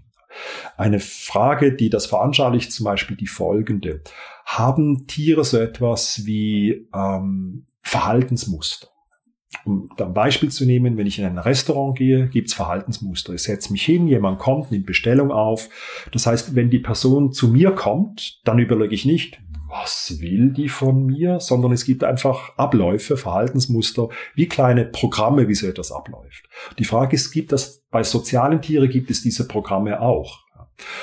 Eine 0.76 1.00
Frage, 1.00 1.72
die 1.72 1.88
das 1.88 2.06
veranschaulicht, 2.06 2.70
zum 2.70 2.84
Beispiel 2.84 3.16
die 3.16 3.26
folgende. 3.26 4.02
Haben 4.46 5.08
Tiere 5.08 5.44
so 5.44 5.58
etwas 5.58 6.24
wie 6.24 6.88
ähm, 6.94 7.66
Verhaltensmuster? 7.82 8.88
Um 9.64 9.90
ein 9.98 10.14
Beispiel 10.14 10.50
zu 10.50 10.64
nehmen, 10.64 10.96
wenn 10.96 11.06
ich 11.08 11.18
in 11.18 11.24
ein 11.24 11.38
Restaurant 11.38 11.98
gehe, 11.98 12.28
gibt's 12.28 12.54
Verhaltensmuster. 12.54 13.34
Ich 13.34 13.42
setze 13.42 13.72
mich 13.72 13.82
hin, 13.82 14.06
jemand 14.06 14.38
kommt, 14.38 14.70
nimmt 14.70 14.86
Bestellung 14.86 15.32
auf. 15.32 15.68
Das 16.12 16.26
heißt, 16.26 16.54
wenn 16.54 16.70
die 16.70 16.78
Person 16.78 17.32
zu 17.32 17.48
mir 17.48 17.72
kommt, 17.72 18.40
dann 18.44 18.60
überlege 18.60 18.94
ich 18.94 19.04
nicht, 19.04 19.40
was 19.68 20.20
will 20.20 20.52
die 20.52 20.68
von 20.68 21.06
mir, 21.06 21.40
sondern 21.40 21.72
es 21.72 21.84
gibt 21.84 22.04
einfach 22.04 22.56
Abläufe, 22.56 23.16
Verhaltensmuster, 23.16 24.08
wie 24.36 24.46
kleine 24.46 24.84
Programme, 24.84 25.48
wie 25.48 25.54
so 25.56 25.66
etwas 25.66 25.90
abläuft. 25.90 26.48
Die 26.78 26.84
Frage 26.84 27.16
ist, 27.16 27.32
gibt 27.32 27.50
das 27.50 27.82
bei 27.90 28.04
sozialen 28.04 28.62
Tieren 28.62 28.88
gibt 28.88 29.10
es 29.10 29.22
diese 29.22 29.48
Programme 29.48 30.00
auch? 30.00 30.45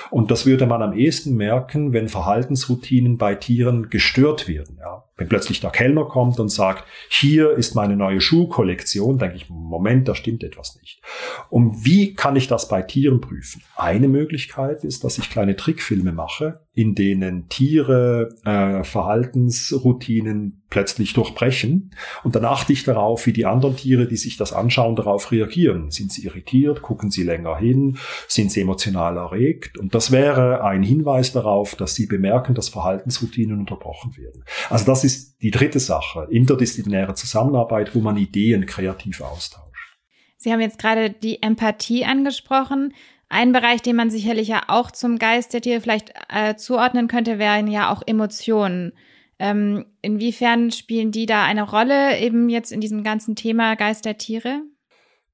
Und 0.10 0.32
das 0.32 0.46
würde 0.46 0.66
man 0.66 0.82
am 0.82 0.94
ehesten 0.94 1.36
merken, 1.36 1.94
wenn 1.94 2.10
Verhaltensroutinen 2.10 3.18
bei 3.18 3.36
Tieren 3.36 3.90
gestört 3.90 4.48
werden. 4.48 4.78
Ja. 4.80 5.04
Wenn 5.16 5.30
plötzlich 5.30 5.60
der 5.60 5.70
Kellner 5.70 6.06
kommt 6.06 6.40
und 6.40 6.50
sagt, 6.50 6.86
hier 7.10 7.52
ist 7.52 7.76
meine 7.76 7.96
neue 7.96 8.20
Schuhkollektion, 8.20 9.20
denke 9.20 9.36
ich, 9.36 9.50
Moment, 9.50 10.08
da 10.08 10.16
stimmt 10.16 10.44
etwas 10.44 10.76
nicht. 10.82 11.02
Und 11.50 11.86
wie 11.86 12.16
kann 12.16 12.36
ich 12.36 12.48
das 12.48 12.68
bei 12.68 12.82
Tieren 12.82 13.22
prüfen? 13.22 13.62
Eine 13.76 14.08
Möglichkeit 14.08 14.84
ist, 14.84 15.04
dass 15.04 15.20
ich 15.20 15.30
kleine 15.30 15.56
Trickfilme 15.56 16.14
mache, 16.14 16.62
in 16.74 16.96
denen 16.96 17.48
Tiere 17.48 18.30
äh, 18.44 18.84
Verhaltensroutinen 18.84 20.64
plötzlich 20.74 21.14
durchbrechen. 21.14 21.92
Und 22.24 22.36
dann 22.36 22.46
achte 22.46 22.74
ich 22.74 22.84
darauf, 22.84 23.28
wie 23.28 23.34
die 23.34 23.46
anderen 23.46 23.76
Tiere, 23.76 24.08
die 24.08 24.18
sich 24.18 24.38
das 24.38 24.54
anschauen, 24.54 24.96
darauf 24.96 25.32
reagieren. 25.32 25.92
Sind 25.92 26.12
sie 26.12 26.26
irritiert? 26.26 26.82
Gucken 26.82 27.12
sie 27.12 27.22
länger 27.22 27.56
hin? 27.58 28.00
Sind 28.28 28.52
sie 28.52 28.62
emotional 28.62 29.18
erregt? 29.18 29.78
Und 29.78 29.94
das 29.94 30.12
wäre 30.12 30.64
ein 30.64 30.82
Hinweis 30.82 31.32
darauf, 31.32 31.76
dass 31.76 31.94
sie 31.94 32.08
bemerken, 32.08 32.56
dass 32.56 32.70
Verhaltensroutinen 32.70 33.60
unterbrochen 33.60 34.18
werden. 34.18 34.44
Also 34.72 34.86
das 34.86 35.03
ist 35.04 35.42
die 35.42 35.52
dritte 35.52 35.80
Sache, 35.80 36.28
interdisziplinäre 36.30 37.14
Zusammenarbeit, 37.16 37.96
wo 37.96 38.00
man 38.00 38.18
Ideen 38.18 38.66
kreativ 38.66 39.22
austauscht. 39.22 39.98
Sie 40.38 40.52
haben 40.52 40.62
jetzt 40.62 40.80
gerade 40.80 41.10
die 41.10 41.42
Empathie 41.42 42.06
angesprochen. 42.06 42.94
Ein 43.30 43.52
Bereich, 43.52 43.82
den 43.82 43.96
man 43.96 44.10
sicherlich 44.10 44.48
ja 44.48 44.64
auch 44.68 44.92
zum 44.92 45.18
Geist 45.18 45.54
der 45.54 45.62
Tiere 45.62 45.82
vielleicht 45.82 46.14
äh, 46.30 46.56
zuordnen 46.56 47.08
könnte, 47.08 47.40
wären 47.40 47.68
ja 47.68 47.92
auch 47.92 48.04
Emotionen. 48.06 48.94
Ähm, 49.40 49.86
inwiefern 50.02 50.72
spielen 50.72 51.12
die 51.12 51.26
da 51.26 51.44
eine 51.44 51.64
Rolle 51.64 52.20
eben 52.20 52.50
jetzt 52.50 52.72
in 52.72 52.82
diesem 52.82 53.04
ganzen 53.04 53.36
Thema 53.36 53.76
Geist 53.76 54.06
der 54.06 54.18
Tiere? 54.18 54.62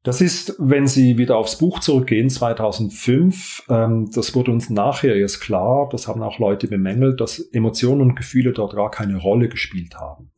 Das 0.09 0.21
ist, 0.21 0.55
wenn 0.57 0.87
Sie 0.87 1.19
wieder 1.19 1.37
aufs 1.37 1.59
Buch 1.59 1.81
zurückgehen, 1.81 2.31
2005, 2.31 3.65
ähm, 3.69 4.09
das 4.11 4.33
wurde 4.33 4.49
uns 4.49 4.71
nachher 4.71 5.15
erst 5.15 5.39
klar, 5.39 5.87
das 5.91 6.07
haben 6.07 6.23
auch 6.23 6.39
Leute 6.39 6.67
bemängelt, 6.67 7.21
dass 7.21 7.37
Emotionen 7.37 8.01
und 8.01 8.15
Gefühle 8.15 8.51
dort 8.51 8.75
gar 8.75 8.89
keine 8.89 9.17
Rolle 9.17 9.49
gespielt 9.49 9.97
haben. 9.97 10.31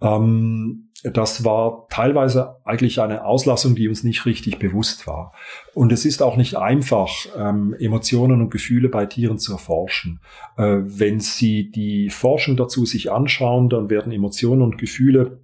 Ähm, 0.00 0.90
das 1.02 1.44
war 1.44 1.88
teilweise 1.90 2.58
eigentlich 2.64 3.00
eine 3.00 3.24
Auslassung, 3.24 3.74
die 3.74 3.88
uns 3.88 4.04
nicht 4.04 4.26
richtig 4.26 4.60
bewusst 4.60 5.08
war. 5.08 5.32
Und 5.74 5.90
es 5.90 6.04
ist 6.04 6.22
auch 6.22 6.36
nicht 6.36 6.54
einfach, 6.56 7.10
ähm, 7.36 7.74
Emotionen 7.80 8.40
und 8.40 8.50
Gefühle 8.50 8.88
bei 8.88 9.06
Tieren 9.06 9.38
zu 9.40 9.54
erforschen. 9.54 10.20
Äh, 10.56 10.82
wenn 10.84 11.18
Sie 11.18 11.72
die 11.72 12.10
Forschung 12.10 12.56
dazu 12.56 12.86
sich 12.86 13.10
anschauen, 13.10 13.70
dann 13.70 13.90
werden 13.90 14.12
Emotionen 14.12 14.62
und 14.62 14.78
Gefühle 14.78 15.40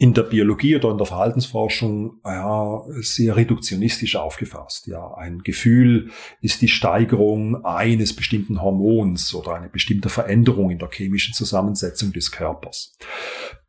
in 0.00 0.14
der 0.14 0.22
Biologie 0.22 0.76
oder 0.76 0.90
in 0.90 0.96
der 0.96 1.06
Verhaltensforschung 1.06 2.20
ja, 2.24 2.80
sehr 3.02 3.36
reduktionistisch 3.36 4.16
aufgefasst. 4.16 4.86
Ja, 4.86 5.12
ein 5.12 5.40
Gefühl 5.40 6.08
ist 6.40 6.62
die 6.62 6.68
Steigerung 6.68 7.66
eines 7.66 8.16
bestimmten 8.16 8.62
Hormons 8.62 9.34
oder 9.34 9.52
eine 9.52 9.68
bestimmte 9.68 10.08
Veränderung 10.08 10.70
in 10.70 10.78
der 10.78 10.88
chemischen 10.90 11.34
Zusammensetzung 11.34 12.14
des 12.14 12.32
Körpers. 12.32 12.96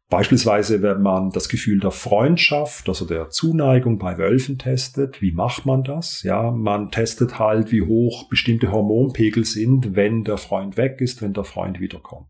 Beispielsweise, 0.10 0.82
wenn 0.82 1.02
man 1.02 1.32
das 1.32 1.50
Gefühl 1.50 1.82
der 1.82 1.92
Freundschaft, 1.92 2.88
also 2.88 3.04
der 3.04 3.30
Zuneigung 3.30 4.00
bei 4.00 4.18
Wölfen 4.18 4.58
testet, 4.58 5.22
wie 5.22 5.34
macht 5.34 5.66
man 5.66 5.84
das? 5.84 6.24
Ja, 6.24 6.50
man 6.52 6.92
testet 6.92 7.40
halt, 7.40 7.74
wie 7.74 7.82
hoch 7.82 8.30
bestimmte 8.30 8.72
Hormonpegel 8.72 9.44
sind, 9.44 9.98
wenn 9.98 10.24
der 10.24 10.38
Freund 10.38 10.78
weg 10.78 11.02
ist, 11.02 11.22
wenn 11.22 11.34
der 11.34 11.44
Freund 11.44 11.82
wiederkommt. 11.82 12.30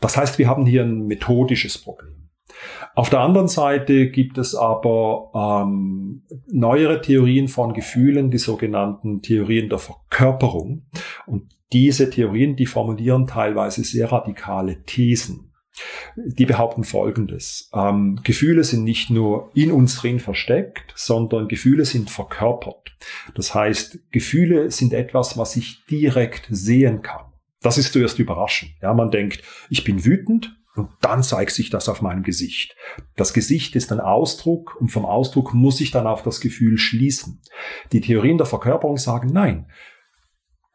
Das 0.00 0.16
heißt, 0.16 0.38
wir 0.38 0.46
haben 0.46 0.66
hier 0.66 0.84
ein 0.84 1.06
methodisches 1.06 1.78
Problem. 1.78 2.17
Auf 2.94 3.10
der 3.10 3.20
anderen 3.20 3.48
Seite 3.48 4.10
gibt 4.10 4.38
es 4.38 4.54
aber 4.54 5.64
ähm, 5.64 6.22
neuere 6.50 7.00
Theorien 7.00 7.48
von 7.48 7.72
Gefühlen, 7.72 8.30
die 8.30 8.38
sogenannten 8.38 9.22
Theorien 9.22 9.68
der 9.68 9.78
Verkörperung. 9.78 10.86
Und 11.26 11.54
diese 11.72 12.10
Theorien, 12.10 12.56
die 12.56 12.66
formulieren 12.66 13.26
teilweise 13.26 13.84
sehr 13.84 14.10
radikale 14.10 14.82
Thesen. 14.84 15.52
Die 16.16 16.46
behaupten 16.46 16.82
Folgendes. 16.82 17.70
Ähm, 17.72 18.18
Gefühle 18.24 18.64
sind 18.64 18.82
nicht 18.82 19.10
nur 19.10 19.50
in 19.54 19.70
uns 19.70 19.96
drin 19.96 20.18
versteckt, 20.18 20.92
sondern 20.96 21.46
Gefühle 21.46 21.84
sind 21.84 22.10
verkörpert. 22.10 22.96
Das 23.36 23.54
heißt, 23.54 24.10
Gefühle 24.10 24.72
sind 24.72 24.92
etwas, 24.92 25.38
was 25.38 25.54
ich 25.54 25.84
direkt 25.86 26.48
sehen 26.50 27.02
kann. 27.02 27.26
Das 27.60 27.78
ist 27.78 27.92
zuerst 27.92 28.18
überraschend. 28.18 28.72
Ja, 28.82 28.92
man 28.94 29.10
denkt, 29.10 29.42
ich 29.70 29.84
bin 29.84 30.04
wütend 30.04 30.57
und 30.78 30.90
dann 31.00 31.22
zeigt 31.22 31.52
sich 31.52 31.70
das 31.70 31.88
auf 31.88 32.02
meinem 32.02 32.22
Gesicht. 32.22 32.76
Das 33.16 33.32
Gesicht 33.32 33.76
ist 33.76 33.92
ein 33.92 34.00
Ausdruck 34.00 34.76
und 34.80 34.88
vom 34.88 35.04
Ausdruck 35.04 35.54
muss 35.54 35.80
ich 35.80 35.90
dann 35.90 36.06
auf 36.06 36.22
das 36.22 36.40
Gefühl 36.40 36.78
schließen. 36.78 37.40
Die 37.92 38.00
Theorien 38.00 38.38
der 38.38 38.46
Verkörperung 38.46 38.96
sagen 38.96 39.30
nein. 39.32 39.66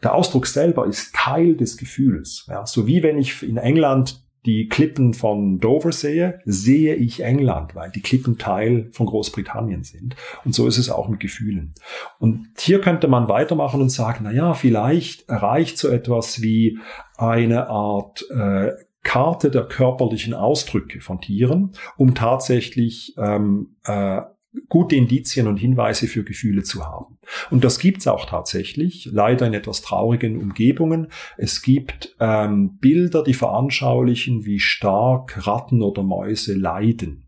Der 0.04 0.14
Ausdruck 0.14 0.47
selber 0.47 0.86
ist 0.86 1.16
Teil 1.16 1.56
des 1.56 1.78
Gefühls. 1.78 2.45
Ja, 2.49 2.66
so 2.66 2.88
wie 2.88 3.04
wenn 3.04 3.18
ich 3.18 3.41
in 3.41 3.58
England 3.58 4.24
die 4.45 4.68
Klippen 4.68 5.14
von 5.14 5.60
Dover 5.60 5.93
sehe, 5.93 6.41
sehe 6.43 6.95
ich 6.95 7.24
England, 7.24 7.76
weil 7.76 7.89
die 7.91 8.01
Klippen 8.01 8.38
Teil 8.38 8.89
von 8.91 9.06
Großbritannien 9.06 9.84
sind. 9.84 10.18
Und 10.43 10.54
so 10.54 10.68
ist 10.68 10.78
es 10.78 10.89
auch 10.89 11.08
mit 11.08 11.22
Gefühlen. 11.22 11.74
Und 12.20 12.49
hier 12.58 12.82
könnte 12.82 13.08
man 13.08 13.30
weitermachen 13.30 13.82
und 13.82 13.89
sagen, 13.89 14.22
na 14.24 14.34
ja, 14.34 14.54
vielleicht 14.54 15.30
erreicht 15.30 15.78
so 15.78 15.88
etwas 15.88 16.41
wie 16.41 16.78
eine 17.16 17.68
Art 17.68 18.26
äh, 18.32 18.72
Karte 19.04 19.51
der 19.51 19.64
körperlichen 19.64 20.34
Ausdrücke 20.34 21.01
von 21.01 21.20
Tieren, 21.22 21.74
um 21.97 22.16
tatsächlich 22.16 23.14
ähm, 23.18 23.76
äh, 23.86 24.22
gute 24.70 24.95
Indizien 24.95 25.47
und 25.47 25.58
Hinweise 25.58 26.08
für 26.08 26.24
Gefühle 26.24 26.64
zu 26.64 26.86
haben. 26.86 27.18
Und 27.49 27.64
das 27.64 27.80
gibt's 27.80 28.08
auch 28.08 28.26
tatsächlich, 28.26 29.10
leider 29.12 29.47
in 29.47 29.54
etwas 29.54 29.82
traurigen 29.82 30.39
Umgebungen. 30.39 31.08
Es 31.38 31.62
gibt 31.62 32.16
ähm, 32.20 32.78
Bilder, 32.78 33.24
die 33.24 33.34
veranschaulichen, 33.34 34.45
wie 34.45 34.60
stark 34.60 35.47
Ratten 35.47 35.82
oder 35.82 36.04
Mäuse 36.04 36.54
leiden. 36.54 37.28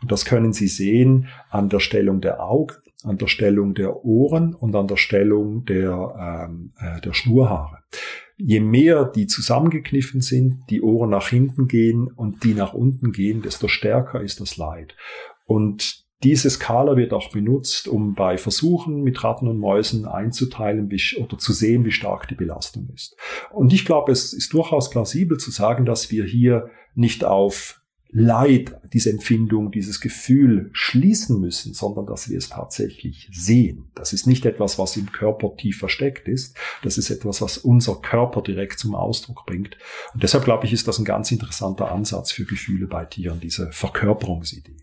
Und 0.00 0.12
das 0.12 0.24
können 0.24 0.52
Sie 0.52 0.68
sehen 0.68 1.28
an 1.50 1.68
der 1.68 1.80
Stellung 1.80 2.20
der 2.20 2.42
Augen, 2.42 2.76
an 3.04 3.18
der 3.18 3.28
Stellung 3.28 3.74
der 3.74 4.04
Ohren 4.04 4.54
und 4.54 4.74
an 4.74 4.86
der 4.86 4.96
Stellung 4.96 5.64
der, 5.64 6.48
ähm, 6.48 6.72
äh, 6.78 7.00
der 7.00 7.12
Schnurhaare. 7.12 7.78
Je 8.44 8.60
mehr 8.60 9.04
die 9.04 9.26
zusammengekniffen 9.26 10.20
sind, 10.20 10.64
die 10.70 10.82
Ohren 10.82 11.10
nach 11.10 11.28
hinten 11.28 11.68
gehen 11.68 12.08
und 12.08 12.44
die 12.44 12.54
nach 12.54 12.74
unten 12.74 13.12
gehen, 13.12 13.42
desto 13.42 13.68
stärker 13.68 14.20
ist 14.20 14.40
das 14.40 14.56
Leid. 14.56 14.96
Und 15.46 16.02
diese 16.22 16.50
Skala 16.50 16.96
wird 16.96 17.12
auch 17.12 17.30
benutzt, 17.30 17.88
um 17.88 18.14
bei 18.14 18.38
Versuchen 18.38 19.02
mit 19.02 19.22
Ratten 19.24 19.48
und 19.48 19.58
Mäusen 19.58 20.06
einzuteilen 20.06 20.90
wie, 20.90 21.00
oder 21.20 21.36
zu 21.38 21.52
sehen, 21.52 21.84
wie 21.84 21.90
stark 21.90 22.28
die 22.28 22.36
Belastung 22.36 22.88
ist. 22.94 23.16
Und 23.50 23.72
ich 23.72 23.84
glaube, 23.84 24.12
es 24.12 24.32
ist 24.32 24.52
durchaus 24.52 24.90
plausibel 24.90 25.38
zu 25.38 25.50
sagen, 25.50 25.84
dass 25.84 26.10
wir 26.10 26.24
hier 26.24 26.70
nicht 26.94 27.24
auf 27.24 27.81
Leid, 28.14 28.78
diese 28.92 29.10
Empfindung, 29.10 29.70
dieses 29.70 30.00
Gefühl 30.00 30.68
schließen 30.72 31.40
müssen, 31.40 31.72
sondern 31.72 32.04
dass 32.04 32.28
wir 32.28 32.36
es 32.36 32.50
tatsächlich 32.50 33.28
sehen. 33.32 33.90
Das 33.94 34.12
ist 34.12 34.26
nicht 34.26 34.44
etwas, 34.44 34.78
was 34.78 34.98
im 34.98 35.10
Körper 35.10 35.56
tief 35.56 35.78
versteckt 35.78 36.28
ist. 36.28 36.54
Das 36.82 36.98
ist 36.98 37.08
etwas, 37.08 37.40
was 37.40 37.56
unser 37.56 37.96
Körper 37.96 38.42
direkt 38.42 38.78
zum 38.78 38.94
Ausdruck 38.94 39.46
bringt. 39.46 39.78
Und 40.12 40.22
deshalb 40.22 40.44
glaube 40.44 40.66
ich, 40.66 40.74
ist 40.74 40.86
das 40.86 40.98
ein 40.98 41.06
ganz 41.06 41.32
interessanter 41.32 41.90
Ansatz 41.90 42.32
für 42.32 42.44
Gefühle 42.44 42.86
bei 42.86 43.06
Tieren, 43.06 43.40
diese 43.40 43.72
Verkörperungsidee. 43.72 44.76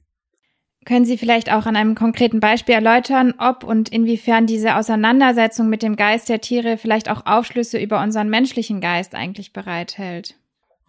Können 0.85 1.05
Sie 1.05 1.19
vielleicht 1.19 1.51
auch 1.51 1.67
an 1.67 1.75
einem 1.75 1.93
konkreten 1.93 2.39
Beispiel 2.39 2.73
erläutern, 2.73 3.35
ob 3.37 3.63
und 3.63 3.89
inwiefern 3.89 4.47
diese 4.47 4.75
Auseinandersetzung 4.75 5.69
mit 5.69 5.83
dem 5.83 5.97
Geist 5.97 6.29
der 6.29 6.41
Tiere 6.41 6.77
vielleicht 6.77 7.11
auch 7.11 7.27
Aufschlüsse 7.27 7.77
über 7.77 8.01
unseren 8.01 8.29
menschlichen 8.29 8.81
Geist 8.81 9.13
eigentlich 9.13 9.53
bereithält? 9.53 10.38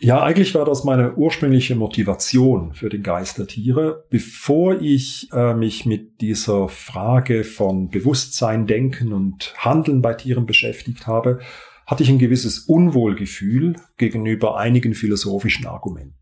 Ja, 0.03 0.23
eigentlich 0.23 0.55
war 0.55 0.65
das 0.65 0.83
meine 0.83 1.15
ursprüngliche 1.17 1.77
Motivation 1.77 2.73
für 2.73 2.89
den 2.89 3.03
Geist 3.03 3.37
der 3.37 3.47
Tiere. 3.47 4.07
Bevor 4.09 4.81
ich 4.81 5.29
äh, 5.31 5.53
mich 5.53 5.85
mit 5.85 6.23
dieser 6.23 6.71
Frage 6.71 7.45
von 7.45 7.91
Bewusstsein, 7.91 8.67
Denken 8.67 9.13
und 9.13 9.53
Handeln 9.59 10.01
bei 10.01 10.15
Tieren 10.15 10.47
beschäftigt 10.47 11.07
habe, 11.07 11.41
hatte 11.87 12.03
ich 12.03 12.09
ein 12.09 12.19
gewisses 12.19 12.61
Unwohlgefühl 12.61 13.77
gegenüber 13.99 14.57
einigen 14.57 14.95
philosophischen 14.95 15.67
Argumenten. 15.67 16.15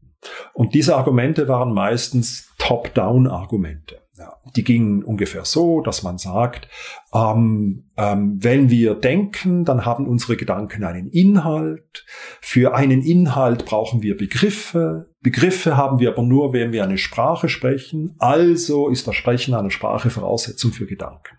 Und 0.54 0.74
diese 0.74 0.96
Argumente 0.96 1.46
waren 1.46 1.72
meistens 1.72 2.52
Top-Down-Argumente. 2.58 4.00
Ja, 4.18 4.34
die 4.56 4.64
gingen 4.64 5.04
ungefähr 5.04 5.44
so, 5.44 5.80
dass 5.80 6.02
man 6.02 6.18
sagt, 6.18 6.68
ähm, 7.14 7.84
ähm, 7.96 8.36
wenn 8.42 8.68
wir 8.68 8.96
denken, 8.96 9.64
dann 9.64 9.86
haben 9.86 10.08
unsere 10.08 10.36
Gedanken 10.36 10.82
einen 10.82 11.08
Inhalt. 11.08 12.04
Für 12.40 12.74
einen 12.74 13.02
Inhalt 13.02 13.64
brauchen 13.64 14.02
wir 14.02 14.16
Begriffe. 14.16 15.14
Begriffe 15.20 15.76
haben 15.76 16.00
wir 16.00 16.10
aber 16.10 16.24
nur, 16.24 16.52
wenn 16.52 16.72
wir 16.72 16.82
eine 16.82 16.98
Sprache 16.98 17.48
sprechen. 17.48 18.16
Also 18.18 18.88
ist 18.88 19.06
das 19.06 19.14
Sprechen 19.14 19.54
einer 19.54 19.70
Sprache 19.70 20.10
Voraussetzung 20.10 20.72
für 20.72 20.86
Gedanken. 20.86 21.38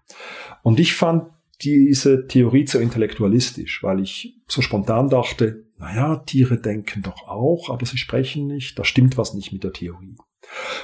Und 0.63 0.79
ich 0.79 0.95
fand 0.95 1.25
diese 1.61 2.27
Theorie 2.27 2.63
zu 2.63 2.79
intellektualistisch, 2.79 3.83
weil 3.83 3.99
ich 3.99 4.37
so 4.47 4.61
spontan 4.61 5.09
dachte, 5.09 5.65
naja, 5.77 6.23
Tiere 6.25 6.57
denken 6.57 7.01
doch 7.01 7.27
auch, 7.27 7.69
aber 7.69 7.85
sie 7.85 7.97
sprechen 7.97 8.47
nicht, 8.47 8.79
da 8.79 8.85
stimmt 8.85 9.17
was 9.17 9.33
nicht 9.33 9.51
mit 9.51 9.65
der 9.65 9.73
Theorie. 9.73 10.15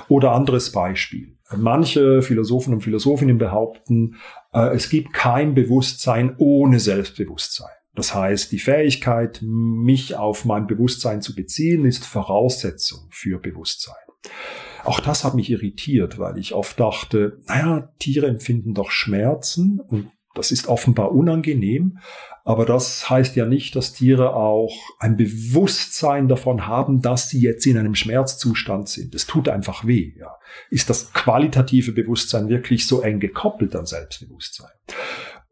Oder 0.10 0.34
anderes 0.34 0.74
Beispiel. 0.74 1.35
Manche 1.56 2.22
Philosophen 2.22 2.74
und 2.74 2.82
Philosophinnen 2.82 3.38
behaupten, 3.38 4.16
äh, 4.54 4.76
es 4.76 4.90
gibt 4.90 5.14
kein 5.14 5.54
Bewusstsein 5.54 6.36
ohne 6.38 6.80
Selbstbewusstsein. 6.80 7.70
Das 7.94 8.14
heißt, 8.14 8.52
die 8.52 8.60
Fähigkeit, 8.60 9.40
mich 9.42 10.16
auf 10.16 10.44
mein 10.44 10.68
Bewusstsein 10.68 11.22
zu 11.22 11.34
beziehen, 11.34 11.86
ist 11.86 12.06
Voraussetzung 12.06 13.08
für 13.10 13.40
Bewusstsein. 13.40 13.96
Auch 14.84 15.00
das 15.00 15.24
hat 15.24 15.34
mich 15.34 15.50
irritiert, 15.50 16.20
weil 16.20 16.38
ich 16.38 16.54
oft 16.54 16.80
dachte, 16.80 17.40
naja, 17.48 17.90
Tiere 18.00 18.28
empfinden 18.28 18.74
doch 18.74 18.92
Schmerzen 18.92 19.80
und 19.80 20.12
das 20.36 20.52
ist 20.52 20.68
offenbar 20.68 21.12
unangenehm, 21.12 22.00
aber 22.48 22.66
das 22.66 23.10
heißt 23.10 23.36
ja 23.36 23.48
nicht, 23.48 23.76
dass 23.76 23.94
Tiere 23.94 24.36
auch 24.36 24.72
ein 25.00 25.18
Bewusstsein 25.18 26.28
davon 26.28 26.68
haben, 26.68 27.02
dass 27.02 27.28
sie 27.28 27.42
jetzt 27.42 27.66
in 27.66 27.76
einem 27.76 27.96
Schmerzzustand 27.96 28.88
sind. 28.88 29.16
Es 29.16 29.26
tut 29.26 29.50
einfach 29.50 29.88
weh. 29.88 30.14
Ja. 30.20 30.38
Ist 30.70 30.92
das 30.92 31.12
qualitative 31.12 31.92
Bewusstsein 31.92 32.48
wirklich 32.48 32.88
so 32.88 33.02
eng 33.02 33.20
gekoppelt 33.20 33.76
an 33.76 33.88
Selbstbewusstsein? 33.88 34.70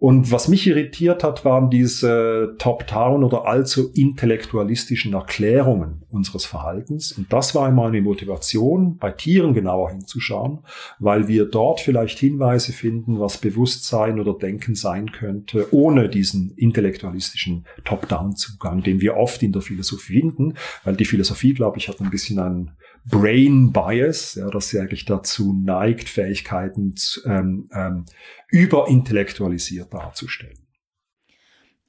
Und 0.03 0.33
was 0.33 0.49
mich 0.49 0.67
irritiert 0.67 1.23
hat, 1.23 1.45
waren 1.45 1.69
diese 1.69 2.55
Top-Down 2.59 3.23
oder 3.23 3.45
allzu 3.45 3.89
intellektualistischen 3.93 5.13
Erklärungen 5.13 6.01
unseres 6.09 6.43
Verhaltens. 6.43 7.13
Und 7.13 7.31
das 7.31 7.55
war 7.55 7.67
einmal 7.67 7.87
eine 7.87 8.01
Motivation, 8.01 8.97
bei 8.97 9.11
Tieren 9.11 9.53
genauer 9.53 9.91
hinzuschauen, 9.91 10.59
weil 10.99 11.29
wir 11.29 11.45
dort 11.45 11.79
vielleicht 11.79 12.19
Hinweise 12.19 12.73
finden, 12.73 13.21
was 13.21 13.37
Bewusstsein 13.37 14.19
oder 14.19 14.33
Denken 14.33 14.75
sein 14.75 15.09
könnte, 15.13 15.73
ohne 15.73 16.09
diesen 16.09 16.51
intellektualistischen 16.57 17.63
Top-Down-Zugang, 17.85 18.83
den 18.83 18.99
wir 18.99 19.15
oft 19.15 19.41
in 19.41 19.53
der 19.53 19.61
Philosophie 19.61 20.19
finden, 20.19 20.55
weil 20.83 20.97
die 20.97 21.05
Philosophie, 21.05 21.53
glaube 21.53 21.77
ich, 21.77 21.87
hat 21.87 22.01
ein 22.01 22.09
bisschen 22.09 22.39
einen 22.39 22.71
Brain 23.05 23.71
Bias, 23.71 24.35
ja, 24.35 24.49
dass 24.49 24.69
sie 24.69 24.79
eigentlich 24.79 25.05
dazu 25.05 25.53
neigt, 25.53 26.09
Fähigkeiten 26.09 26.95
ähm, 27.25 27.69
ähm, 27.73 28.05
überintellektualisiert 28.49 29.93
darzustellen. 29.93 30.57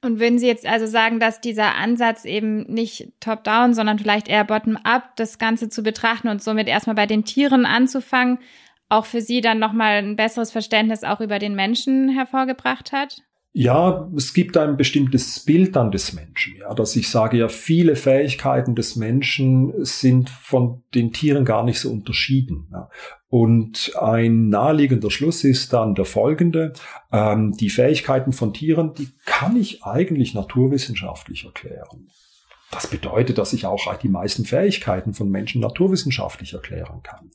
Und 0.01 0.19
würden 0.19 0.37
Sie 0.37 0.45
jetzt 0.45 0.67
also 0.67 0.85
sagen, 0.85 1.19
dass 1.19 1.41
dieser 1.41 1.75
Ansatz 1.75 2.25
eben 2.25 2.71
nicht 2.71 3.11
top-down, 3.21 3.73
sondern 3.73 3.97
vielleicht 3.97 4.27
eher 4.27 4.43
bottom-up, 4.43 5.15
das 5.15 5.39
Ganze 5.39 5.69
zu 5.69 5.81
betrachten 5.81 6.27
und 6.27 6.43
somit 6.43 6.67
erstmal 6.67 6.95
bei 6.95 7.07
den 7.07 7.25
Tieren 7.25 7.65
anzufangen, 7.65 8.37
auch 8.87 9.07
für 9.07 9.21
Sie 9.21 9.41
dann 9.41 9.57
nochmal 9.57 10.03
ein 10.03 10.15
besseres 10.15 10.51
Verständnis 10.51 11.03
auch 11.03 11.21
über 11.21 11.39
den 11.39 11.55
Menschen 11.55 12.09
hervorgebracht 12.09 12.91
hat? 12.91 13.23
Ja, 13.57 14.11
es 14.17 14.33
gibt 14.33 14.57
ein 14.57 14.75
bestimmtes 14.75 15.39
Bild 15.39 15.77
dann 15.77 15.89
des 15.89 16.11
Menschen, 16.11 16.57
ja, 16.57 16.73
dass 16.73 16.93
ich 16.97 17.09
sage, 17.09 17.37
ja, 17.37 17.47
viele 17.47 17.95
Fähigkeiten 17.95 18.75
des 18.75 18.97
Menschen 18.97 19.71
sind 19.85 20.29
von 20.29 20.83
den 20.93 21.13
Tieren 21.13 21.45
gar 21.45 21.63
nicht 21.63 21.79
so 21.79 21.89
unterschieden. 21.89 22.67
Ja. 22.73 22.89
Und 23.29 23.93
ein 23.97 24.49
naheliegender 24.49 25.09
Schluss 25.09 25.45
ist 25.45 25.71
dann 25.71 25.95
der 25.95 26.03
folgende. 26.03 26.73
Ähm, 27.13 27.53
die 27.53 27.69
Fähigkeiten 27.69 28.33
von 28.33 28.53
Tieren, 28.53 28.93
die 28.93 29.07
kann 29.25 29.55
ich 29.55 29.85
eigentlich 29.85 30.33
naturwissenschaftlich 30.33 31.45
erklären. 31.45 32.09
Das 32.75 32.87
bedeutet, 32.87 33.37
dass 33.37 33.53
ich 33.53 33.65
auch 33.65 33.95
die 33.95 34.09
meisten 34.09 34.43
Fähigkeiten 34.43 35.13
von 35.13 35.29
Menschen 35.29 35.61
naturwissenschaftlich 35.61 36.53
erklären 36.53 37.01
kann. 37.03 37.31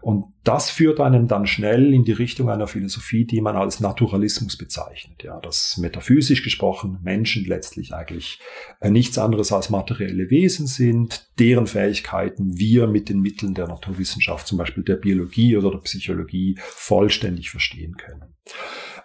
Und 0.00 0.26
das 0.44 0.70
führt 0.70 1.00
einen 1.00 1.26
dann 1.26 1.48
schnell 1.48 1.92
in 1.92 2.04
die 2.04 2.12
Richtung 2.12 2.48
einer 2.48 2.68
Philosophie, 2.68 3.24
die 3.24 3.40
man 3.40 3.56
als 3.56 3.80
Naturalismus 3.80 4.56
bezeichnet. 4.56 5.24
Ja, 5.24 5.40
dass 5.40 5.78
metaphysisch 5.78 6.44
gesprochen 6.44 7.00
Menschen 7.02 7.44
letztlich 7.44 7.92
eigentlich 7.92 8.38
äh, 8.80 8.88
nichts 8.88 9.18
anderes 9.18 9.50
als 9.50 9.68
materielle 9.68 10.30
Wesen 10.30 10.68
sind, 10.68 11.28
deren 11.40 11.66
Fähigkeiten 11.66 12.56
wir 12.56 12.86
mit 12.86 13.08
den 13.08 13.20
Mitteln 13.20 13.54
der 13.54 13.66
Naturwissenschaft, 13.66 14.46
zum 14.46 14.58
Beispiel 14.58 14.84
der 14.84 14.96
Biologie 14.96 15.56
oder 15.56 15.72
der 15.72 15.78
Psychologie, 15.78 16.56
vollständig 16.60 17.50
verstehen 17.50 17.96
können. 17.96 18.34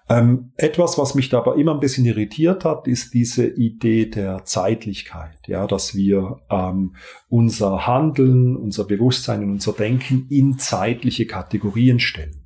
Ähm, 0.10 0.51
etwas, 0.57 0.97
was 0.97 1.14
mich 1.14 1.30
dabei 1.30 1.55
immer 1.55 1.74
ein 1.74 1.80
bisschen 1.80 2.05
irritiert 2.05 2.66
hat, 2.66 2.88
ist 2.88 3.14
diese 3.14 3.45
Idee 3.45 4.07
der 4.07 4.43
Zeitlichkeit, 4.43 5.47
ja, 5.47 5.68
dass 5.68 5.93
wir 5.93 6.41
ähm, 6.49 6.95
unser 7.30 7.86
Handeln, 7.86 8.55
unser 8.55 8.86
Bewusstsein 8.86 9.43
und 9.43 9.51
unser 9.51 9.74
Denken 9.74 10.26
in 10.30 10.57
zeitliche 10.57 11.28
Kategorien 11.28 11.99
stellen. 11.99 12.39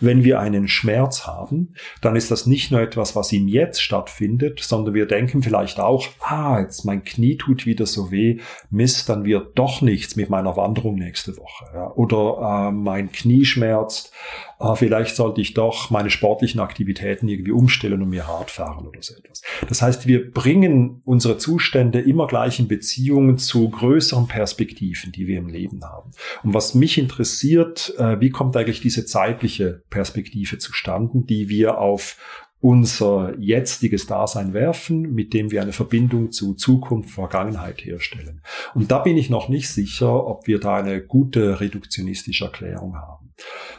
Wenn 0.00 0.24
wir 0.24 0.40
einen 0.40 0.68
Schmerz 0.68 1.26
haben, 1.26 1.74
dann 2.00 2.16
ist 2.16 2.30
das 2.30 2.46
nicht 2.46 2.70
nur 2.70 2.80
etwas, 2.80 3.16
was 3.16 3.32
im 3.32 3.48
Jetzt 3.48 3.82
stattfindet, 3.82 4.60
sondern 4.60 4.94
wir 4.94 5.06
denken 5.06 5.42
vielleicht 5.42 5.80
auch, 5.80 6.06
ah, 6.20 6.60
jetzt 6.60 6.84
mein 6.84 7.04
Knie 7.04 7.36
tut 7.36 7.66
wieder 7.66 7.86
so 7.86 8.10
weh, 8.10 8.38
Mist, 8.70 9.08
dann 9.08 9.24
wird 9.24 9.58
doch 9.58 9.82
nichts 9.82 10.16
mit 10.16 10.30
meiner 10.30 10.56
Wanderung 10.56 10.94
nächste 10.94 11.36
Woche. 11.36 11.66
Ja. 11.74 11.92
Oder 11.92 12.68
äh, 12.68 12.72
mein 12.72 13.12
Knie 13.12 13.44
schmerzt, 13.44 14.12
ah, 14.58 14.74
vielleicht 14.74 15.16
sollte 15.16 15.40
ich 15.40 15.54
doch 15.54 15.90
meine 15.90 16.10
sportlichen 16.10 16.60
Aktivitäten 16.60 17.28
irgendwie 17.28 17.52
umstellen 17.52 18.02
und 18.02 18.10
mir 18.10 18.26
hart 18.26 18.50
fahren 18.50 18.86
oder 18.86 19.00
so 19.02 19.14
etwas. 19.14 19.42
Das 19.68 19.82
heißt, 19.82 20.06
wir 20.06 20.30
bringen 20.30 21.00
unsere 21.04 21.38
Zustände 21.38 22.00
immer 22.00 22.26
gleich 22.26 22.58
in 22.58 22.68
Beziehungen 22.68 23.38
zu 23.38 23.68
größeren 23.70 24.26
Perspektiven, 24.26 25.12
die 25.12 25.26
wir 25.26 25.38
im 25.38 25.48
Leben 25.48 25.84
haben. 25.84 26.10
Und 26.42 26.54
was 26.54 26.74
mich 26.74 26.98
interessiert, 26.98 27.94
äh, 27.98 28.20
wie 28.20 28.30
kommt 28.30 28.56
eigentlich 28.56 28.80
diese 28.80 29.06
zeitliche 29.06 29.82
Perspektive 29.90 30.58
zustande, 30.58 31.22
die 31.22 31.48
wir 31.48 31.78
auf 31.78 32.16
unser 32.60 33.38
jetziges 33.38 34.06
Dasein 34.06 34.52
werfen, 34.52 35.14
mit 35.14 35.32
dem 35.32 35.52
wir 35.52 35.62
eine 35.62 35.72
Verbindung 35.72 36.32
zu 36.32 36.54
Zukunft, 36.54 37.10
Vergangenheit 37.10 37.84
herstellen. 37.84 38.42
Und 38.74 38.90
da 38.90 38.98
bin 38.98 39.16
ich 39.16 39.30
noch 39.30 39.48
nicht 39.48 39.68
sicher, 39.68 40.26
ob 40.26 40.48
wir 40.48 40.58
da 40.58 40.76
eine 40.76 41.00
gute 41.00 41.60
reduktionistische 41.60 42.46
Erklärung 42.46 42.96
haben. 42.96 43.27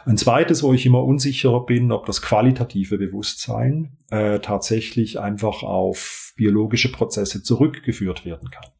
Ein 0.06 0.16
zweites, 0.16 0.62
wo 0.62 0.72
ich 0.72 0.86
immer 0.86 1.04
unsicherer 1.04 1.66
bin, 1.66 1.92
ob 1.92 2.06
das 2.06 2.22
qualitative 2.22 2.98
Bewusstsein 2.98 3.98
äh, 4.10 4.40
tatsächlich 4.40 5.20
einfach 5.20 5.62
auf 5.62 6.32
biologische 6.36 6.90
Prozesse 6.90 7.42
zurückgeführt 7.42 8.24
werden 8.24 8.50
kann. 8.50 8.70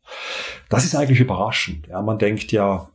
Das 0.68 0.84
ist 0.84 0.94
eigentlich 0.94 1.20
überraschend. 1.20 1.88
Ja, 1.88 2.00
man 2.00 2.18
denkt 2.18 2.52
ja, 2.52 2.90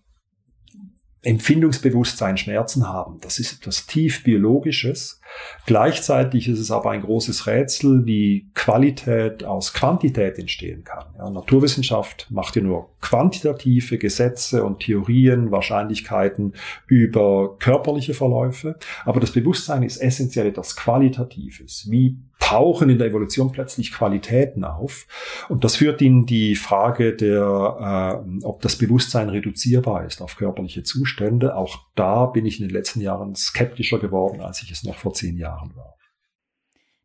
Empfindungsbewusstsein, 1.26 2.38
Schmerzen 2.38 2.88
haben. 2.88 3.18
Das 3.22 3.40
ist 3.40 3.54
etwas 3.54 3.86
tief 3.86 4.24
biologisches. 4.24 5.20
Gleichzeitig 5.66 6.48
ist 6.48 6.60
es 6.60 6.72
aber 6.72 6.92
ein 6.92 7.02
großes 7.02 7.48
Rätsel, 7.48 8.06
wie 8.06 8.48
Qualität 8.54 9.44
aus 9.44 9.74
Quantität 9.74 10.38
entstehen 10.38 10.84
kann. 10.84 11.06
Ja, 11.18 11.30
Naturwissenschaft 11.30 12.28
macht 12.30 12.56
ja 12.56 12.62
nur 12.62 12.90
quantitative 13.02 13.98
Gesetze 13.98 14.64
und 14.64 14.80
Theorien, 14.80 15.52
Wahrscheinlichkeiten 15.52 16.54
über 16.88 17.58
körperliche 17.60 18.14
Verläufe. 18.14 18.78
Aber 19.04 19.20
das 19.20 19.32
Bewusstsein 19.32 19.84
ist 19.84 19.98
essentiell 19.98 20.48
etwas 20.48 20.76
Qualitatives. 20.76 21.88
Wie 21.90 22.18
tauchen 22.46 22.92
in 22.92 23.00
der 23.00 23.08
Evolution 23.08 23.52
plötzlich 23.52 23.92
Qualitäten 23.92 24.64
auf. 24.64 25.08
Und 25.50 25.64
das 25.64 25.78
führt 25.78 26.00
in 26.04 26.28
die 26.28 26.56
Frage 26.56 27.16
der, 27.16 28.22
äh, 28.24 28.46
ob 28.46 28.62
das 28.62 28.78
Bewusstsein 28.78 29.30
reduzierbar 29.30 30.06
ist 30.06 30.22
auf 30.22 30.38
körperliche 30.38 30.84
Zustände. 30.84 31.56
Auch 31.56 31.80
da 31.96 32.28
bin 32.28 32.46
ich 32.46 32.60
in 32.60 32.68
den 32.68 32.74
letzten 32.76 33.02
Jahren 33.02 33.36
skeptischer 33.36 33.98
geworden, 33.98 34.42
als 34.42 34.62
ich 34.62 34.70
es 34.70 34.84
noch 34.84 34.96
vor 34.96 35.14
zehn 35.16 35.38
Jahren 35.38 35.76
war. 35.76 35.96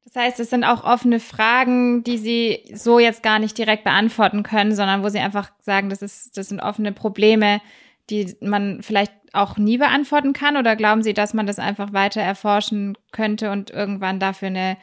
Das 0.04 0.14
heißt, 0.16 0.40
es 0.40 0.50
sind 0.50 0.64
auch 0.64 0.84
offene 0.84 1.20
Fragen, 1.20 2.04
die 2.04 2.18
Sie 2.18 2.58
so 2.74 2.98
jetzt 2.98 3.22
gar 3.22 3.38
nicht 3.38 3.56
direkt 3.56 3.84
beantworten 3.84 4.42
können, 4.42 4.74
sondern 4.74 5.02
wo 5.02 5.08
Sie 5.08 5.20
einfach 5.20 5.50
sagen, 5.60 5.88
das, 5.88 6.02
ist, 6.02 6.36
das 6.36 6.48
sind 6.48 6.60
offene 6.60 6.92
Probleme, 6.92 7.62
die 8.10 8.36
man 8.42 8.82
vielleicht 8.82 9.12
auch 9.32 9.56
nie 9.56 9.78
beantworten 9.78 10.34
kann? 10.34 10.58
Oder 10.58 10.76
glauben 10.76 11.02
Sie, 11.02 11.14
dass 11.14 11.32
man 11.32 11.46
das 11.46 11.58
einfach 11.58 11.94
weiter 11.94 12.20
erforschen 12.20 12.98
könnte 13.10 13.50
und 13.52 13.70
irgendwann 13.70 14.20
dafür 14.20 14.48
eine 14.48 14.76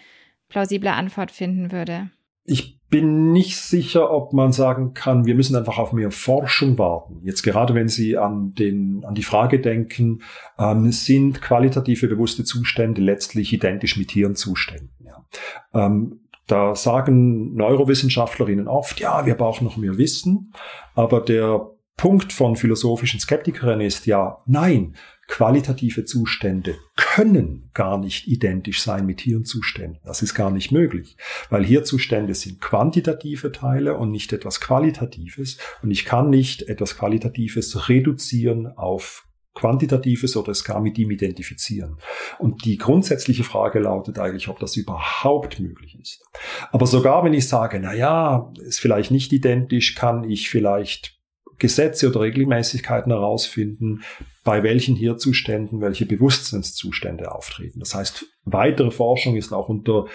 plausible 0.49 0.91
Antwort 0.91 1.31
finden 1.31 1.71
würde? 1.71 2.09
Ich 2.43 2.79
bin 2.89 3.33
nicht 3.33 3.57
sicher, 3.57 4.11
ob 4.11 4.31
man 4.31 4.53
sagen 4.53 4.93
kann, 4.93 5.25
wir 5.25 5.35
müssen 5.35 5.57
einfach 5.57 5.77
auf 5.77 5.91
mehr 5.91 6.11
Forschung 6.11 6.77
warten. 6.77 7.19
Jetzt 7.23 7.43
gerade 7.43 7.75
wenn 7.75 7.89
Sie 7.89 8.17
an, 8.17 8.53
den, 8.53 9.03
an 9.03 9.15
die 9.15 9.23
Frage 9.23 9.59
denken, 9.59 10.21
ähm, 10.57 10.91
sind 10.93 11.41
qualitative 11.41 12.07
bewusste 12.07 12.45
Zustände 12.45 13.01
letztlich 13.01 13.51
identisch 13.51 13.97
mit 13.97 14.11
Hirnzuständen? 14.11 14.91
Ja. 15.05 15.25
Ähm, 15.73 16.21
da 16.47 16.75
sagen 16.75 17.53
Neurowissenschaftlerinnen 17.55 18.69
oft, 18.69 19.01
ja, 19.01 19.25
wir 19.25 19.35
brauchen 19.35 19.65
noch 19.65 19.75
mehr 19.75 19.97
Wissen, 19.97 20.53
aber 20.95 21.19
der 21.19 21.69
Punkt 21.97 22.31
von 22.31 22.55
philosophischen 22.55 23.19
Skeptikerinnen 23.19 23.85
ist 23.85 24.05
ja, 24.05 24.37
nein, 24.45 24.95
qualitative 25.27 26.05
Zustände 26.05 26.75
können 27.17 27.71
gar 27.73 27.97
nicht 27.97 28.27
identisch 28.27 28.83
sein 28.83 29.07
mit 29.07 29.21
Hirnzuständen. 29.21 29.99
Das 30.05 30.21
ist 30.21 30.35
gar 30.35 30.51
nicht 30.51 30.71
möglich, 30.71 31.17
weil 31.49 31.65
Hirnzustände 31.65 32.35
sind 32.35 32.61
quantitative 32.61 33.51
Teile 33.51 33.97
und 33.97 34.11
nicht 34.11 34.33
etwas 34.33 34.61
Qualitatives. 34.61 35.57
Und 35.81 35.89
ich 35.89 36.05
kann 36.05 36.29
nicht 36.29 36.69
etwas 36.69 36.95
Qualitatives 36.95 37.89
reduzieren 37.89 38.67
auf 38.67 39.25
Quantitatives 39.55 40.37
oder 40.37 40.51
es 40.51 40.63
gar 40.63 40.79
mit 40.79 40.99
ihm 40.99 41.09
identifizieren. 41.09 41.97
Und 42.37 42.65
die 42.65 42.77
grundsätzliche 42.77 43.43
Frage 43.43 43.79
lautet 43.79 44.19
eigentlich, 44.19 44.47
ob 44.47 44.59
das 44.59 44.77
überhaupt 44.77 45.59
möglich 45.59 45.97
ist. 45.99 46.23
Aber 46.71 46.85
sogar 46.85 47.23
wenn 47.23 47.33
ich 47.33 47.47
sage, 47.47 47.79
na 47.79 47.95
ja, 47.95 48.53
ist 48.59 48.79
vielleicht 48.79 49.09
nicht 49.09 49.33
identisch, 49.33 49.95
kann 49.95 50.23
ich 50.23 50.51
vielleicht 50.51 51.16
Gesetze 51.59 52.09
oder 52.09 52.21
Regelmäßigkeiten 52.21 53.11
herausfinden, 53.11 54.03
bei 54.43 54.63
welchen 54.63 54.95
Hirzuständen 54.95 55.81
welche 55.81 56.05
Bewusstseinszustände 56.05 57.31
auftreten. 57.31 57.79
Das 57.79 57.95
heißt, 57.95 58.25
weitere 58.45 58.91
Forschung 58.91 59.35
ist 59.35 59.51
auch 59.51 59.69
unter 59.69 60.05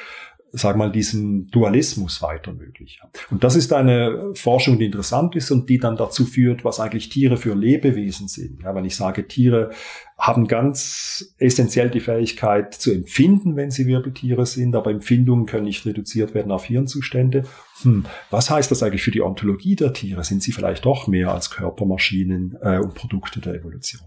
sag 0.55 0.77
mal, 0.77 0.93
diesem 0.93 1.51
Dualismus 1.51 2.21
weiter 2.21 2.53
möglich. 2.53 3.01
Und 3.31 3.43
das 3.43 3.57
ist 3.57 3.73
eine 3.73 4.33
Forschung, 4.35 4.79
die 4.79 4.85
interessant 4.85 5.35
ist 5.35 5.51
und 5.51 5.71
die 5.71 5.79
dann 5.79 5.97
dazu 5.97 6.27
führt, 6.27 6.63
was 6.63 6.79
eigentlich 6.79 7.09
Tiere 7.09 7.39
für 7.39 7.55
Lebewesen 7.55 8.29
sind. 8.29 8.63
Ja, 8.63 8.75
wenn 8.75 8.85
ich 8.85 8.95
sage, 8.95 9.27
Tiere 9.27 9.71
haben 10.19 10.47
ganz 10.47 11.35
essentiell 11.39 11.89
die 11.89 12.01
Fähigkeit 12.01 12.75
zu 12.75 12.93
empfinden, 12.93 13.57
wenn 13.57 13.71
sie 13.71 13.87
Wirbeltiere 13.87 14.45
sind, 14.45 14.77
aber 14.77 14.91
Empfindungen 14.91 15.47
können 15.47 15.65
nicht 15.65 15.87
reduziert 15.87 16.35
werden 16.35 16.53
auf 16.53 16.67
Hirnzustände. 16.67 17.45
Hm, 17.81 18.05
was 18.31 18.51
heißt 18.51 18.71
das 18.71 18.83
eigentlich 18.83 19.03
für 19.03 19.11
die 19.11 19.23
Ontologie 19.23 19.75
der 19.75 19.95
Tiere? 19.95 20.23
Sind 20.23 20.43
sie 20.43 20.53
vielleicht 20.53 20.85
doch 20.85 21.07
mehr 21.07 21.33
als 21.33 21.51
Körpermaschinen 21.51 22.59
äh, 22.61 22.79
und 22.79 22.95
Produkte 22.95 23.41
der 23.41 23.55
Evolution? 23.55 24.03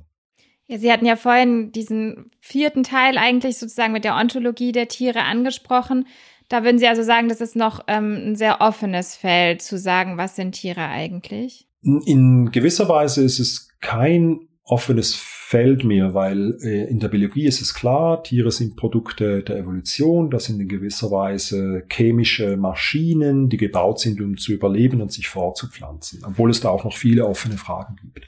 Ja, 0.68 0.80
Sie 0.80 0.92
hatten 0.92 1.06
ja 1.06 1.16
vorhin 1.16 1.72
diesen 1.72 2.32
vierten 2.40 2.82
Teil 2.82 3.20
eigentlich 3.20 3.58
sozusagen 3.58 3.94
mit 3.94 4.04
der 4.04 4.16
Ontologie 4.16 4.72
der 4.72 4.88
Tiere 4.88 5.22
angesprochen. 5.22 6.08
Da 6.50 6.64
würden 6.64 6.78
Sie 6.78 6.88
also 6.88 7.04
sagen, 7.04 7.30
das 7.30 7.42
ist 7.42 7.56
noch 7.56 7.82
ähm, 7.88 8.32
ein 8.32 8.36
sehr 8.36 8.62
offenes 8.62 9.16
Feld 9.16 9.62
zu 9.62 9.78
sagen, 9.78 10.18
was 10.18 10.36
sind 10.36 10.54
Tiere 10.54 10.88
eigentlich? 10.88 11.68
In 11.82 12.52
gewisser 12.52 12.90
Weise 12.90 13.24
ist 13.24 13.40
es 13.40 13.70
kein 13.80 14.48
offenes 14.64 15.14
Feld 15.56 15.86
mehr, 15.86 16.14
weil 16.14 16.58
äh, 16.64 16.84
in 16.90 17.00
der 17.00 17.08
Biologie 17.08 17.46
ist 17.46 17.62
es 17.62 17.74
klar, 17.74 18.22
Tiere 18.24 18.52
sind 18.52 18.76
Produkte 18.76 19.42
der 19.42 19.58
Evolution, 19.58 20.30
das 20.30 20.44
sind 20.44 20.60
in 20.60 20.68
gewisser 20.68 21.12
Weise 21.12 21.84
chemische 21.90 22.58
Maschinen, 22.58 23.48
die 23.48 23.56
gebaut 23.56 24.02
sind, 24.02 24.20
um 24.20 24.36
zu 24.36 24.52
überleben 24.52 25.00
und 25.00 25.14
sich 25.14 25.30
fortzupflanzen, 25.30 26.24
obwohl 26.28 26.50
es 26.50 26.60
da 26.60 26.68
auch 26.68 26.84
noch 26.84 26.98
viele 26.98 27.26
offene 27.26 27.56
Fragen 27.56 27.96
gibt. 27.96 28.28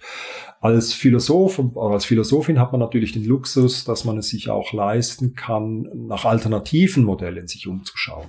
Als 0.61 0.93
Philosoph 0.93 1.61
als 1.75 2.05
Philosophin 2.05 2.59
hat 2.59 2.71
man 2.71 2.79
natürlich 2.79 3.11
den 3.11 3.25
Luxus, 3.25 3.83
dass 3.83 4.05
man 4.05 4.17
es 4.17 4.29
sich 4.29 4.49
auch 4.49 4.71
leisten 4.71 5.35
kann, 5.35 5.89
nach 6.07 6.23
alternativen 6.23 7.03
Modellen 7.03 7.47
sich 7.47 7.67
umzuschauen. 7.67 8.27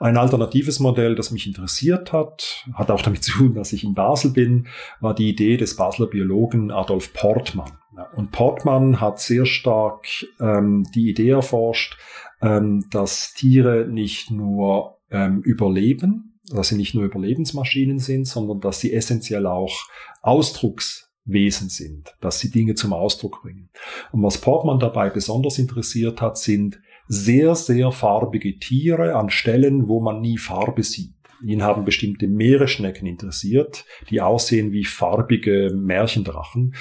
Ein 0.00 0.18
alternatives 0.18 0.80
Modell, 0.80 1.14
das 1.14 1.30
mich 1.30 1.46
interessiert 1.46 2.12
hat, 2.12 2.66
hat 2.74 2.90
auch 2.90 3.00
damit 3.00 3.24
zu 3.24 3.32
tun, 3.32 3.54
dass 3.54 3.72
ich 3.72 3.84
in 3.84 3.94
Basel 3.94 4.32
bin, 4.32 4.66
war 5.00 5.14
die 5.14 5.30
Idee 5.30 5.56
des 5.56 5.76
Basler 5.76 6.08
Biologen 6.08 6.70
Adolf 6.70 7.14
Portmann. 7.14 7.72
Und 8.14 8.32
Portmann 8.32 9.00
hat 9.00 9.20
sehr 9.20 9.46
stark 9.46 10.06
ähm, 10.40 10.86
die 10.94 11.10
Idee 11.10 11.30
erforscht, 11.30 11.98
ähm, 12.42 12.86
dass 12.90 13.34
Tiere 13.34 13.86
nicht 13.88 14.30
nur 14.30 14.98
ähm, 15.10 15.42
überleben, 15.42 16.40
dass 16.50 16.68
sie 16.68 16.76
nicht 16.76 16.94
nur 16.94 17.04
Überlebensmaschinen 17.04 17.98
sind, 17.98 18.26
sondern 18.26 18.60
dass 18.60 18.80
sie 18.80 18.92
essentiell 18.92 19.46
auch 19.46 19.86
Ausdruckswesen 20.22 21.68
sind, 21.68 22.14
dass 22.20 22.40
sie 22.40 22.50
Dinge 22.50 22.74
zum 22.74 22.92
Ausdruck 22.92 23.42
bringen. 23.42 23.70
Und 24.12 24.22
was 24.22 24.38
Portmann 24.38 24.78
dabei 24.78 25.10
besonders 25.10 25.58
interessiert 25.58 26.20
hat, 26.20 26.36
sind 26.36 26.80
sehr, 27.08 27.54
sehr 27.54 27.92
farbige 27.92 28.58
Tiere 28.58 29.14
an 29.16 29.30
Stellen, 29.30 29.88
wo 29.88 30.00
man 30.00 30.20
nie 30.20 30.38
Farbe 30.38 30.82
sieht. 30.82 31.14
Ihn 31.42 31.62
haben 31.62 31.84
bestimmte 31.84 32.26
Meeresschnecken 32.26 33.06
interessiert, 33.06 33.84
die 34.08 34.20
aussehen 34.20 34.72
wie 34.72 34.84
farbige 34.84 35.70
Märchendrachen. 35.74 36.74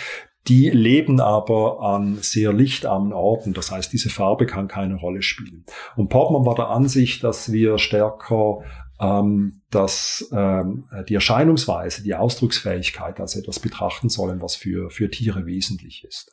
Die 0.48 0.70
leben 0.70 1.22
aber 1.22 1.82
an 1.82 2.18
sehr 2.22 2.52
lichtarmen 2.52 3.14
Orten. 3.14 3.54
Das 3.54 3.72
heißt, 3.72 3.94
diese 3.94 4.10
Farbe 4.10 4.46
kann 4.46 4.68
keine 4.68 4.96
Rolle 4.96 5.22
spielen. 5.22 5.66
Und 5.96 6.10
Portman 6.10 6.46
war 6.46 6.56
der 6.56 6.70
Ansicht, 6.70 7.24
dass 7.24 7.52
wir 7.52 7.78
stärker 7.78 8.60
ähm, 9.00 9.62
dass 9.70 10.30
ähm, 10.32 10.86
die 11.10 11.16
Erscheinungsweise, 11.16 12.04
die 12.04 12.16
Ausdrucksfähigkeit 12.16 13.20
als 13.20 13.36
etwas 13.36 13.60
betrachten 13.60 14.10
sollen, 14.10 14.42
was 14.42 14.56
für, 14.56 14.90
für 14.90 15.10
Tiere 15.10 15.46
wesentlich 15.46 16.06
ist. 16.08 16.32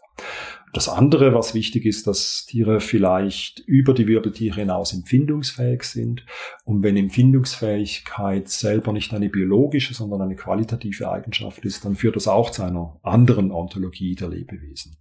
Das 0.72 0.88
andere, 0.88 1.34
was 1.34 1.54
wichtig 1.54 1.84
ist, 1.84 2.06
dass 2.06 2.46
Tiere 2.46 2.80
vielleicht 2.80 3.58
über 3.60 3.92
die 3.92 4.06
Wirbeltiere 4.06 4.60
hinaus 4.60 4.92
empfindungsfähig 4.92 5.82
sind. 5.82 6.24
Und 6.64 6.82
wenn 6.84 6.96
Empfindungsfähigkeit 6.96 8.48
selber 8.48 8.92
nicht 8.92 9.12
eine 9.12 9.28
biologische, 9.28 9.94
sondern 9.94 10.22
eine 10.22 10.36
qualitative 10.36 11.10
Eigenschaft 11.10 11.64
ist, 11.64 11.84
dann 11.84 11.96
führt 11.96 12.14
das 12.14 12.28
auch 12.28 12.50
zu 12.50 12.62
einer 12.62 13.00
anderen 13.02 13.50
Ontologie 13.50 14.14
der 14.14 14.28
Lebewesen. 14.28 14.96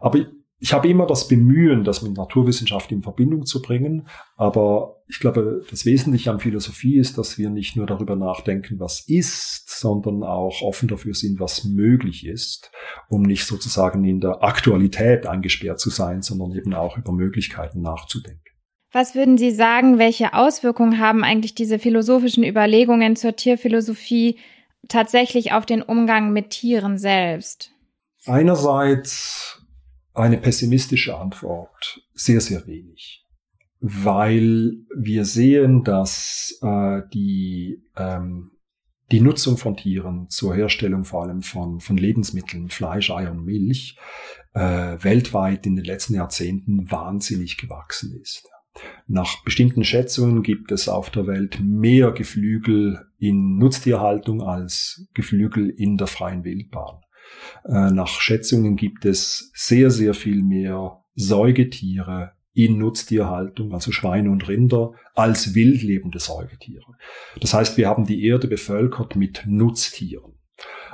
Aber 0.00 0.26
ich 0.62 0.72
habe 0.72 0.88
immer 0.88 1.06
das 1.06 1.26
Bemühen, 1.26 1.82
das 1.82 2.02
mit 2.02 2.16
Naturwissenschaft 2.16 2.92
in 2.92 3.02
Verbindung 3.02 3.46
zu 3.46 3.60
bringen. 3.60 4.06
Aber 4.36 5.02
ich 5.08 5.18
glaube, 5.18 5.64
das 5.68 5.84
Wesentliche 5.84 6.30
an 6.30 6.38
Philosophie 6.38 6.98
ist, 6.98 7.18
dass 7.18 7.36
wir 7.36 7.50
nicht 7.50 7.74
nur 7.74 7.84
darüber 7.84 8.14
nachdenken, 8.14 8.78
was 8.78 9.00
ist, 9.08 9.68
sondern 9.68 10.22
auch 10.22 10.62
offen 10.62 10.86
dafür 10.86 11.14
sind, 11.14 11.40
was 11.40 11.64
möglich 11.64 12.24
ist, 12.24 12.70
um 13.08 13.22
nicht 13.22 13.44
sozusagen 13.44 14.04
in 14.04 14.20
der 14.20 14.44
Aktualität 14.44 15.26
eingesperrt 15.26 15.80
zu 15.80 15.90
sein, 15.90 16.22
sondern 16.22 16.52
eben 16.52 16.74
auch 16.74 16.96
über 16.96 17.10
Möglichkeiten 17.10 17.80
nachzudenken. 17.80 18.40
Was 18.92 19.16
würden 19.16 19.38
Sie 19.38 19.50
sagen, 19.50 19.98
welche 19.98 20.32
Auswirkungen 20.32 21.00
haben 21.00 21.24
eigentlich 21.24 21.56
diese 21.56 21.80
philosophischen 21.80 22.44
Überlegungen 22.44 23.16
zur 23.16 23.34
Tierphilosophie 23.34 24.38
tatsächlich 24.86 25.50
auf 25.50 25.66
den 25.66 25.82
Umgang 25.82 26.32
mit 26.32 26.50
Tieren 26.50 26.98
selbst? 26.98 27.72
Einerseits 28.26 29.61
eine 30.14 30.38
pessimistische 30.38 31.16
Antwort. 31.16 32.02
Sehr, 32.14 32.40
sehr 32.40 32.66
wenig. 32.66 33.24
Weil 33.80 34.74
wir 34.96 35.24
sehen, 35.24 35.82
dass 35.82 36.58
äh, 36.62 37.02
die, 37.12 37.82
ähm, 37.96 38.52
die 39.10 39.20
Nutzung 39.20 39.56
von 39.56 39.76
Tieren 39.76 40.28
zur 40.28 40.54
Herstellung 40.54 41.04
vor 41.04 41.24
allem 41.24 41.42
von, 41.42 41.80
von 41.80 41.96
Lebensmitteln, 41.96 42.70
Fleisch, 42.70 43.10
Eier 43.10 43.32
und 43.32 43.44
Milch, 43.44 43.98
äh, 44.54 44.96
weltweit 45.02 45.66
in 45.66 45.76
den 45.76 45.84
letzten 45.84 46.14
Jahrzehnten 46.14 46.90
wahnsinnig 46.90 47.56
gewachsen 47.56 48.14
ist. 48.20 48.48
Nach 49.06 49.44
bestimmten 49.44 49.84
Schätzungen 49.84 50.42
gibt 50.42 50.72
es 50.72 50.88
auf 50.88 51.10
der 51.10 51.26
Welt 51.26 51.60
mehr 51.60 52.12
Geflügel 52.12 53.06
in 53.18 53.58
Nutztierhaltung 53.58 54.42
als 54.42 55.06
Geflügel 55.12 55.68
in 55.68 55.98
der 55.98 56.06
freien 56.06 56.44
Wildbahn. 56.44 57.01
Äh, 57.64 57.90
nach 57.90 58.20
Schätzungen 58.20 58.76
gibt 58.76 59.04
es 59.04 59.50
sehr, 59.54 59.90
sehr 59.90 60.14
viel 60.14 60.42
mehr 60.42 61.02
Säugetiere 61.14 62.32
in 62.54 62.78
Nutztierhaltung, 62.78 63.72
also 63.72 63.92
Schweine 63.92 64.30
und 64.30 64.46
Rinder, 64.48 64.92
als 65.14 65.54
wildlebende 65.54 66.18
Säugetiere. 66.18 66.96
Das 67.40 67.54
heißt, 67.54 67.76
wir 67.76 67.88
haben 67.88 68.06
die 68.06 68.24
Erde 68.24 68.46
bevölkert 68.46 69.16
mit 69.16 69.44
Nutztieren. 69.46 70.34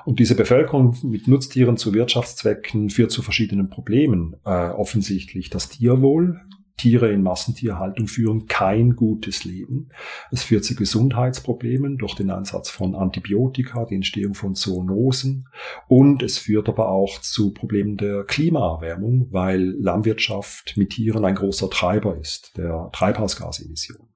Und 0.05 0.21
diese 0.21 0.35
Bevölkerung 0.35 0.97
mit 1.03 1.29
Nutztieren 1.29 1.77
zu 1.77 1.93
Wirtschaftszwecken 1.93 2.91
führt 2.91 3.11
zu 3.11 3.23
verschiedenen 3.23 3.69
Problemen. 3.69 4.37
Äh, 4.45 4.71
offensichtlich 4.71 5.51
das 5.51 5.69
Tierwohl, 5.69 6.41
Tiere 6.79 7.13
in 7.13 7.23
Massentierhaltung 7.23 8.07
führen 8.07 8.47
kein 8.47 8.97
gutes 8.97 9.45
Leben. 9.45 9.91
Es 10.31 10.45
führt 10.45 10.65
zu 10.65 10.75
Gesundheitsproblemen 10.75 11.99
durch 11.99 12.15
den 12.15 12.31
Einsatz 12.31 12.71
von 12.71 12.95
Antibiotika, 12.95 13.85
die 13.85 13.97
Entstehung 13.97 14.35
von 14.35 14.55
Zoonosen 14.55 15.49
und 15.89 16.23
es 16.23 16.39
führt 16.39 16.69
aber 16.69 16.89
auch 16.89 17.21
zu 17.21 17.53
Problemen 17.53 17.97
der 17.97 18.25
Klimaerwärmung, 18.25 19.29
weil 19.31 19.75
Landwirtschaft 19.79 20.77
mit 20.77 20.91
Tieren 20.91 21.25
ein 21.25 21.35
großer 21.35 21.69
Treiber 21.69 22.17
ist, 22.17 22.57
der 22.57 22.91
Treibhausgasemissionen. 22.93 24.09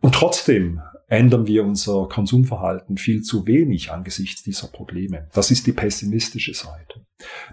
Und 0.00 0.14
trotzdem 0.14 0.80
ändern 1.10 1.46
wir 1.46 1.64
unser 1.64 2.08
Konsumverhalten 2.08 2.96
viel 2.96 3.22
zu 3.22 3.46
wenig 3.46 3.90
angesichts 3.90 4.44
dieser 4.44 4.68
Probleme. 4.68 5.28
Das 5.34 5.50
ist 5.50 5.66
die 5.66 5.72
pessimistische 5.72 6.54
Seite. 6.54 7.04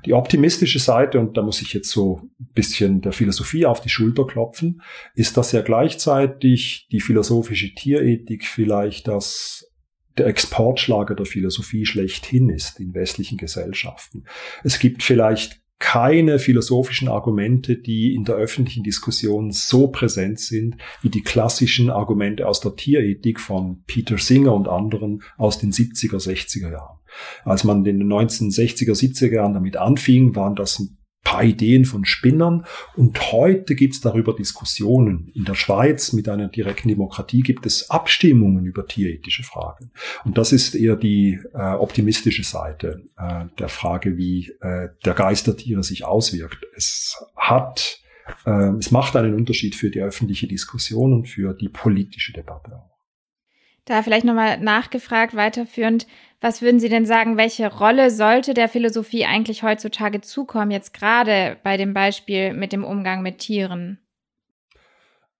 Die 0.06 0.14
optimistische 0.14 0.80
Seite, 0.80 1.20
und 1.20 1.36
da 1.36 1.42
muss 1.42 1.62
ich 1.62 1.74
jetzt 1.74 1.90
so 1.90 2.22
ein 2.40 2.54
bisschen 2.54 3.02
der 3.02 3.12
Philosophie 3.12 3.66
auf 3.66 3.82
die 3.82 3.90
Schulter 3.90 4.26
klopfen, 4.26 4.82
ist, 5.16 5.38
dass 5.38 5.52
ja 5.52 5.62
gleichzeitig 5.62 6.88
die 6.92 7.02
philosophische 7.02 7.74
Tierethik 7.74 8.46
vielleicht 8.46 9.08
das 9.08 9.66
der 10.18 10.28
Exportschlager 10.28 11.16
der 11.16 11.26
Philosophie 11.26 11.86
schlechthin 11.86 12.50
ist 12.50 12.80
in 12.80 12.94
westlichen 12.94 13.38
Gesellschaften. 13.38 14.26
Es 14.64 14.80
gibt 14.80 15.04
vielleicht 15.04 15.62
keine 15.80 16.40
philosophischen 16.40 17.08
Argumente, 17.08 17.78
die 17.78 18.16
in 18.16 18.24
der 18.24 18.36
öffentlichen 18.36 18.84
Diskussion 18.84 19.52
so 19.52 19.90
präsent 19.90 20.40
sind 20.40 20.78
wie 21.02 21.10
die 21.10 21.22
klassischen 21.22 21.90
Argumente 21.90 22.48
aus 22.48 22.62
der 22.62 22.76
Tierethik 22.76 23.40
von 23.40 23.84
Peter 23.86 24.18
Singer 24.18 24.54
und 24.54 24.68
anderen 24.68 25.22
aus 25.38 25.60
den 25.60 25.72
70er, 25.72 26.18
60er 26.18 26.72
Jahren. 26.72 26.98
Als 27.44 27.64
man 27.64 27.86
in 27.86 28.00
den 28.00 28.12
1960er, 28.12 28.92
70er 28.92 29.34
Jahren 29.34 29.54
damit 29.54 29.78
anfing, 29.78 30.36
waren 30.36 30.56
das 30.56 30.82
paar 31.28 31.44
Ideen 31.44 31.84
von 31.84 32.06
Spinnern. 32.06 32.66
Und 32.96 33.34
heute 33.34 33.76
gibt 33.76 33.96
es 33.96 34.02
darüber 34.02 34.34
Diskussionen. 34.34 35.30
In 35.34 35.44
der 35.44 35.56
Schweiz 35.56 36.14
mit 36.14 36.30
einer 36.30 36.48
direkten 36.48 36.88
Demokratie 36.88 37.42
gibt 37.42 37.66
es 37.66 37.90
Abstimmungen 37.90 38.66
über 38.66 38.88
tierethische 38.88 39.44
Fragen. 39.44 39.92
Und 40.24 40.38
das 40.38 40.54
ist 40.54 40.74
eher 40.74 40.96
die 40.96 41.40
äh, 41.54 41.74
optimistische 41.74 42.46
Seite 42.46 43.04
äh, 43.18 43.44
der 43.60 43.68
Frage, 43.68 44.18
wie 44.18 44.54
äh, 44.62 44.88
der 45.04 45.14
Geist 45.14 45.48
der 45.48 45.58
Tiere 45.58 45.84
sich 45.84 46.06
auswirkt. 46.06 46.66
Es 46.78 47.18
hat, 47.36 48.00
äh, 48.46 48.70
es 48.80 48.92
macht 48.92 49.18
einen 49.18 49.34
Unterschied 49.34 49.76
für 49.76 49.90
die 49.90 50.00
öffentliche 50.00 50.48
Diskussion 50.48 51.12
und 51.14 51.28
für 51.28 51.54
die 51.54 51.68
politische 51.68 52.32
Debatte 52.32 52.72
auch. 52.72 52.97
Da 53.88 54.04
vielleicht 54.04 54.26
nochmal 54.26 54.60
nachgefragt, 54.60 55.34
weiterführend, 55.34 56.08
was 56.42 56.62
würden 56.62 56.82
Sie 56.82 56.90
denn 56.90 57.06
sagen, 57.06 57.38
welche 57.38 57.74
Rolle 57.74 58.12
sollte 58.12 58.54
der 58.54 58.68
Philosophie 58.68 59.26
eigentlich 59.26 59.64
heutzutage 59.64 60.20
zukommen, 60.20 60.72
jetzt 60.72 60.94
gerade 60.94 61.56
bei 61.64 61.78
dem 61.78 61.94
Beispiel 61.94 62.54
mit 62.54 62.74
dem 62.74 62.84
Umgang 62.84 63.22
mit 63.22 63.40
Tieren? 63.40 64.00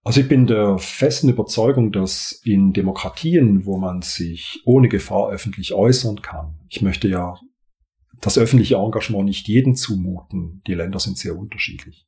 Also 0.02 0.22
ich 0.22 0.28
bin 0.28 0.46
der 0.46 0.78
festen 0.78 1.28
Überzeugung, 1.28 1.92
dass 1.92 2.40
in 2.42 2.72
Demokratien, 2.72 3.66
wo 3.66 3.76
man 3.76 4.00
sich 4.00 4.62
ohne 4.64 4.88
Gefahr 4.88 5.28
öffentlich 5.28 5.74
äußern 5.74 6.22
kann, 6.22 6.58
ich 6.70 6.80
möchte 6.80 7.06
ja 7.06 7.38
das 8.22 8.38
öffentliche 8.38 8.76
Engagement 8.76 9.26
nicht 9.26 9.46
jedem 9.46 9.76
zumuten, 9.76 10.62
die 10.66 10.74
Länder 10.74 10.98
sind 11.00 11.18
sehr 11.18 11.36
unterschiedlich. 11.36 12.07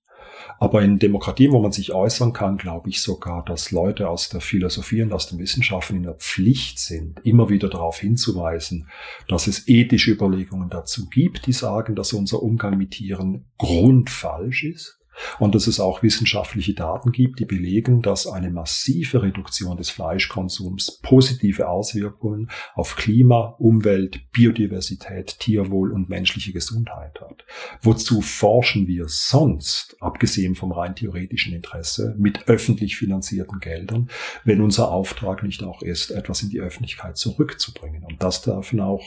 Aber 0.63 0.83
in 0.83 0.99
Demokratien, 0.99 1.53
wo 1.53 1.61
man 1.61 1.73
sich 1.73 1.95
äußern 1.95 2.35
kann, 2.35 2.59
glaube 2.59 2.91
ich 2.91 3.01
sogar, 3.01 3.43
dass 3.47 3.71
Leute 3.71 4.11
aus 4.11 4.29
der 4.29 4.43
Philosophie 4.43 5.03
und 5.03 5.11
aus 5.15 5.27
den 5.27 5.39
Wissenschaften 5.39 5.97
in 5.97 6.03
der 6.03 6.17
Pflicht 6.17 6.79
sind, 6.79 7.19
immer 7.25 7.49
wieder 7.49 7.71
darauf 7.71 7.99
hinzuweisen, 7.99 8.87
dass 9.27 9.47
es 9.47 9.67
ethische 9.69 10.13
Überlegungen 10.13 10.69
dazu 10.69 11.09
gibt, 11.09 11.47
die 11.47 11.55
sagen, 11.55 11.97
dass 11.97 12.13
unser 12.13 12.43
Umgang 12.43 12.77
mit 12.77 12.91
Tieren 12.91 13.47
grundfalsch 13.57 14.65
ist 14.65 15.00
und 15.39 15.55
dass 15.55 15.67
es 15.67 15.81
auch 15.81 16.03
wissenschaftliche 16.03 16.75
Daten 16.75 17.13
gibt, 17.13 17.41
die 17.41 17.45
belegen, 17.45 18.03
dass 18.03 18.27
eine 18.27 18.51
massive 18.51 19.23
Reduktion 19.23 19.77
des 19.77 19.91
Fleischkonsums 19.91 21.01
positive 21.03 21.69
Auswirkungen 21.69 22.51
auf 22.75 22.97
Klima, 22.97 23.57
Umwelt, 23.59 24.31
Biodiversität, 24.33 25.39
Tierwohl 25.39 25.93
und 25.93 26.09
menschliche 26.09 26.53
Gesundheit 26.53 27.21
hat. 27.21 27.45
Wozu 27.83 28.21
forschen 28.21 28.87
wir 28.87 29.07
sonst, 29.09 29.97
abgesehen 30.01 30.55
vom 30.55 30.73
rein 30.73 30.95
theoretischen 30.95 31.55
Interesse, 31.55 32.15
mit 32.19 32.49
öffentlich 32.49 32.97
finanzierten 32.97 33.61
Geldern, 33.61 34.11
wenn 34.45 34.61
unser 34.61 34.91
Auftrag 34.91 35.43
nicht 35.43 35.63
auch 35.63 35.83
ist, 35.83 36.11
etwas 36.11 36.43
in 36.43 36.51
die 36.51 36.61
Öffentlichkeit 36.61 37.17
zurückzubringen? 37.17 38.05
Und 38.05 38.23
das 38.23 38.43
dürfen 38.43 38.81
auch 38.81 39.05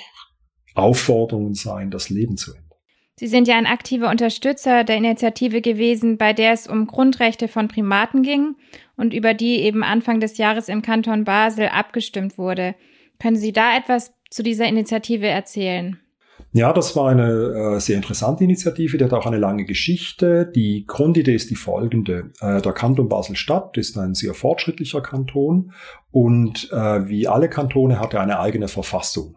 Aufforderungen 0.75 1.53
sein, 1.53 1.91
das 1.91 2.09
Leben 2.09 2.37
zu 2.37 2.53
ändern. 2.53 2.62
Sie 3.15 3.27
sind 3.27 3.47
ja 3.47 3.57
ein 3.57 3.67
aktiver 3.67 4.09
Unterstützer 4.09 4.83
der 4.83 4.97
Initiative 4.97 5.61
gewesen, 5.61 6.17
bei 6.17 6.33
der 6.33 6.51
es 6.53 6.67
um 6.67 6.87
Grundrechte 6.87 7.47
von 7.47 7.67
Primaten 7.67 8.23
ging 8.23 8.55
und 8.97 9.13
über 9.13 9.35
die 9.35 9.59
eben 9.61 9.83
Anfang 9.83 10.19
des 10.19 10.37
Jahres 10.37 10.67
im 10.67 10.81
Kanton 10.81 11.23
Basel 11.23 11.67
abgestimmt 11.67 12.37
wurde. 12.39 12.73
Können 13.19 13.35
Sie 13.35 13.53
da 13.53 13.77
etwas 13.77 14.13
zu 14.31 14.41
dieser 14.41 14.65
Initiative 14.67 15.27
erzählen? 15.27 15.99
Ja, 16.55 16.71
das 16.71 16.95
war 16.95 17.09
eine 17.09 17.75
äh, 17.75 17.79
sehr 17.79 17.95
interessante 17.95 18.43
Initiative, 18.43 18.97
die 18.97 19.03
hat 19.03 19.13
auch 19.13 19.25
eine 19.25 19.37
lange 19.37 19.65
Geschichte. 19.65 20.51
Die 20.55 20.85
Grundidee 20.85 21.33
ist 21.33 21.49
die 21.49 21.55
folgende. 21.55 22.31
Äh, 22.41 22.61
der 22.61 22.73
Kanton 22.73 23.09
Basel-Stadt 23.09 23.77
ist 23.77 23.97
ein 23.97 24.13
sehr 24.13 24.33
fortschrittlicher 24.33 25.01
Kanton 25.01 25.71
und 26.11 26.69
äh, 26.71 27.07
wie 27.07 27.27
alle 27.27 27.49
Kantone 27.49 27.99
hat 27.99 28.13
er 28.13 28.21
eine 28.21 28.39
eigene 28.39 28.67
Verfassung. 28.67 29.35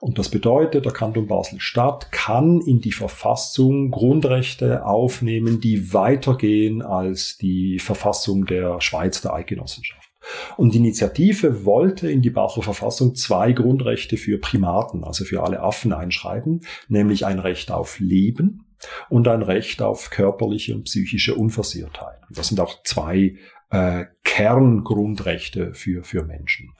Und 0.00 0.18
das 0.18 0.28
bedeutet, 0.28 0.84
der 0.84 0.92
Kanton 0.92 1.26
Basel-Stadt 1.26 2.12
kann 2.12 2.60
in 2.60 2.80
die 2.80 2.92
Verfassung 2.92 3.90
Grundrechte 3.90 4.84
aufnehmen, 4.84 5.60
die 5.60 5.94
weitergehen 5.94 6.82
als 6.82 7.38
die 7.38 7.78
Verfassung 7.78 8.44
der 8.44 8.80
Schweiz 8.80 9.22
der 9.22 9.32
Eidgenossenschaft. 9.32 10.04
Und 10.56 10.74
die 10.74 10.78
Initiative 10.78 11.64
wollte 11.64 12.10
in 12.10 12.22
die 12.22 12.30
Basler 12.30 12.62
Verfassung 12.62 13.14
zwei 13.14 13.52
Grundrechte 13.52 14.16
für 14.16 14.38
Primaten, 14.38 15.04
also 15.04 15.24
für 15.24 15.42
alle 15.42 15.60
Affen 15.60 15.92
einschreiben, 15.92 16.62
nämlich 16.88 17.26
ein 17.26 17.38
Recht 17.38 17.70
auf 17.70 17.98
Leben 17.98 18.66
und 19.08 19.28
ein 19.28 19.42
Recht 19.42 19.82
auf 19.82 20.10
körperliche 20.10 20.74
und 20.74 20.84
psychische 20.84 21.34
Unversehrtheit. 21.34 22.18
Das 22.30 22.48
sind 22.48 22.60
auch 22.60 22.82
zwei 22.84 23.36
äh, 23.74 24.06
Kerngrundrechte 24.22 25.74
für, 25.74 26.04
für 26.04 26.24
Menschen. 26.24 26.72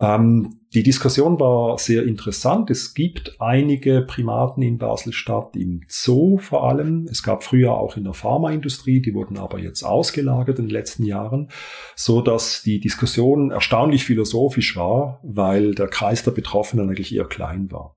Ähm, 0.00 0.60
die 0.74 0.82
Diskussion 0.82 1.38
war 1.38 1.78
sehr 1.78 2.04
interessant. 2.04 2.70
Es 2.70 2.94
gibt 2.94 3.36
einige 3.40 4.02
Primaten 4.02 4.62
in 4.62 4.78
Basel-Stadt, 4.78 5.54
im 5.54 5.82
Zoo 5.88 6.38
vor 6.38 6.68
allem. 6.68 7.06
Es 7.10 7.22
gab 7.22 7.44
früher 7.44 7.72
auch 7.72 7.96
in 7.96 8.04
der 8.04 8.14
Pharmaindustrie, 8.14 9.00
die 9.00 9.14
wurden 9.14 9.38
aber 9.38 9.58
jetzt 9.58 9.84
ausgelagert 9.84 10.58
in 10.58 10.66
den 10.66 10.72
letzten 10.72 11.04
Jahren, 11.04 11.48
so 11.94 12.20
dass 12.22 12.62
die 12.62 12.80
Diskussion 12.80 13.50
erstaunlich 13.52 14.04
philosophisch 14.04 14.76
war, 14.76 15.20
weil 15.22 15.74
der 15.74 15.88
Kreis 15.88 16.24
der 16.24 16.32
Betroffenen 16.32 16.88
eigentlich 16.88 17.14
eher 17.14 17.26
klein 17.26 17.70
war. 17.70 17.94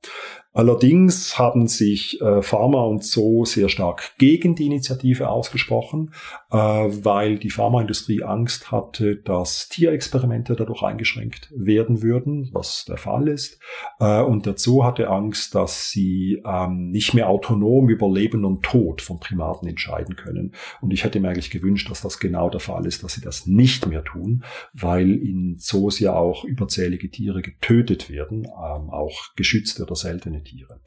Allerdings 0.56 1.38
haben 1.38 1.68
sich 1.68 2.22
äh, 2.22 2.42
Pharma 2.42 2.82
und 2.84 3.04
Zoo 3.04 3.44
sehr 3.44 3.68
stark 3.68 4.14
gegen 4.18 4.56
die 4.56 4.68
Initiative 4.68 5.28
ausgesprochen, 5.28 6.14
weil 6.58 7.38
die 7.38 7.50
Pharmaindustrie 7.50 8.24
Angst 8.24 8.72
hatte, 8.72 9.16
dass 9.18 9.68
Tierexperimente 9.70 10.56
dadurch 10.56 10.84
eingeschränkt 10.84 11.52
werden 11.56 12.02
würden, 12.02 12.50
was 12.54 12.86
der 12.86 12.98
Fall 12.98 13.28
ist. 13.28 13.60
Äh, 14.00 14.22
und 14.22 14.46
der 14.46 14.58
Zoo 14.58 14.84
hatte 14.84 15.10
Angst, 15.10 15.56
dass 15.56 15.90
sie 15.90 16.42
ähm, 16.46 16.92
nicht 16.92 17.14
mehr 17.14 17.30
autonom 17.30 17.90
über 17.90 18.10
Leben 18.10 18.46
und 18.46 18.64
Tod 18.64 19.02
von 19.02 19.20
Primaten 19.20 19.68
entscheiden 19.68 20.16
können. 20.16 20.54
Und 20.82 20.92
ich 20.92 21.04
hätte 21.04 21.20
mir 21.20 21.30
eigentlich 21.30 21.52
gewünscht, 21.52 21.90
dass 21.90 22.02
das 22.02 22.20
genau 22.20 22.50
der 22.50 22.60
Fall 22.60 22.86
ist, 22.86 23.04
dass 23.04 23.14
sie 23.14 23.22
das 23.22 23.46
nicht 23.46 23.88
mehr 23.88 24.04
tun, 24.04 24.44
weil 24.74 25.12
in 25.12 25.58
Zoos 25.58 26.00
ja 26.00 26.16
auch 26.16 26.44
überzählige 26.44 27.10
Tiere 27.10 27.42
getötet 27.42 28.10
werden, 28.10 28.46
ähm, 28.46 28.90
auch 28.90 29.34
geschützte 29.36 29.84
oder 29.84 29.96
seltene 29.96 30.44
Tiere. 30.44 30.80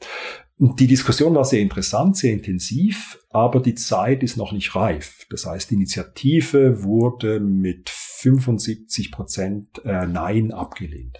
Die 0.61 0.87
Diskussion 0.87 1.35
war 1.35 1.45
sehr 1.45 1.61
interessant, 1.61 2.17
sehr 2.17 2.33
intensiv, 2.33 3.17
aber 3.29 3.61
die 3.61 3.75
Zeit 3.75 4.23
ist 4.23 4.35
noch 4.35 4.51
nicht 4.51 4.75
reif. 4.75 5.25
Das 5.29 5.45
heißt, 5.45 5.69
die 5.69 5.75
Initiative 5.75 6.83
wurde 6.83 7.39
mit 7.39 7.89
75 7.89 9.09
Prozent 9.09 9.81
äh, 9.85 10.05
Nein 10.05 10.51
abgelehnt. 10.51 11.17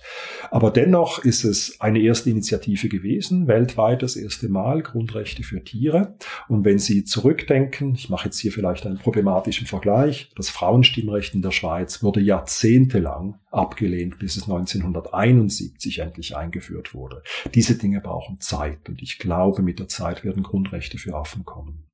Aber 0.52 0.72
dennoch 0.72 1.20
ist 1.20 1.44
es 1.44 1.80
eine 1.80 2.00
erste 2.00 2.30
Initiative 2.30 2.90
gewesen, 2.90 3.48
weltweit 3.48 4.02
das 4.02 4.16
erste 4.16 4.50
Mal 4.50 4.82
Grundrechte 4.82 5.44
für 5.44 5.64
Tiere. 5.64 6.16
Und 6.48 6.66
wenn 6.66 6.80
Sie 6.80 7.04
zurückdenken, 7.04 7.94
ich 7.96 8.10
mache 8.10 8.26
jetzt 8.26 8.40
hier 8.40 8.52
vielleicht 8.52 8.86
einen 8.86 8.98
problematischen 8.98 9.68
Vergleich, 9.68 10.32
das 10.36 10.50
Frauenstimmrecht 10.50 11.36
in 11.36 11.42
der 11.42 11.52
Schweiz 11.52 12.02
wurde 12.04 12.22
jahrzehntelang 12.22 13.40
abgelehnt, 13.52 14.20
bis 14.20 14.38
es 14.38 14.44
1971 14.44 16.00
endlich 16.00 16.36
eingeführt 16.36 16.94
wurde. 16.94 17.24
Diese 17.54 17.78
Dinge 17.78 18.02
brauchen 18.02 18.40
Zeit 18.40 18.90
und 18.90 19.02
ich 19.02 19.20
glaube, 19.20 19.62
mit 19.62 19.80
der 19.80 19.88
Zeit 19.88 20.24
werden 20.24 20.44
Grundrechte 20.44 20.98
für 20.98 21.16
Affen 21.16 21.46
kommen. 21.46 21.86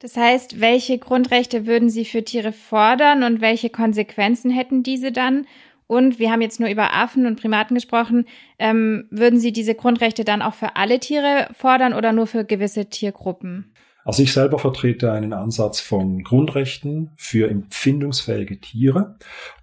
Das 0.00 0.16
heißt, 0.16 0.60
welche 0.60 0.96
Grundrechte 0.96 1.66
würden 1.66 1.90
Sie 1.90 2.06
für 2.06 2.24
Tiere 2.24 2.52
fordern 2.52 3.22
und 3.22 3.42
welche 3.42 3.68
Konsequenzen 3.68 4.50
hätten 4.50 4.82
diese 4.82 5.12
dann? 5.12 5.46
Und 5.90 6.20
wir 6.20 6.30
haben 6.30 6.40
jetzt 6.40 6.60
nur 6.60 6.68
über 6.68 6.94
Affen 6.94 7.26
und 7.26 7.40
Primaten 7.40 7.74
gesprochen. 7.74 8.26
Ähm, 8.60 9.08
würden 9.10 9.40
Sie 9.40 9.50
diese 9.50 9.74
Grundrechte 9.74 10.22
dann 10.22 10.40
auch 10.40 10.54
für 10.54 10.76
alle 10.76 11.00
Tiere 11.00 11.48
fordern 11.52 11.94
oder 11.94 12.12
nur 12.12 12.28
für 12.28 12.44
gewisse 12.44 12.86
Tiergruppen? 12.86 13.72
Also 14.04 14.22
ich 14.22 14.32
selber 14.32 14.60
vertrete 14.60 15.10
einen 15.10 15.32
Ansatz 15.32 15.80
von 15.80 16.22
Grundrechten 16.22 17.10
für 17.16 17.50
empfindungsfähige 17.50 18.60
Tiere 18.60 19.16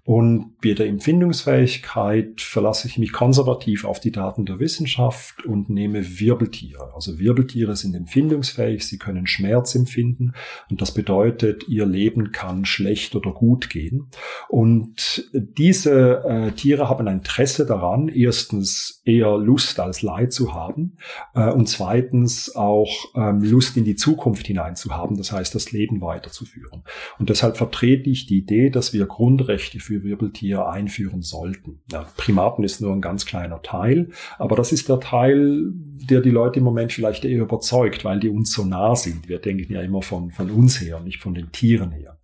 und 0.08 0.58
bei 0.62 0.72
der 0.72 0.86
Empfindungsfähigkeit 0.86 2.40
verlasse 2.40 2.88
ich 2.88 2.96
mich 2.96 3.12
konservativ 3.12 3.84
auf 3.84 4.00
die 4.00 4.10
Daten 4.10 4.46
der 4.46 4.58
Wissenschaft 4.58 5.44
und 5.44 5.68
nehme 5.68 6.18
Wirbeltiere. 6.18 6.94
Also 6.94 7.18
Wirbeltiere 7.18 7.76
sind 7.76 7.94
empfindungsfähig, 7.94 8.86
sie 8.86 8.96
können 8.96 9.26
Schmerz 9.26 9.74
empfinden 9.74 10.32
und 10.70 10.80
das 10.80 10.94
bedeutet, 10.94 11.68
ihr 11.68 11.84
Leben 11.84 12.32
kann 12.32 12.64
schlecht 12.64 13.16
oder 13.16 13.32
gut 13.32 13.68
gehen. 13.68 14.08
Und 14.48 15.28
diese 15.34 16.24
äh, 16.24 16.52
Tiere 16.52 16.88
haben 16.88 17.06
ein 17.06 17.18
Interesse 17.18 17.66
daran, 17.66 18.08
erstens 18.08 19.02
eher 19.04 19.36
Lust 19.36 19.78
als 19.78 20.00
Leid 20.00 20.32
zu 20.32 20.54
haben 20.54 20.96
äh, 21.34 21.50
und 21.50 21.68
zweitens 21.68 22.56
auch 22.56 22.88
ähm, 23.14 23.42
Lust 23.42 23.76
in 23.76 23.84
die 23.84 23.96
Zukunft 23.96 24.46
hinein 24.46 24.74
zu 24.74 24.96
haben, 24.96 25.18
das 25.18 25.32
heißt 25.32 25.54
das 25.54 25.70
Leben 25.72 26.00
weiterzuführen. 26.00 26.82
Und 27.18 27.28
deshalb 27.28 27.58
vertrete 27.58 28.08
ich 28.08 28.24
die 28.24 28.38
Idee, 28.38 28.70
dass 28.70 28.94
wir 28.94 29.04
Grundrechte 29.04 29.80
für 29.80 29.97
Wirbeltier 30.02 30.68
einführen 30.68 31.22
sollten. 31.22 31.80
Ja, 31.90 32.06
Primaten 32.16 32.64
ist 32.64 32.80
nur 32.80 32.92
ein 32.92 33.00
ganz 33.00 33.26
kleiner 33.26 33.62
Teil, 33.62 34.10
aber 34.38 34.56
das 34.56 34.72
ist 34.72 34.88
der 34.88 35.00
Teil, 35.00 35.72
der 35.72 36.20
die 36.20 36.30
Leute 36.30 36.58
im 36.58 36.64
Moment 36.64 36.92
vielleicht 36.92 37.24
eher 37.24 37.42
überzeugt, 37.42 38.04
weil 38.04 38.20
die 38.20 38.28
uns 38.28 38.52
so 38.52 38.64
nah 38.64 38.94
sind. 38.94 39.28
Wir 39.28 39.38
denken 39.38 39.72
ja 39.72 39.82
immer 39.82 40.02
von, 40.02 40.30
von 40.30 40.50
uns 40.50 40.80
her, 40.80 41.00
nicht 41.00 41.20
von 41.20 41.34
den 41.34 41.52
Tieren 41.52 41.92
her. 41.92 42.18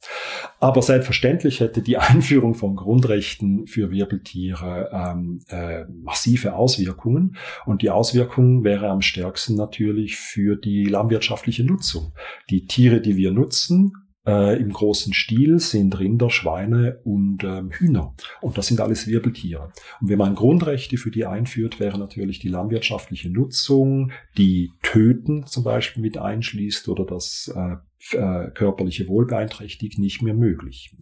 Aber 0.60 0.82
selbstverständlich 0.82 1.60
hätte 1.60 1.82
die 1.82 1.96
Einführung 1.98 2.54
von 2.54 2.76
Grundrechten 2.76 3.66
für 3.66 3.90
Wirbeltiere 3.90 4.90
ähm, 4.92 5.40
äh, 5.48 5.84
massive 5.84 6.54
Auswirkungen. 6.54 7.36
Und 7.66 7.82
die 7.82 7.90
Auswirkung 7.90 8.64
wäre 8.64 8.88
am 8.88 9.02
stärksten 9.02 9.56
natürlich 9.56 10.16
für 10.16 10.56
die 10.56 10.84
landwirtschaftliche 10.84 11.64
Nutzung. 11.64 12.12
Die 12.50 12.66
Tiere, 12.66 13.00
die 13.00 13.16
wir 13.16 13.30
nutzen, 13.30 13.92
äh, 14.26 14.58
Im 14.58 14.72
großen 14.72 15.12
Stil 15.12 15.58
sind 15.58 15.98
Rinder, 15.98 16.30
Schweine 16.30 17.00
und 17.04 17.44
ähm, 17.44 17.70
Hühner. 17.70 18.14
Und 18.40 18.56
das 18.56 18.68
sind 18.68 18.80
alles 18.80 19.06
Wirbeltiere. 19.06 19.70
Und 20.00 20.08
wenn 20.08 20.18
man 20.18 20.34
Grundrechte 20.34 20.96
für 20.96 21.10
die 21.10 21.26
einführt, 21.26 21.78
wäre 21.78 21.98
natürlich 21.98 22.38
die 22.38 22.48
landwirtschaftliche 22.48 23.30
Nutzung, 23.30 24.12
die 24.38 24.72
Töten 24.82 25.46
zum 25.46 25.64
Beispiel 25.64 26.02
mit 26.02 26.16
einschließt 26.16 26.88
oder 26.88 27.04
das 27.04 27.52
äh, 27.54 28.16
äh, 28.16 28.50
körperliche 28.50 29.08
Wohlbeeinträchtigt 29.08 29.98
nicht 29.98 30.22
mehr 30.22 30.34
möglich. 30.34 30.94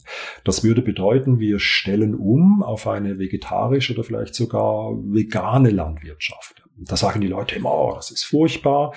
Das 0.43 0.65
würde 0.65 0.83
bedeuten, 0.83 1.39
wir 1.39 1.61
stellen 1.61 2.17
um 2.17 2.63
auf 2.63 2.89
eine 2.89 3.19
vegetarische 3.19 3.93
oder 3.93 4.05
vielleicht 4.05 4.35
sogar 4.35 4.93
vegane 4.97 5.71
Landwirtschaft. 5.71 6.63
Da 6.77 6.97
sagen 6.97 7.21
die 7.21 7.29
Leute 7.29 7.55
immer, 7.55 7.73
oh, 7.73 7.93
das 7.95 8.11
ist 8.11 8.25
furchtbar 8.25 8.93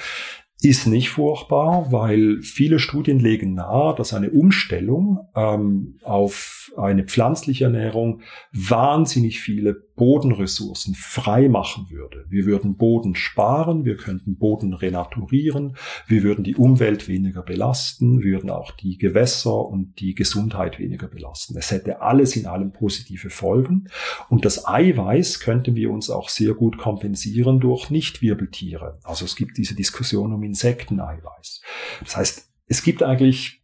ist 0.62 0.88
nicht 0.88 1.10
furchtbar, 1.10 1.92
weil 1.92 2.42
viele 2.42 2.80
Studien 2.80 3.20
legen 3.20 3.56
nahe, 3.56 3.94
dass 3.96 4.14
eine 4.14 4.30
Umstellung 4.30 5.28
ähm, 5.36 6.00
auf 6.04 6.72
eine 6.78 7.04
pflanzliche 7.04 7.66
Ernährung 7.66 8.22
wahnsinnig 8.52 9.42
viele 9.42 9.74
Bodenressourcen 9.96 10.94
frei 10.94 11.48
machen 11.48 11.90
würde. 11.90 12.26
Wir 12.30 12.46
würden 12.46 12.76
Boden 12.76 13.16
sparen, 13.16 13.86
wir 13.86 13.96
könnten 13.96 14.38
Boden 14.38 14.74
renaturieren, 14.74 15.78
wir 16.08 16.24
würden 16.24 16.44
die 16.44 16.56
Umwelt 16.56 17.08
weniger 17.08 17.42
belasten, 17.42 18.22
wir 18.22 18.34
würden 18.34 18.50
auch 18.50 18.72
die 18.72 18.98
Gewässer 18.98 19.66
und 19.66 20.00
die 20.00 20.14
Gesundheit 20.14 20.80
weniger 20.80 21.08
belasten. 21.08 21.58
Es 21.58 21.72
hätte 21.72 22.02
alles 22.02 22.36
in 22.36 22.46
allem 22.46 22.74
positive 22.74 23.30
Folgen. 23.30 23.88
Und 24.30 24.44
das 24.46 24.68
Eiweiß 24.68 25.40
könnten 25.40 25.76
wir 25.76 25.92
uns 25.92 26.10
auch 26.10 26.30
sehr 26.30 26.54
gut 26.54 26.78
kompensieren 26.78 27.60
durch 27.60 27.90
Nichtwirbeltiere. 27.90 29.00
Also 29.04 29.26
es 29.26 29.36
gibt 29.36 29.58
diese 29.58 29.76
Diskussion 29.76 30.34
um 30.34 30.44
Insekteneiweiß. 30.44 31.62
Das 32.04 32.18
heißt, 32.18 32.50
es 32.68 32.84
gibt 32.84 33.04
eigentlich, 33.04 33.62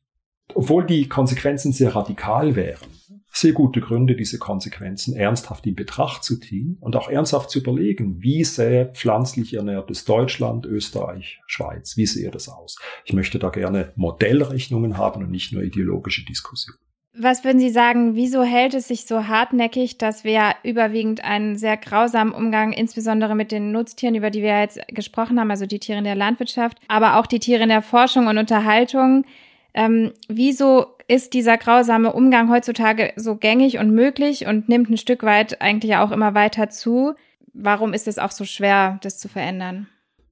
obwohl 0.54 0.86
die 0.86 1.10
Konsequenzen 1.10 1.74
sehr 1.74 1.96
radikal 1.96 2.56
wären, 2.56 2.88
sehr 3.32 3.54
gute 3.54 3.80
Gründe, 3.80 4.16
diese 4.16 4.38
Konsequenzen 4.38 5.16
ernsthaft 5.16 5.66
in 5.66 5.76
Betracht 5.76 6.24
zu 6.24 6.40
ziehen 6.40 6.78
und 6.82 6.96
auch 6.96 7.10
ernsthaft 7.10 7.50
zu 7.50 7.60
überlegen, 7.60 8.22
wie 8.22 8.44
sähe 8.44 8.88
pflanzlich 8.94 9.54
ernährtes 9.54 10.06
Deutschland, 10.06 10.66
Österreich, 10.66 11.40
Schweiz, 11.48 11.96
wie 11.96 12.06
sähe 12.06 12.30
das 12.30 12.50
aus? 12.50 12.78
Ich 13.06 13.14
möchte 13.14 13.40
da 13.40 13.50
gerne 13.50 13.94
Modellrechnungen 13.96 14.98
haben 14.98 15.24
und 15.24 15.32
nicht 15.32 15.54
nur 15.54 15.64
ideologische 15.64 16.26
Diskussionen. 16.26 16.80
Was 17.14 17.44
würden 17.44 17.60
Sie 17.60 17.70
sagen, 17.70 18.16
wieso 18.16 18.42
hält 18.42 18.74
es 18.74 18.88
sich 18.88 19.06
so 19.06 19.28
hartnäckig, 19.28 19.98
dass 19.98 20.24
wir 20.24 20.56
überwiegend 20.64 21.26
einen 21.26 21.58
sehr 21.58 21.76
grausamen 21.76 22.34
Umgang, 22.34 22.72
insbesondere 22.72 23.36
mit 23.36 23.52
den 23.52 23.74
Nutztieren, 23.74 24.16
über 24.16 24.30
die 24.30 24.42
wir 24.42 24.62
jetzt 24.62 24.80
gesprochen 24.88 25.38
haben, 25.38 25.52
also 25.52 25.66
die 25.66 25.80
Tiere 25.80 25.98
in 25.98 26.06
der 26.06 26.16
Landwirtschaft, 26.16 26.78
aber 26.88 27.18
auch 27.18 27.28
die 27.28 27.40
Tiere 27.40 27.64
in 27.64 27.70
der 27.70 27.82
Forschung 27.82 28.28
und 28.28 28.38
Unterhaltung, 28.38 29.26
ähm, 29.74 30.14
wieso 30.30 30.88
ist 31.12 31.34
dieser 31.34 31.58
grausame 31.58 32.14
Umgang 32.14 32.50
heutzutage 32.50 33.12
so 33.18 33.36
gängig 33.36 33.80
und 33.80 33.92
möglich 33.92 34.46
und 34.46 34.70
nimmt 34.70 34.90
ein 34.90 34.96
Stück 34.96 35.24
weit 35.24 35.62
eigentlich 35.62 35.98
auch 35.98 36.10
immer 36.12 36.36
weiter 36.36 36.70
zu? 36.70 37.16
Warum 37.54 37.94
ist 37.94 38.08
es 38.08 38.18
auch 38.18 38.32
so 38.32 38.46
schwer, 38.46 38.98
das 39.04 39.20
zu 39.20 39.28
verändern? 39.28 39.88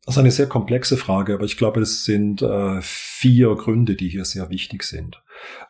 Das 0.06 0.16
ist 0.16 0.20
eine 0.20 0.32
sehr 0.32 0.48
komplexe 0.48 0.96
Frage, 0.96 1.34
aber 1.34 1.44
ich 1.44 1.58
glaube, 1.58 1.82
es 1.82 2.06
sind 2.06 2.42
äh, 2.42 2.80
vier 2.82 3.54
Gründe, 3.56 3.96
die 3.96 4.08
hier 4.08 4.24
sehr 4.24 4.50
wichtig 4.50 4.84
sind. 4.84 5.22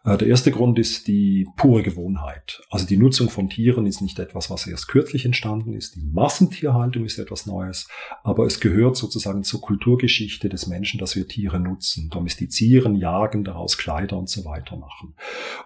Äh, 0.04 0.18
der 0.18 0.28
erste 0.28 0.52
Grund 0.52 0.80
ist 0.80 1.08
die 1.08 1.48
pure 1.58 1.84
Gewohnheit. 1.84 2.62
Also 2.70 2.86
die 2.86 2.98
Nutzung 2.98 3.30
von 3.30 3.50
Tieren 3.50 3.86
ist 3.86 4.02
nicht 4.02 4.20
etwas, 4.20 4.50
was 4.50 4.68
erst 4.68 4.88
kürzlich 4.88 5.26
entstanden 5.26 5.74
ist. 5.74 5.96
Die 5.96 6.06
Massentierhaltung 6.06 7.06
ist 7.06 7.20
etwas 7.20 7.46
Neues, 7.46 7.88
aber 8.24 8.46
es 8.46 8.60
gehört 8.60 8.96
sozusagen 8.96 9.44
zur 9.44 9.62
Kulturgeschichte 9.62 10.50
des 10.50 10.68
Menschen, 10.68 11.00
dass 11.00 11.16
wir 11.16 11.28
Tiere 11.28 11.60
nutzen, 11.60 12.10
domestizieren, 12.10 12.96
jagen, 12.96 13.44
daraus 13.44 13.78
Kleider 13.78 14.18
und 14.18 14.30
so 14.30 14.46
weiter 14.46 14.78
machen. 14.78 15.16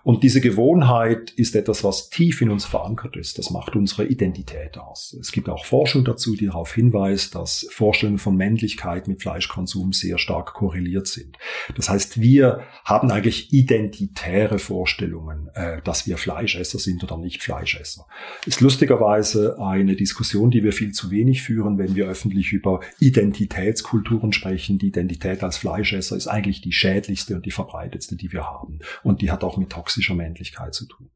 Und 0.04 0.24
diese 0.24 0.42
Gewohnheit 0.42 1.32
ist 1.32 1.56
etwas, 1.56 1.84
was 1.84 2.10
tief 2.10 2.42
in 2.42 2.50
uns 2.50 2.66
verankert 2.66 3.16
ist. 3.16 3.38
Das 3.38 3.50
macht 3.52 3.76
unsere 3.76 4.06
Identität 4.06 4.78
aus. 4.78 5.16
Es 5.20 5.32
gibt 5.32 5.50
auch 5.50 5.66
Forschung 5.66 6.06
dazu, 6.06 6.36
die 6.36 6.48
darauf 6.48 6.74
hinweist, 6.74 7.36
dass 7.36 7.68
Vorstellungen 7.70 8.20
von 8.20 8.36
Männlichkeit 8.36 9.08
mit 9.08 9.22
Fleischkonsum 9.22 9.94
sehr 9.94 10.18
stark 10.18 10.54
korreliert 10.54 11.08
sind. 11.08 11.38
Das 11.76 11.90
heißt, 11.90 12.20
wir 12.22 12.62
haben 12.84 13.12
eigentlich 13.12 13.54
Identität 13.54 13.93
identitäre 13.94 14.60
Vorstellungen, 14.60 15.50
äh, 15.54 15.82
dass 15.84 16.08
wir 16.08 16.18
Fleischesser 16.18 16.80
sind 16.80 17.04
oder 17.04 17.18
nicht 17.18 17.42
Fleischesser. 17.42 18.08
Ist 18.46 18.62
lustigerweise 18.62 19.58
eine 19.60 19.96
Diskussion, 19.96 20.52
die 20.52 20.64
wir 20.64 20.74
viel 20.74 20.92
zu 20.92 21.12
wenig 21.12 21.42
führen, 21.42 21.78
wenn 21.78 21.96
wir 21.96 22.08
öffentlich 22.08 22.52
über 22.52 22.82
Identitätskulturen 23.00 24.34
sprechen. 24.34 24.80
Die 24.80 24.88
Identität 24.88 25.44
als 25.44 25.58
Fleischesser 25.58 26.16
ist 26.16 26.28
eigentlich 26.28 26.62
die 26.62 26.72
schädlichste 26.72 27.36
und 27.36 27.46
die 27.46 27.52
verbreitetste, 27.52 28.16
die 28.16 28.32
wir 28.32 28.44
haben. 28.44 28.80
Und 29.04 29.22
die 29.22 29.32
hat 29.32 29.44
auch 29.44 29.58
mit 29.58 29.70
toxischer 29.70 30.16
Männlichkeit 30.16 30.74
zu 30.74 30.88
tun. 30.88 31.10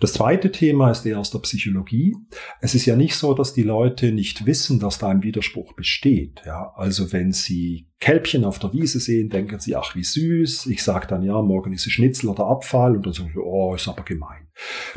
Das 0.00 0.12
zweite 0.12 0.52
Thema 0.52 0.90
ist 0.90 1.06
eher 1.06 1.18
aus 1.18 1.30
der 1.30 1.38
Psychologie. 1.40 2.16
Es 2.60 2.74
ist 2.74 2.86
ja 2.86 2.96
nicht 2.96 3.14
so, 3.14 3.34
dass 3.34 3.54
die 3.54 3.62
Leute 3.62 4.12
nicht 4.12 4.46
wissen, 4.46 4.80
dass 4.80 4.98
da 4.98 5.08
ein 5.08 5.22
Widerspruch 5.22 5.74
besteht. 5.74 6.42
Ja, 6.44 6.72
also 6.76 7.12
wenn 7.12 7.32
sie 7.32 7.87
Kälbchen 8.00 8.44
auf 8.44 8.58
der 8.58 8.72
Wiese 8.72 9.00
sehen, 9.00 9.28
denken 9.28 9.58
sie, 9.58 9.74
ach 9.74 9.96
wie 9.96 10.04
süß. 10.04 10.66
Ich 10.66 10.84
sage 10.84 11.08
dann, 11.08 11.22
ja, 11.22 11.42
morgen 11.42 11.72
ist 11.72 11.86
es 11.86 11.92
Schnitzel 11.92 12.28
oder 12.28 12.46
Abfall 12.46 12.96
und 12.96 13.04
dann 13.04 13.12
sagen 13.12 13.30
sie, 13.34 13.40
oh, 13.40 13.74
ist 13.74 13.88
aber 13.88 14.04
gemein. 14.04 14.48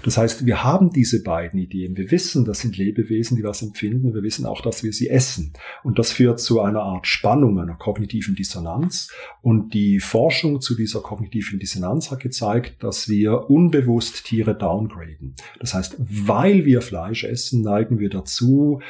Das 0.03 0.17
heißt, 0.17 0.45
wir 0.45 0.63
haben 0.63 0.91
diese 0.91 1.23
beiden 1.23 1.59
Ideen. 1.59 1.95
Wir 1.95 2.11
wissen, 2.11 2.45
das 2.45 2.59
sind 2.59 2.77
Lebewesen, 2.77 3.37
die 3.37 3.43
was 3.43 3.61
empfinden. 3.61 4.13
Wir 4.13 4.23
wissen 4.23 4.45
auch, 4.45 4.61
dass 4.61 4.83
wir 4.83 4.93
sie 4.93 5.09
essen. 5.09 5.53
Und 5.83 5.99
das 5.99 6.11
führt 6.11 6.39
zu 6.39 6.61
einer 6.61 6.81
Art 6.81 7.07
Spannung, 7.07 7.59
einer 7.59 7.75
kognitiven 7.75 8.35
Dissonanz. 8.35 9.11
Und 9.41 9.73
die 9.73 9.99
Forschung 9.99 10.61
zu 10.61 10.75
dieser 10.75 11.01
kognitiven 11.01 11.59
Dissonanz 11.59 12.11
hat 12.11 12.19
gezeigt, 12.21 12.83
dass 12.83 13.07
wir 13.07 13.49
unbewusst 13.49 14.25
Tiere 14.25 14.55
downgraden. 14.55 15.35
Das 15.59 15.73
heißt, 15.73 15.95
weil 15.99 16.65
wir 16.65 16.81
Fleisch 16.81 17.23
essen, 17.23 17.61
neigen 17.61 17.99
wir 17.99 18.09
dazu, 18.09 18.81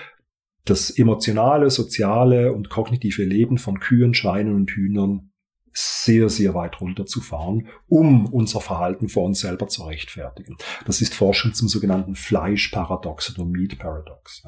das 0.66 0.89
emotionale, 0.89 1.70
soziale 1.70 2.53
und 2.53 2.70
kognitive 2.70 3.24
Leben 3.24 3.57
von 3.57 3.80
Kühen, 3.80 4.14
Schweinen 4.14 4.55
und 4.55 4.72
Hühnern 4.72 5.32
sehr, 5.74 6.30
sehr 6.30 6.53
weit 6.53 6.82
runterzufahren, 6.82 7.68
um 7.88 8.26
unser 8.26 8.59
Verhalten 8.59 9.07
vor 9.07 9.24
uns 9.24 9.39
selber 9.39 9.68
zu 9.68 9.84
rechtfertigen. 9.84 10.57
Das 10.86 11.01
ist 11.01 11.14
Forschung 11.14 11.53
zum 11.53 11.68
sogenannten 11.68 12.16
Fleischparadox 12.16 13.38
oder 13.38 13.45
Meat 13.45 13.80
Paradox. 13.80 14.43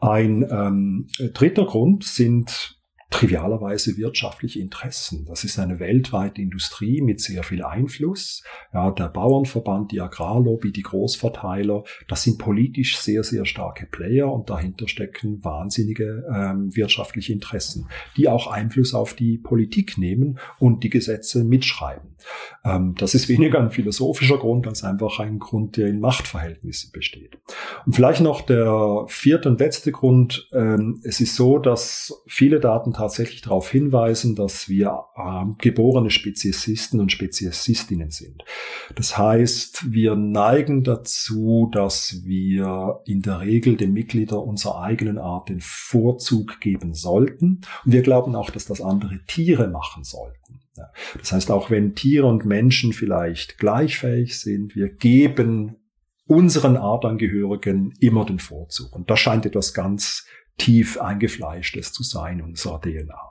Ein 0.00 0.46
ähm, 0.50 1.08
dritter 1.32 1.64
Grund 1.64 2.04
sind 2.04 2.79
trivialerweise 3.10 3.96
wirtschaftliche 3.96 4.60
Interessen. 4.60 5.26
Das 5.26 5.42
ist 5.44 5.58
eine 5.58 5.80
weltweite 5.80 6.40
Industrie 6.40 7.02
mit 7.02 7.20
sehr 7.20 7.42
viel 7.42 7.64
Einfluss. 7.64 8.42
Ja, 8.72 8.90
der 8.92 9.08
Bauernverband, 9.08 9.90
die 9.90 10.00
Agrarlobby, 10.00 10.72
die 10.72 10.82
Großverteiler, 10.82 11.82
das 12.08 12.22
sind 12.22 12.38
politisch 12.38 12.98
sehr, 12.98 13.24
sehr 13.24 13.44
starke 13.44 13.86
Player 13.86 14.32
und 14.32 14.48
dahinter 14.48 14.86
stecken 14.86 15.44
wahnsinnige 15.44 16.24
ähm, 16.32 16.74
wirtschaftliche 16.74 17.32
Interessen, 17.32 17.88
die 18.16 18.28
auch 18.28 18.46
Einfluss 18.46 18.94
auf 18.94 19.14
die 19.14 19.38
Politik 19.38 19.98
nehmen 19.98 20.38
und 20.58 20.84
die 20.84 20.90
Gesetze 20.90 21.42
mitschreiben. 21.42 22.10
Ähm, 22.64 22.94
das 22.96 23.14
ist 23.14 23.28
weniger 23.28 23.58
ein 23.58 23.70
philosophischer 23.70 24.38
Grund 24.38 24.66
als 24.66 24.84
einfach 24.84 25.18
ein 25.18 25.38
Grund, 25.38 25.76
der 25.76 25.88
in 25.88 26.00
Machtverhältnissen 26.00 26.92
besteht. 26.92 27.38
Und 27.86 27.94
vielleicht 27.94 28.20
noch 28.20 28.42
der 28.42 29.04
vierte 29.08 29.48
und 29.48 29.60
letzte 29.60 29.92
Grund. 29.92 30.48
Ähm, 30.52 31.00
es 31.02 31.20
ist 31.20 31.34
so, 31.34 31.58
dass 31.58 32.22
viele 32.26 32.60
Daten 32.60 32.92
tatsächlich 33.00 33.40
darauf 33.40 33.70
hinweisen, 33.70 34.36
dass 34.36 34.68
wir 34.68 35.04
äh, 35.16 35.44
geborene 35.58 36.10
Speziesisten 36.10 37.00
und 37.00 37.10
Speziesistinnen 37.10 38.10
sind. 38.10 38.44
Das 38.94 39.16
heißt, 39.16 39.90
wir 39.90 40.16
neigen 40.16 40.84
dazu, 40.84 41.70
dass 41.72 42.20
wir 42.24 43.00
in 43.06 43.22
der 43.22 43.40
Regel 43.40 43.76
den 43.76 43.94
Mitgliedern 43.94 44.40
unserer 44.40 44.82
eigenen 44.82 45.16
Art 45.18 45.48
den 45.48 45.60
Vorzug 45.60 46.60
geben 46.60 46.92
sollten. 46.92 47.62
Und 47.84 47.92
wir 47.92 48.02
glauben 48.02 48.36
auch, 48.36 48.50
dass 48.50 48.66
das 48.66 48.82
andere 48.82 49.20
Tiere 49.26 49.68
machen 49.68 50.04
sollten. 50.04 50.60
Ja. 50.76 50.84
Das 51.18 51.32
heißt, 51.32 51.50
auch 51.50 51.70
wenn 51.70 51.94
Tiere 51.94 52.26
und 52.26 52.44
Menschen 52.44 52.92
vielleicht 52.92 53.56
gleichfähig 53.56 54.38
sind, 54.38 54.76
wir 54.76 54.88
geben 54.88 55.76
unseren 56.26 56.76
Artangehörigen 56.76 57.94
immer 57.98 58.24
den 58.24 58.38
Vorzug. 58.38 58.94
Und 58.94 59.10
das 59.10 59.18
scheint 59.18 59.46
etwas 59.46 59.74
ganz 59.74 60.26
tief 60.58 61.00
eingefleischtes 61.00 61.92
zu 61.92 62.02
sein, 62.02 62.42
unserer 62.42 62.80
DNA. 62.80 63.30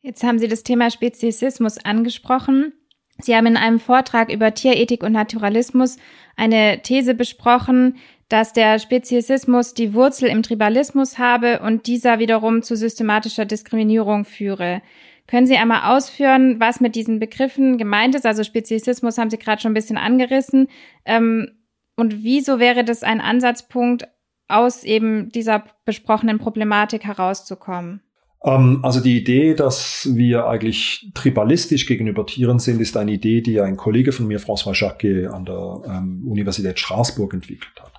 Jetzt 0.00 0.22
haben 0.22 0.38
Sie 0.38 0.48
das 0.48 0.62
Thema 0.62 0.90
Speziesismus 0.90 1.78
angesprochen. 1.78 2.72
Sie 3.18 3.34
haben 3.34 3.46
in 3.46 3.56
einem 3.56 3.80
Vortrag 3.80 4.30
über 4.30 4.52
Tierethik 4.52 5.02
und 5.02 5.12
Naturalismus 5.12 5.96
eine 6.36 6.82
These 6.82 7.14
besprochen, 7.14 7.96
dass 8.28 8.52
der 8.52 8.78
Speziesismus 8.78 9.74
die 9.74 9.94
Wurzel 9.94 10.28
im 10.28 10.42
Tribalismus 10.42 11.18
habe 11.18 11.60
und 11.60 11.86
dieser 11.86 12.18
wiederum 12.18 12.62
zu 12.62 12.76
systematischer 12.76 13.44
Diskriminierung 13.44 14.24
führe. 14.24 14.82
Können 15.26 15.46
Sie 15.46 15.56
einmal 15.56 15.96
ausführen, 15.96 16.60
was 16.60 16.80
mit 16.80 16.96
diesen 16.96 17.18
Begriffen 17.18 17.78
gemeint 17.78 18.14
ist? 18.14 18.26
Also 18.26 18.44
Speziesismus 18.44 19.16
haben 19.16 19.30
Sie 19.30 19.38
gerade 19.38 19.62
schon 19.62 19.70
ein 19.70 19.74
bisschen 19.74 19.96
angerissen. 19.96 20.68
Ähm, 21.04 21.52
und 21.96 22.24
wieso 22.24 22.58
wäre 22.58 22.84
das 22.84 23.02
ein 23.02 23.20
Ansatzpunkt, 23.20 24.08
aus 24.48 24.84
eben 24.84 25.30
dieser 25.30 25.64
besprochenen 25.84 26.38
Problematik 26.38 27.04
herauszukommen? 27.04 28.02
Ähm, 28.44 28.80
also 28.82 29.00
die 29.00 29.18
Idee, 29.18 29.54
dass 29.54 30.08
wir 30.12 30.46
eigentlich 30.46 31.10
tribalistisch 31.14 31.86
gegenüber 31.86 32.26
Tieren 32.26 32.58
sind, 32.58 32.80
ist 32.80 32.96
eine 32.96 33.12
Idee, 33.12 33.40
die 33.40 33.60
ein 33.60 33.76
Kollege 33.76 34.12
von 34.12 34.26
mir, 34.26 34.38
François 34.38 34.78
Jacquet, 34.78 35.28
an 35.28 35.46
der 35.46 35.82
ähm, 35.86 36.24
Universität 36.26 36.78
Straßburg 36.78 37.32
entwickelt 37.32 37.80
hat. 37.80 37.92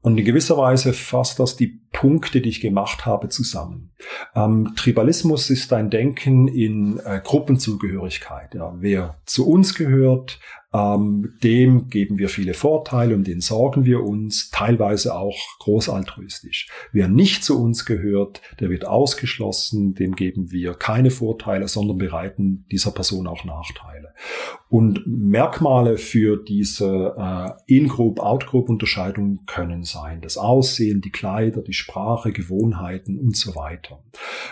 Und 0.00 0.16
in 0.16 0.24
gewisser 0.24 0.56
Weise 0.56 0.92
fasst 0.92 1.40
das 1.40 1.56
die 1.56 1.80
Punkte, 1.92 2.40
die 2.40 2.48
ich 2.48 2.60
gemacht 2.60 3.04
habe, 3.04 3.28
zusammen. 3.28 3.90
Ähm, 4.34 4.72
Tribalismus 4.76 5.50
ist 5.50 5.72
ein 5.72 5.90
Denken 5.90 6.46
in 6.46 7.00
äh, 7.04 7.20
Gruppenzugehörigkeit. 7.22 8.54
Ja. 8.54 8.74
Wer 8.78 9.20
zu 9.26 9.48
uns 9.48 9.74
gehört, 9.74 10.38
ähm, 10.72 11.34
dem 11.42 11.88
geben 11.88 12.18
wir 12.18 12.28
viele 12.28 12.52
Vorteile, 12.52 13.14
um 13.14 13.24
den 13.24 13.40
sorgen 13.40 13.84
wir 13.84 14.02
uns, 14.02 14.50
teilweise 14.50 15.16
auch 15.16 15.38
großaltruistisch. 15.60 16.68
Wer 16.92 17.08
nicht 17.08 17.42
zu 17.42 17.62
uns 17.62 17.86
gehört, 17.86 18.42
der 18.60 18.68
wird 18.68 18.86
ausgeschlossen, 18.86 19.94
dem 19.94 20.14
geben 20.14 20.50
wir 20.52 20.74
keine 20.74 21.10
Vorteile, 21.10 21.68
sondern 21.68 21.96
bereiten 21.96 22.66
dieser 22.70 22.90
Person 22.90 23.26
auch 23.26 23.44
Nachteile. 23.44 24.12
Und 24.70 25.06
Merkmale 25.06 25.96
für 25.96 26.36
diese 26.36 27.14
äh, 27.16 27.74
In-Group, 27.74 28.20
Out-Group-Unterscheidung 28.20 29.40
können 29.46 29.84
sein 29.84 30.20
das 30.20 30.36
Aussehen, 30.36 31.00
die 31.00 31.10
Kleider, 31.10 31.62
die 31.62 31.72
Sprache, 31.72 32.32
Gewohnheiten 32.32 33.18
und 33.18 33.36
so 33.36 33.56
weiter. 33.56 34.02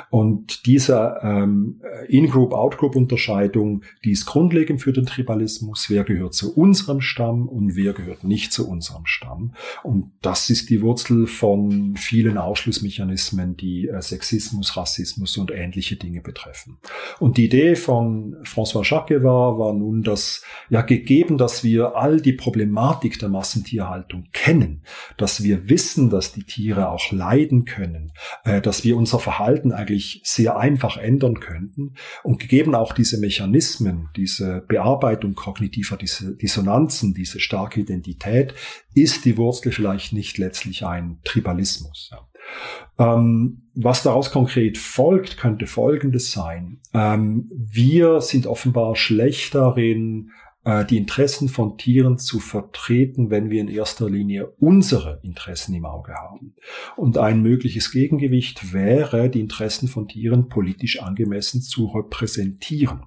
Und 0.08 0.64
diese 0.64 1.18
ähm, 1.22 1.82
In-Group, 2.08 2.54
Out-Group-Unterscheidung, 2.54 3.82
die 4.04 4.12
ist 4.12 4.24
grundlegend 4.24 4.80
für 4.80 4.92
den 4.92 5.04
Tribalismus. 5.04 5.90
Wer 5.90 6.04
gehört 6.04 6.32
zu 6.32 6.54
unserem 6.54 7.02
Stamm 7.02 7.46
und 7.46 7.76
wer 7.76 7.92
gehört 7.92 8.24
nicht 8.24 8.52
zu 8.52 8.68
unserem 8.68 9.04
Stamm. 9.04 9.52
Und 9.82 10.12
das 10.22 10.48
ist 10.48 10.70
die 10.70 10.80
Wurzel 10.80 11.26
von 11.26 11.94
vielen 11.96 12.38
Ausschlussmechanismen, 12.38 13.56
die 13.56 13.88
äh, 13.88 14.00
Sexismus, 14.00 14.78
Rassismus 14.78 15.36
und 15.36 15.50
ähnliche 15.50 15.96
Dinge 15.96 16.22
betreffen. 16.22 16.78
Und 17.18 17.36
die 17.36 17.46
Idee 17.46 17.76
von 17.76 18.36
François 18.44 18.88
Jacques 18.88 19.22
war, 19.22 19.58
war 19.58 19.74
nun, 19.74 20.05
dass 20.06 20.42
ja 20.68 20.82
gegeben, 20.82 21.38
dass 21.38 21.64
wir 21.64 21.96
all 21.96 22.20
die 22.20 22.32
Problematik 22.32 23.18
der 23.18 23.28
Massentierhaltung 23.28 24.28
kennen, 24.32 24.82
dass 25.16 25.42
wir 25.42 25.68
wissen, 25.68 26.10
dass 26.10 26.32
die 26.32 26.44
Tiere 26.44 26.90
auch 26.90 27.12
leiden 27.12 27.64
können, 27.64 28.12
äh, 28.44 28.60
dass 28.60 28.84
wir 28.84 28.96
unser 28.96 29.18
Verhalten 29.18 29.72
eigentlich 29.72 30.20
sehr 30.24 30.56
einfach 30.56 30.96
ändern 30.96 31.40
könnten 31.40 31.94
und 32.22 32.38
gegeben 32.38 32.74
auch 32.74 32.92
diese 32.92 33.18
Mechanismen, 33.18 34.08
diese 34.16 34.64
Bearbeitung 34.68 35.34
kognitiver 35.34 35.96
Dissonanzen, 35.96 37.14
diese 37.14 37.40
starke 37.40 37.80
Identität, 37.80 38.54
ist 38.94 39.24
die 39.24 39.36
Wurzel 39.36 39.72
vielleicht 39.72 40.12
nicht 40.12 40.38
letztlich 40.38 40.84
ein 40.84 41.18
Tribalismus. 41.24 42.10
Ja. 42.12 43.14
Ähm, 43.14 43.65
was 43.76 44.02
daraus 44.02 44.30
konkret 44.30 44.78
folgt, 44.78 45.36
könnte 45.36 45.66
Folgendes 45.66 46.32
sein. 46.32 46.80
Ähm, 46.94 47.50
wir 47.54 48.22
sind 48.22 48.46
offenbar 48.46 48.96
schlecht 48.96 49.54
darin, 49.54 50.30
äh, 50.64 50.86
die 50.86 50.96
Interessen 50.96 51.50
von 51.50 51.76
Tieren 51.76 52.16
zu 52.16 52.40
vertreten, 52.40 53.30
wenn 53.30 53.50
wir 53.50 53.60
in 53.60 53.68
erster 53.68 54.08
Linie 54.08 54.48
unsere 54.58 55.20
Interessen 55.22 55.74
im 55.74 55.84
Auge 55.84 56.14
haben. 56.14 56.54
Und 56.96 57.18
ein 57.18 57.42
mögliches 57.42 57.92
Gegengewicht 57.92 58.72
wäre, 58.72 59.28
die 59.28 59.40
Interessen 59.40 59.88
von 59.88 60.08
Tieren 60.08 60.48
politisch 60.48 61.02
angemessen 61.02 61.60
zu 61.60 61.86
repräsentieren. 61.86 63.02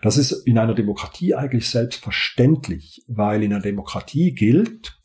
Das 0.00 0.16
ist 0.16 0.30
in 0.46 0.58
einer 0.58 0.74
Demokratie 0.74 1.34
eigentlich 1.34 1.68
selbstverständlich, 1.68 3.04
weil 3.08 3.42
in 3.42 3.52
einer 3.52 3.62
Demokratie 3.62 4.32
gilt, 4.32 4.96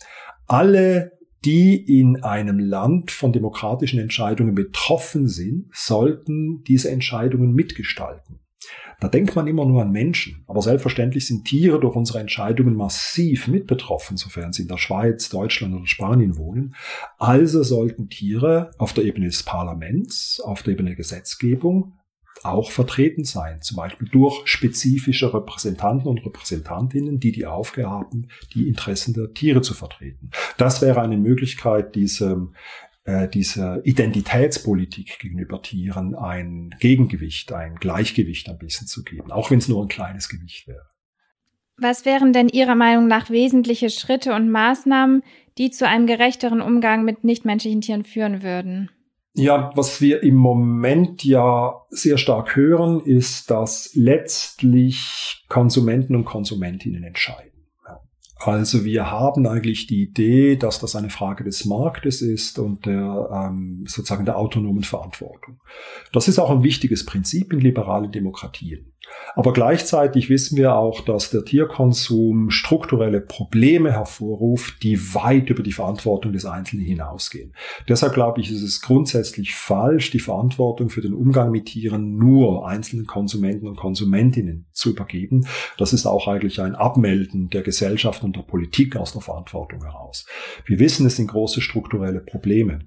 alle 0.46 1.19
die 1.46 2.00
in 2.00 2.24
einem 2.24 2.60
Land 2.60 3.12
von 3.12 3.32
demokratischen 3.32 4.00
Entscheidungen 4.00 4.56
betroffen 4.56 5.28
sind, 5.28 5.70
sollten 5.74 6.64
diese 6.64 6.92
Entscheidungen 6.92 7.54
mitgestalten. 7.54 8.40
Da 9.00 9.08
denkt 9.08 9.36
man 9.36 9.48
immer 9.48 9.66
nur 9.66 9.82
an 9.82 9.92
Menschen. 9.92 10.44
Aber 10.48 10.62
selbstverständlich 10.62 11.26
sind 11.26 11.46
Tiere 11.46 11.80
durch 11.80 11.96
unsere 11.96 12.20
Entscheidungen 12.20 12.76
massiv 12.76 13.48
mit 13.48 13.66
betroffen, 13.66 14.18
sofern 14.18 14.52
sie 14.52 14.64
in 14.64 14.68
der 14.68 14.78
Schweiz, 14.78 15.30
Deutschland 15.30 15.74
oder 15.74 15.88
Spanien 15.88 16.38
wohnen. 16.38 16.76
Also 17.18 17.64
sollten 17.64 18.10
Tiere 18.10 18.72
auf 18.78 18.92
der 18.92 19.06
Ebene 19.06 19.28
des 19.28 19.44
Parlaments, 19.44 20.42
auf 20.44 20.64
der 20.64 20.74
Ebene 20.74 20.90
der 20.90 20.98
Gesetzgebung 20.98 21.99
auch 22.44 22.72
vertreten 22.72 23.24
sein, 23.24 23.62
zum 23.62 23.78
Beispiel 23.78 24.08
durch 24.10 24.42
spezifische 24.46 25.34
Repräsentanten 25.34 26.08
und 26.08 26.26
Repräsentantinnen, 26.26 27.20
die 27.20 27.32
die 27.32 27.46
Aufgabe 27.46 27.90
haben, 27.90 28.28
die 28.54 28.68
Interessen 28.68 29.14
der 29.14 29.34
Tiere 29.34 29.62
zu 29.62 29.74
vertreten. 29.74 30.32
Das 30.58 30.82
wäre 30.82 31.02
eine 31.02 31.18
Möglichkeit, 31.18 31.96
diesem 31.96 32.54
äh, 33.06 33.28
dieser 33.28 33.86
Identitätspolitik 33.86 35.20
gegenüber 35.20 35.62
Tieren 35.62 36.16
ein 36.16 36.76
Gegengewicht, 36.80 37.52
ein 37.54 37.76
Gleichgewicht 37.76 38.50
ein 38.50 38.58
bisschen 38.58 38.88
zu 38.88 39.04
geben, 39.04 39.32
auch 39.32 39.50
wenn 39.50 39.60
es 39.60 39.68
nur 39.68 39.84
ein 39.84 39.88
kleines 39.88 40.30
Gewicht 40.30 40.68
wäre. 40.68 40.86
Was 41.78 42.06
wären 42.06 42.34
denn 42.34 42.50
Ihrer 42.50 42.76
Meinung 42.76 43.08
nach 43.08 43.30
wesentliche 43.30 43.90
Schritte 43.90 44.36
und 44.36 44.52
Maßnahmen, 44.52 45.24
die 45.58 45.72
zu 45.72 45.88
einem 45.88 46.08
gerechteren 46.08 46.62
Umgang 46.62 47.06
mit 47.06 47.24
nichtmenschlichen 47.24 47.82
Tieren 47.82 48.04
führen 48.04 48.44
würden? 48.44 48.92
Ja, 49.34 49.72
was 49.76 50.02
wir 50.02 50.24
im 50.24 50.36
Moment 50.36 51.24
ja 51.24 51.82
sehr 51.90 52.18
stark 52.18 52.56
hören, 52.56 53.00
ist, 53.00 53.52
dass 53.52 53.92
letztlich 53.94 55.46
Konsumenten 55.48 56.16
und 56.16 56.26
Konsumentinnen 56.26 57.04
entscheiden. 57.04 57.50
Also 58.40 58.86
wir 58.86 59.12
haben 59.12 59.46
eigentlich 59.46 59.88
die 59.88 60.04
Idee, 60.04 60.56
dass 60.56 60.80
das 60.80 60.96
eine 60.96 61.10
Frage 61.10 61.44
des 61.44 61.66
Marktes 61.66 62.22
ist 62.22 62.58
und 62.58 62.86
der 62.86 63.30
ähm, 63.34 63.84
sozusagen 63.86 64.24
der 64.24 64.38
autonomen 64.38 64.84
Verantwortung. 64.84 65.60
Das 66.14 66.30
ist 66.30 66.40
auch 66.40 66.50
ein 66.50 66.64
wichtiges 66.64 67.06
Prinzip 67.06 67.52
in 67.52 67.60
liberalen 67.60 68.14
Demokratien. 68.14 68.89
Aber 69.36 69.54
gleichzeitig 69.54 70.30
wissen 70.30 70.58
wir 70.58 70.76
auch, 70.76 71.02
dass 71.02 71.30
der 71.30 71.46
Tierkonsum 71.46 72.50
strukturelle 72.50 73.22
Probleme 73.22 73.92
hervorruft, 73.92 74.84
die 74.84 75.14
weit 75.14 75.50
über 75.50 75.64
die 75.64 75.72
Verantwortung 75.72 76.34
des 76.34 76.46
Einzelnen 76.46 76.86
hinausgehen. 76.86 77.54
Deshalb 77.88 78.14
glaube 78.14 78.42
ich, 78.42 78.52
ist 78.52 78.64
es 78.64 78.82
grundsätzlich 78.82 79.56
falsch, 79.56 80.12
die 80.12 80.20
Verantwortung 80.20 80.90
für 80.90 81.02
den 81.02 81.14
Umgang 81.14 81.52
mit 81.52 81.66
Tieren 81.66 82.18
nur 82.18 82.68
einzelnen 82.68 83.06
Konsumenten 83.06 83.68
und 83.68 83.78
Konsumentinnen 83.78 84.66
zu 84.74 84.92
übergeben. 84.92 85.46
Das 85.78 85.94
ist 85.94 86.06
auch 86.06 86.28
eigentlich 86.28 86.62
ein 86.62 86.76
Abmelden 86.76 87.50
der 87.50 87.62
Gesellschaft 87.62 88.24
und 88.24 88.36
der 88.36 88.42
Politik 88.42 88.96
aus 88.96 89.14
der 89.14 89.22
Verantwortung 89.22 89.84
heraus. 89.84 90.26
Wir 90.66 90.80
wissen, 90.80 91.06
es 91.06 91.16
sind 91.16 91.28
große 91.28 91.62
strukturelle 91.62 92.20
Probleme. 92.20 92.80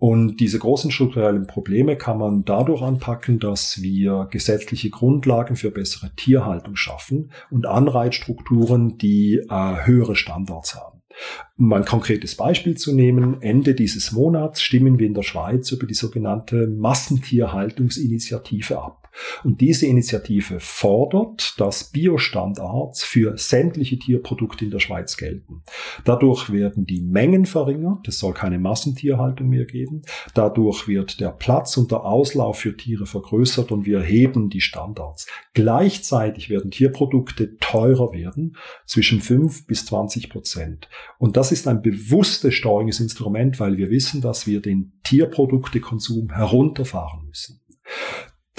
Und 0.00 0.36
diese 0.36 0.60
großen 0.60 0.92
strukturellen 0.92 1.48
Probleme 1.48 1.96
kann 1.96 2.18
man 2.18 2.44
dadurch 2.44 2.82
anpacken, 2.82 3.40
dass 3.40 3.82
wir 3.82 4.28
gesetzliche 4.30 4.90
Grundlagen 4.90 5.56
für 5.56 5.67
bessere 5.70 6.10
Tierhaltung 6.16 6.76
schaffen 6.76 7.30
und 7.50 7.66
Anreizstrukturen, 7.66 8.98
die 8.98 9.40
äh, 9.48 9.86
höhere 9.86 10.16
Standards 10.16 10.74
haben. 10.74 10.98
Um 11.56 11.72
ein 11.72 11.84
konkretes 11.84 12.36
Beispiel 12.36 12.76
zu 12.76 12.94
nehmen, 12.94 13.42
Ende 13.42 13.74
dieses 13.74 14.12
Monats 14.12 14.62
stimmen 14.62 14.98
wir 14.98 15.06
in 15.06 15.14
der 15.14 15.22
Schweiz 15.22 15.72
über 15.72 15.86
die 15.86 15.94
sogenannte 15.94 16.66
Massentierhaltungsinitiative 16.68 18.80
ab. 18.80 19.07
Und 19.44 19.60
diese 19.60 19.86
Initiative 19.86 20.60
fordert, 20.60 21.54
dass 21.58 21.90
Biostandards 21.90 23.04
für 23.04 23.36
sämtliche 23.36 23.98
Tierprodukte 23.98 24.64
in 24.64 24.70
der 24.70 24.80
Schweiz 24.80 25.16
gelten. 25.16 25.62
Dadurch 26.04 26.50
werden 26.52 26.86
die 26.86 27.00
Mengen 27.00 27.46
verringert, 27.46 28.06
es 28.08 28.18
soll 28.18 28.34
keine 28.34 28.58
Massentierhaltung 28.58 29.48
mehr 29.48 29.64
geben. 29.64 30.02
Dadurch 30.34 30.88
wird 30.88 31.20
der 31.20 31.30
Platz 31.30 31.76
und 31.76 31.90
der 31.90 32.04
Auslauf 32.04 32.58
für 32.58 32.76
Tiere 32.76 33.06
vergrößert 33.06 33.72
und 33.72 33.86
wir 33.86 34.00
heben 34.00 34.50
die 34.50 34.60
Standards. 34.60 35.26
Gleichzeitig 35.54 36.50
werden 36.50 36.70
Tierprodukte 36.70 37.56
teurer 37.58 38.12
werden, 38.12 38.56
zwischen 38.86 39.20
5 39.20 39.66
bis 39.66 39.86
20 39.86 40.30
Prozent. 40.30 40.88
Und 41.18 41.36
das 41.36 41.52
ist 41.52 41.68
ein 41.68 41.82
bewusstes 41.82 42.54
Steuerungsinstrument, 42.54 43.60
weil 43.60 43.76
wir 43.76 43.90
wissen, 43.90 44.20
dass 44.20 44.46
wir 44.46 44.60
den 44.60 44.92
Tierproduktekonsum 45.04 46.30
herunterfahren 46.30 47.26
müssen. 47.26 47.60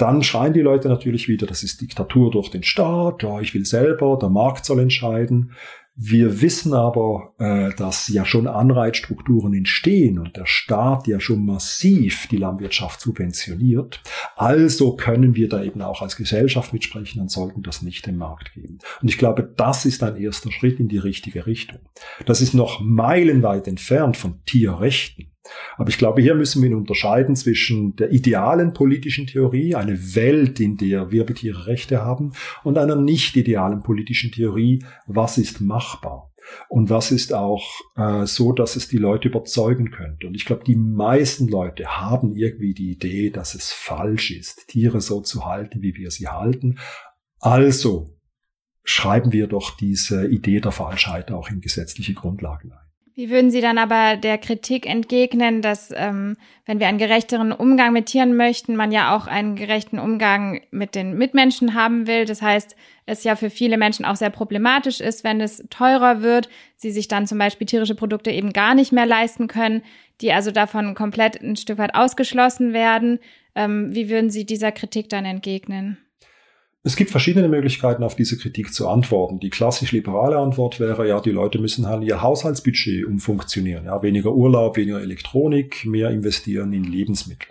Dann 0.00 0.22
schreien 0.22 0.54
die 0.54 0.62
Leute 0.62 0.88
natürlich 0.88 1.28
wieder, 1.28 1.46
das 1.46 1.62
ist 1.62 1.82
Diktatur 1.82 2.30
durch 2.30 2.48
den 2.48 2.62
Staat, 2.62 3.22
ja, 3.22 3.38
ich 3.40 3.52
will 3.52 3.66
selber, 3.66 4.18
der 4.18 4.30
Markt 4.30 4.64
soll 4.64 4.80
entscheiden. 4.80 5.52
Wir 5.94 6.40
wissen 6.40 6.72
aber, 6.72 7.34
äh, 7.38 7.74
dass 7.76 8.08
ja 8.08 8.24
schon 8.24 8.46
Anreizstrukturen 8.46 9.52
entstehen 9.52 10.18
und 10.18 10.38
der 10.38 10.46
Staat 10.46 11.06
ja 11.06 11.20
schon 11.20 11.44
massiv 11.44 12.28
die 12.28 12.38
Landwirtschaft 12.38 13.02
subventioniert. 13.02 14.00
Also 14.36 14.96
können 14.96 15.34
wir 15.34 15.50
da 15.50 15.62
eben 15.62 15.82
auch 15.82 16.00
als 16.00 16.16
Gesellschaft 16.16 16.72
mitsprechen 16.72 17.20
und 17.20 17.30
sollten 17.30 17.62
das 17.62 17.82
nicht 17.82 18.06
dem 18.06 18.16
Markt 18.16 18.54
geben. 18.54 18.78
Und 19.02 19.10
ich 19.10 19.18
glaube, 19.18 19.52
das 19.54 19.84
ist 19.84 20.02
ein 20.02 20.16
erster 20.16 20.50
Schritt 20.50 20.80
in 20.80 20.88
die 20.88 20.96
richtige 20.96 21.44
Richtung. 21.44 21.80
Das 22.24 22.40
ist 22.40 22.54
noch 22.54 22.80
meilenweit 22.80 23.68
entfernt 23.68 24.16
von 24.16 24.42
Tierrechten. 24.46 25.30
Aber 25.76 25.88
ich 25.88 25.98
glaube, 25.98 26.20
hier 26.20 26.34
müssen 26.34 26.62
wir 26.62 26.76
unterscheiden 26.76 27.34
zwischen 27.34 27.96
der 27.96 28.12
idealen 28.12 28.72
politischen 28.72 29.26
Theorie, 29.26 29.74
eine 29.74 30.14
Welt, 30.14 30.60
in 30.60 30.76
der 30.76 31.10
Wirbeltiere 31.10 31.66
Rechte 31.66 32.02
haben, 32.04 32.32
und 32.62 32.78
einer 32.78 32.96
nicht 32.96 33.36
idealen 33.36 33.82
politischen 33.82 34.32
Theorie, 34.32 34.84
was 35.06 35.38
ist 35.38 35.60
machbar. 35.60 36.30
Und 36.68 36.90
was 36.90 37.12
ist 37.12 37.32
auch 37.32 37.64
äh, 37.96 38.26
so, 38.26 38.52
dass 38.52 38.74
es 38.76 38.88
die 38.88 38.96
Leute 38.96 39.28
überzeugen 39.28 39.90
könnte. 39.90 40.26
Und 40.26 40.34
ich 40.34 40.44
glaube, 40.44 40.64
die 40.64 40.76
meisten 40.76 41.46
Leute 41.48 42.00
haben 42.00 42.34
irgendwie 42.34 42.74
die 42.74 42.90
Idee, 42.90 43.30
dass 43.30 43.54
es 43.54 43.72
falsch 43.72 44.32
ist, 44.32 44.66
Tiere 44.68 45.00
so 45.00 45.20
zu 45.20 45.44
halten, 45.44 45.82
wie 45.82 45.94
wir 45.94 46.10
sie 46.10 46.28
halten. 46.28 46.78
Also 47.38 48.16
schreiben 48.82 49.32
wir 49.32 49.46
doch 49.46 49.76
diese 49.76 50.26
Idee 50.26 50.60
der 50.60 50.72
Falschheit 50.72 51.30
auch 51.30 51.50
in 51.50 51.60
gesetzliche 51.60 52.14
Grundlagen 52.14 52.72
ein. 52.72 52.79
Wie 53.20 53.28
würden 53.28 53.50
Sie 53.50 53.60
dann 53.60 53.76
aber 53.76 54.16
der 54.16 54.38
Kritik 54.38 54.86
entgegnen, 54.86 55.60
dass 55.60 55.92
ähm, 55.94 56.38
wenn 56.64 56.80
wir 56.80 56.86
einen 56.86 56.96
gerechteren 56.96 57.52
Umgang 57.52 57.92
mit 57.92 58.06
Tieren 58.06 58.34
möchten, 58.34 58.76
man 58.76 58.92
ja 58.92 59.14
auch 59.14 59.26
einen 59.26 59.56
gerechten 59.56 59.98
Umgang 59.98 60.62
mit 60.70 60.94
den 60.94 61.18
Mitmenschen 61.18 61.74
haben 61.74 62.06
will? 62.06 62.24
Das 62.24 62.40
heißt, 62.40 62.76
es 63.04 63.22
ja 63.22 63.36
für 63.36 63.50
viele 63.50 63.76
Menschen 63.76 64.06
auch 64.06 64.16
sehr 64.16 64.30
problematisch 64.30 65.02
ist, 65.02 65.22
wenn 65.22 65.42
es 65.42 65.62
teurer 65.68 66.22
wird, 66.22 66.48
sie 66.76 66.90
sich 66.90 67.08
dann 67.08 67.26
zum 67.26 67.36
Beispiel 67.36 67.66
tierische 67.66 67.94
Produkte 67.94 68.30
eben 68.30 68.54
gar 68.54 68.74
nicht 68.74 68.90
mehr 68.90 69.04
leisten 69.04 69.48
können, 69.48 69.82
die 70.22 70.32
also 70.32 70.50
davon 70.50 70.94
komplett 70.94 71.42
ein 71.42 71.56
Stück 71.56 71.76
weit 71.76 71.94
ausgeschlossen 71.94 72.72
werden. 72.72 73.18
Ähm, 73.54 73.94
wie 73.94 74.08
würden 74.08 74.30
Sie 74.30 74.46
dieser 74.46 74.72
Kritik 74.72 75.10
dann 75.10 75.26
entgegnen? 75.26 75.98
Es 76.82 76.96
gibt 76.96 77.10
verschiedene 77.10 77.48
Möglichkeiten, 77.48 78.02
auf 78.02 78.16
diese 78.16 78.38
Kritik 78.38 78.72
zu 78.72 78.88
antworten. 78.88 79.38
Die 79.38 79.50
klassisch 79.50 79.92
liberale 79.92 80.38
Antwort 80.38 80.80
wäre, 80.80 81.06
ja, 81.06 81.20
die 81.20 81.30
Leute 81.30 81.58
müssen 81.58 81.86
halt 81.86 82.02
ihr 82.04 82.22
Haushaltsbudget 82.22 83.04
umfunktionieren. 83.04 83.84
Ja, 83.84 84.02
weniger 84.02 84.32
Urlaub, 84.32 84.78
weniger 84.78 85.02
Elektronik, 85.02 85.84
mehr 85.84 86.08
investieren 86.08 86.72
in 86.72 86.84
Lebensmittel. 86.84 87.48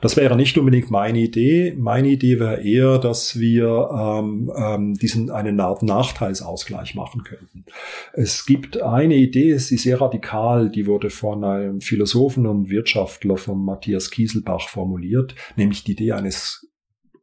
Das 0.00 0.16
wäre 0.16 0.34
nicht 0.34 0.56
unbedingt 0.56 0.90
meine 0.90 1.18
Idee. 1.18 1.74
Meine 1.76 2.08
Idee 2.08 2.40
wäre 2.40 2.62
eher, 2.62 2.96
dass 2.96 3.38
wir 3.38 3.90
ähm, 3.92 4.50
ähm, 4.56 4.94
diesen 4.94 5.30
einen 5.30 5.60
Art 5.60 5.82
Nachteilsausgleich 5.82 6.94
machen 6.94 7.22
könnten. 7.22 7.66
Es 8.14 8.46
gibt 8.46 8.80
eine 8.80 9.16
Idee, 9.16 9.58
sie 9.58 9.74
ist 9.74 9.82
sehr 9.82 10.00
radikal, 10.00 10.70
die 10.70 10.86
wurde 10.86 11.10
von 11.10 11.44
einem 11.44 11.82
Philosophen 11.82 12.46
und 12.46 12.70
Wirtschaftler 12.70 13.36
von 13.36 13.62
Matthias 13.62 14.10
Kieselbach 14.10 14.70
formuliert, 14.70 15.34
nämlich 15.56 15.84
die 15.84 15.92
Idee 15.92 16.12
eines 16.12 16.69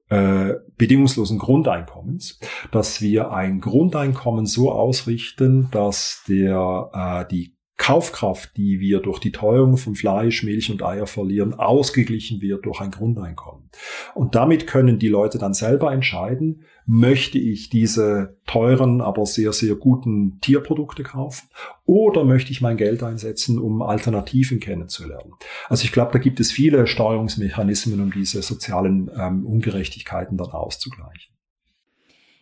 äh, 0.09 0.53
bedingungslosen 0.77 1.37
Grundeinkommens, 1.37 2.39
dass 2.71 3.01
wir 3.01 3.31
ein 3.31 3.59
Grundeinkommen 3.59 4.45
so 4.45 4.71
ausrichten, 4.71 5.69
dass 5.71 6.23
der 6.27 6.89
äh, 6.93 7.31
die 7.31 7.56
Kaufkraft, 7.78 8.57
die 8.57 8.80
wir 8.80 8.99
durch 8.99 9.19
die 9.19 9.32
Teuerung 9.32 9.78
von 9.78 9.93
Fleisch, 9.93 10.43
Milch 10.43 10.71
und 10.71 10.82
Eier 10.82 11.05
verlieren, 11.05 11.53
ausgeglichen 11.53 12.41
wird 12.41 12.65
durch 12.65 12.82
ein 12.82 12.89
Grundeinkommen. 12.89 13.69
Und 14.15 14.34
damit 14.34 14.65
können 14.65 14.97
die 14.97 15.09
Leute 15.09 15.38
dann 15.38 15.53
selber 15.53 15.93
entscheiden, 15.93 16.63
möchte 16.88 17.38
ich 17.38 17.69
diese 17.69 18.38
teuren, 18.47 18.99
aber 18.99 19.25
sehr, 19.25 19.53
sehr 19.53 19.75
guten 19.75 20.39
Tierprodukte 20.41 21.03
kaufen 21.03 21.49
oder 21.86 22.23
möchte 22.23 22.51
ich 22.51 22.61
mein 22.61 22.78
Geld 22.78 23.03
einsetzen, 23.03 23.59
um 23.59 23.82
Alternativen 23.82 24.59
kennenzulernen. 24.59 25.34
Also 25.69 25.84
ich 25.84 25.91
glaube, 25.91 26.13
da 26.13 26.19
gibt 26.19 26.39
es 26.39 26.51
viele 26.51 26.88
Steuerungsmechanismen, 26.88 28.01
um 28.01 28.11
diese 28.11 28.41
sozialen 28.41 29.11
ähm, 29.15 29.45
Ungerechtigkeiten 29.45 30.38
dann 30.38 30.51
auszugleichen. 30.51 31.34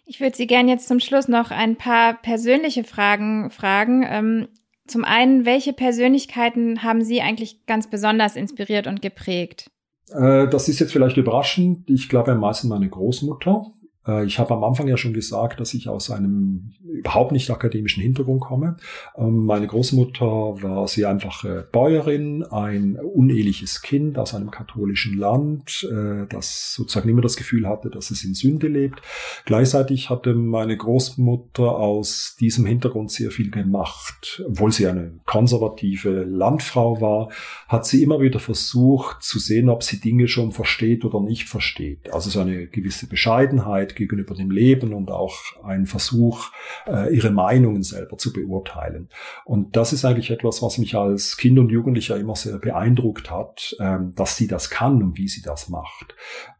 Ich 0.05 0.21
würde 0.21 0.37
Sie 0.37 0.47
gerne 0.47 0.69
jetzt 0.69 0.87
zum 0.87 0.99
Schluss 0.99 1.27
noch 1.27 1.49
ein 1.49 1.75
paar 1.75 2.13
persönliche 2.13 2.83
Fragen 2.83 3.49
fragen. 3.49 4.05
Ähm, 4.07 4.47
zum 4.87 5.03
einen, 5.03 5.45
welche 5.45 5.73
Persönlichkeiten 5.73 6.83
haben 6.83 7.03
Sie 7.03 7.21
eigentlich 7.21 7.65
ganz 7.65 7.89
besonders 7.89 8.35
inspiriert 8.35 8.87
und 8.87 9.01
geprägt? 9.01 9.71
Äh, 10.11 10.47
das 10.47 10.69
ist 10.69 10.79
jetzt 10.79 10.91
vielleicht 10.91 11.17
überraschend. 11.17 11.89
Ich 11.89 12.09
glaube 12.09 12.31
am 12.31 12.39
meisten 12.39 12.67
meine 12.67 12.89
Großmutter. 12.89 13.65
Äh, 14.07 14.25
ich 14.25 14.39
habe 14.39 14.53
am 14.53 14.63
Anfang 14.63 14.87
ja 14.87 14.97
schon 14.97 15.13
gesagt, 15.13 15.59
dass 15.59 15.73
ich 15.73 15.89
aus 15.89 16.11
einem 16.11 16.73
überhaupt 16.83 17.31
nicht 17.31 17.49
akademischen 17.49 18.01
Hintergrund 18.01 18.41
komme. 18.41 18.77
Ähm, 19.17 19.45
meine 19.45 19.67
Großmutter 19.67 20.25
war 20.25 20.87
sehr 20.87 21.09
einfache 21.09 21.67
Bäuerin, 21.71 22.43
ein 22.43 22.97
uneheliches 22.97 23.81
Kind 23.81 24.17
aus 24.17 24.33
einem 24.33 24.51
katholischen 24.51 25.17
Land, 25.17 25.87
äh, 25.91 26.25
das 26.29 26.73
sozusagen 26.73 27.09
immer 27.09 27.21
das 27.21 27.35
Gefühl 27.35 27.67
hatte, 27.67 27.89
dass 27.89 28.11
es 28.11 28.23
in 28.23 28.33
Sünde 28.33 28.67
lebt. 28.67 29.01
Gleichzeitig 29.45 30.09
hatte 30.09 30.33
meine 30.33 30.77
Großmutter 30.77 31.77
aus 31.77 32.35
diesem 32.39 32.65
Hintergrund 32.65 33.11
sehr 33.11 33.31
viel 33.31 33.51
gemacht. 33.51 34.43
Obwohl 34.47 34.71
sie 34.71 34.87
eine 34.87 35.19
konservative 35.25 36.23
Landfrau 36.23 37.01
war, 37.01 37.29
hat 37.67 37.85
sie 37.85 38.03
immer 38.03 38.19
wieder 38.19 38.39
versucht 38.39 39.23
zu 39.23 39.39
sehen, 39.39 39.69
ob 39.69 39.83
sie 39.83 39.99
Dinge 39.99 40.27
schon 40.27 40.51
versteht 40.51 41.05
oder 41.05 41.21
nicht 41.21 41.47
versteht. 41.49 42.13
Also 42.13 42.29
so 42.29 42.39
eine 42.39 42.67
gewisse 42.67 43.07
Bescheidenheit 43.07 43.94
gegenüber 43.95 44.35
dem 44.35 44.51
Leben 44.51 44.93
und 44.93 45.11
auch 45.11 45.35
ein 45.63 45.85
Versuch, 45.85 46.51
äh, 46.87 47.15
ihre 47.15 47.31
Meinungen 47.31 47.83
selber 47.83 48.17
zu 48.17 48.33
beurteilen. 48.33 49.09
Und 49.45 49.75
das 49.75 49.93
ist 49.93 50.05
eigentlich 50.05 50.31
etwas, 50.31 50.61
was 50.61 50.77
mich 50.77 50.95
als 50.95 51.37
Kind 51.37 51.59
und 51.59 51.69
Jugendlicher 51.69 52.17
immer 52.17 52.35
sehr 52.35 52.59
beeindruckt 52.59 53.31
hat, 53.31 53.75
ähm, 53.79 54.13
dass 54.15 54.37
sie 54.37 54.47
das 54.47 54.69
kann 54.69 55.01
und 55.01 55.17
wie 55.17 55.27
sie 55.27 55.41
das 55.41 55.69
macht. 55.69 56.15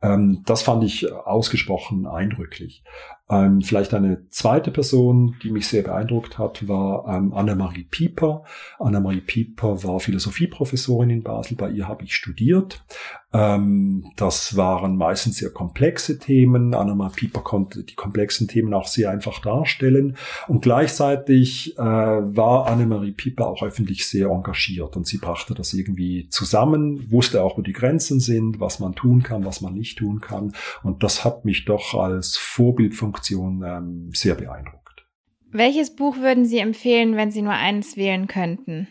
Ähm, 0.06 0.44
das 0.46 0.62
fand 0.62 0.84
ich 0.84 1.12
ausgesprochen 1.12 2.06
eindrücklich. 2.06 2.84
Ähm, 3.28 3.62
vielleicht 3.62 3.96
eine 3.96 4.30
zweite 4.30 4.70
Person, 4.70 5.36
die 5.42 5.50
mich 5.50 5.68
sehr 5.68 5.82
beeindruckt 5.82 6.38
hat, 6.38 6.68
war 6.68 7.08
ähm, 7.08 7.34
Annemarie 7.34 7.88
Pieper. 7.90 8.44
Annemarie 8.78 9.22
Pieper 9.22 9.84
war 9.84 10.00
Philosophieprofessorin 10.00 11.10
in 11.10 11.24
Basel. 11.24 11.58
Bei 11.58 11.72
ihr 11.72 11.88
habe 11.88 12.04
ich 12.04 12.14
studiert. 12.14 12.86
Ähm, 13.34 14.12
das 14.16 14.56
waren 14.56 14.96
meistens 14.96 15.38
sehr 15.38 15.50
komplexe 15.50 16.20
Themen. 16.20 16.76
Annemarie 16.76 17.16
Pieper 17.16 17.42
konnte 17.42 17.84
die 17.84 17.96
komplexen 17.96 18.48
Themen 18.48 18.76
auch 18.76 18.86
sehr 18.86 19.10
einfach 19.10 19.42
darstellen. 19.42 20.18
Und 20.48 20.62
gleichzeitig 20.62 21.80
äh, 21.80 21.82
war 21.82 22.68
Annemarie 22.68 23.14
Pieper 23.14 23.48
auch 23.48 23.64
öffentlich 23.64 24.08
sehr 24.08 24.28
engagiert. 24.28 24.96
Und 24.96 25.08
sie 25.08 25.18
brachte 25.18 25.56
das 25.56 25.74
irgendwie 25.74 26.28
zusammen, 26.30 27.12
wusste 27.12 27.42
auch, 27.44 27.58
wo 27.58 27.64
die 27.64 27.74
Grenzen 27.74 28.20
sind, 28.20 28.60
was 28.60 28.80
man 28.80 28.94
tun 28.94 29.24
kann, 29.24 29.46
was 29.46 29.62
man 29.62 29.74
nicht 29.74 29.95
tun 29.96 30.20
kann. 30.20 30.54
Und 30.84 31.04
das 31.04 31.24
hat 31.24 31.46
mich 31.46 31.66
doch 31.66 31.94
als 31.94 32.36
Vorbild 32.36 32.94
von 32.94 33.06
Funktion 33.06 33.64
ähm, 33.64 34.10
sehr 34.14 34.36
beeindruckt. 34.36 35.06
Welches 35.52 35.96
Buch 35.96 36.18
würden 36.18 36.46
Sie 36.46 36.58
empfehlen, 36.58 37.16
wenn 37.16 37.32
Sie 37.32 37.42
nur 37.42 37.54
eins 37.54 37.98
wählen 37.98 38.28
könnten? 38.28 38.88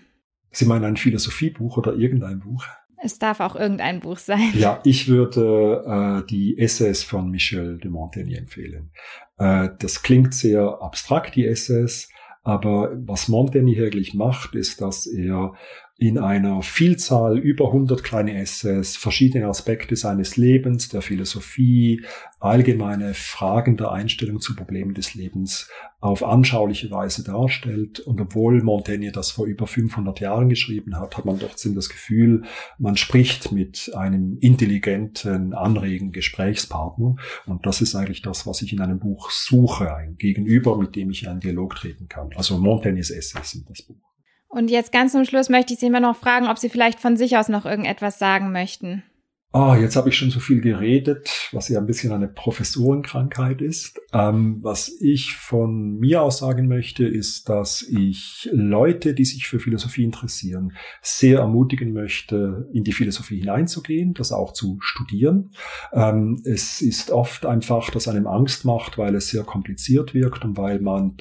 Sie 0.51 0.67
meinen 0.67 0.85
ein 0.85 0.97
Philosophiebuch 0.97 1.77
oder 1.77 1.95
irgendein 1.95 2.41
Buch? 2.41 2.65
Es 3.03 3.19
darf 3.19 3.41
auch 3.41 3.57
irgendein 3.57 4.01
Buch 4.01 4.19
sein. 4.19 4.53
Ja, 4.55 4.81
ich 4.85 5.09
würde 5.09 6.23
äh, 6.25 6.27
die 6.31 6.57
Essays 6.57 7.03
von 7.03 7.31
Michel 7.31 7.79
de 7.79 7.91
Montaigne 7.91 8.39
empfehlen. 8.39 8.93
Äh, 9.37 9.71
das 9.79 10.03
klingt 10.03 10.33
sehr 10.33 10.79
abstrakt, 10.81 11.35
die 11.35 11.47
Essays, 11.47 12.09
aber 12.45 12.93
was 12.95 13.29
Montaigne 13.29 13.73
hier 13.73 13.87
eigentlich 13.87 14.15
macht, 14.15 14.55
ist, 14.55 14.81
dass 14.81 15.07
er 15.07 15.55
in 15.97 16.19
einer 16.19 16.61
Vielzahl 16.63 17.39
über 17.39 17.69
100 17.69 18.03
kleine 18.03 18.37
Essays 18.37 18.97
verschiedene 18.97 19.47
Aspekte 19.47 19.95
seines 19.95 20.37
Lebens, 20.37 20.89
der 20.89 21.03
Philosophie, 21.03 22.05
allgemeine 22.41 23.15
Fragen 23.15 23.77
der 23.77 23.93
Einstellung 23.93 24.41
zu 24.41 24.57
Problemen 24.57 24.95
des 24.95 25.15
Lebens 25.15 25.71
auf 26.01 26.25
anschauliche 26.25 26.91
Weise 26.91 27.23
darstellt. 27.23 28.01
Und 28.01 28.21
obwohl 28.21 28.61
Montaigne 28.63 29.13
das 29.13 29.31
vor 29.31 29.47
über 29.47 29.69
500 29.69 30.19
Jahren 30.19 30.49
geschrieben 30.49 30.99
hat, 30.99 31.17
hat 31.17 31.25
man 31.27 31.39
trotzdem 31.39 31.77
das 31.77 31.89
Gefühl, 31.89 32.43
man 32.77 32.97
spricht 32.97 33.53
mit 33.53 33.93
einem 33.95 34.37
intelligenten, 34.41 35.55
anregen 35.55 36.11
Gesprächspartner. 36.11 37.15
Und 37.47 37.67
das 37.67 37.81
ist 37.81 37.95
eigentlich 37.95 38.21
das, 38.21 38.49
was 38.49 38.63
ich 38.63 38.73
in 38.73 38.81
einem 38.81 38.99
Buch 38.99 39.31
suche, 39.31 39.95
ein 39.95 40.17
Gegenüber, 40.17 40.77
mit 40.77 40.97
dem 40.97 41.11
ich 41.11 41.23
in 41.23 41.29
einen 41.29 41.41
Dialog 41.41 41.77
treten 41.77 42.09
kann. 42.09 42.31
Also 42.35 42.59
Montaignes 42.59 43.11
Essays 43.11 43.53
sind 43.53 43.71
das 43.71 43.83
Buch. 43.83 44.14
Und 44.55 44.71
jetzt 44.71 44.93
ganz 44.93 45.11
zum 45.11 45.25
Schluss 45.25 45.49
möchte 45.49 45.75
ich 45.75 45.81
Sie 45.81 45.87
immer 45.87 45.99
noch 45.99 46.15
fragen, 46.15 46.47
ob 46.47 46.59
Sie 46.59 46.69
vielleicht 46.69 47.01
von 47.01 47.17
sich 47.17 47.37
aus 47.37 47.49
noch 47.49 47.67
irgendetwas 47.67 48.21
sagen 48.21 48.53
möchten. 48.53 49.03
Ah, 49.51 49.73
oh, 49.73 49.75
jetzt 49.75 49.97
habe 49.97 50.09
ich 50.09 50.17
schon 50.17 50.31
so 50.31 50.39
viel 50.39 50.61
geredet, 50.61 51.49
was 51.51 51.69
ja 51.69 51.81
ein 51.81 51.87
bisschen 51.87 52.13
eine 52.13 52.29
Professorenkrankheit 52.29 53.61
ist. 53.61 54.01
Ähm, 54.13 54.59
was 54.63 54.97
ich 55.01 55.35
von 55.35 55.99
mir 55.99 56.23
aus 56.23 56.39
sagen 56.39 56.69
möchte, 56.69 57.05
ist, 57.05 57.49
dass 57.49 57.83
ich 57.83 58.49
Leute, 58.53 59.13
die 59.13 59.25
sich 59.25 59.49
für 59.49 59.59
Philosophie 59.59 60.05
interessieren, 60.05 60.73
sehr 61.03 61.41
ermutigen 61.41 61.93
möchte, 61.93 62.69
in 62.73 62.85
die 62.85 62.93
Philosophie 62.93 63.41
hineinzugehen, 63.41 64.15
das 64.15 64.31
auch 64.31 64.53
zu 64.53 64.79
studieren. 64.81 65.51
Ähm, 65.93 66.41
es 66.45 66.81
ist 66.81 67.11
oft 67.11 67.45
einfach, 67.45 67.91
dass 67.91 68.07
einem 68.07 68.29
Angst 68.29 68.65
macht, 68.65 68.99
weil 68.99 69.17
es 69.17 69.29
sehr 69.31 69.43
kompliziert 69.43 70.15
wirkt 70.15 70.45
und 70.45 70.57
weil 70.57 70.81
man 70.81 71.17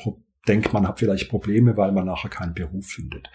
denkt, 0.48 0.74
man 0.74 0.88
hat 0.88 1.00
vielleicht 1.00 1.30
Probleme, 1.30 1.78
weil 1.78 1.92
man 1.92 2.06
nachher 2.06 2.30
keinen 2.30 2.54
Beruf 2.54 2.88
findet. 2.88 3.30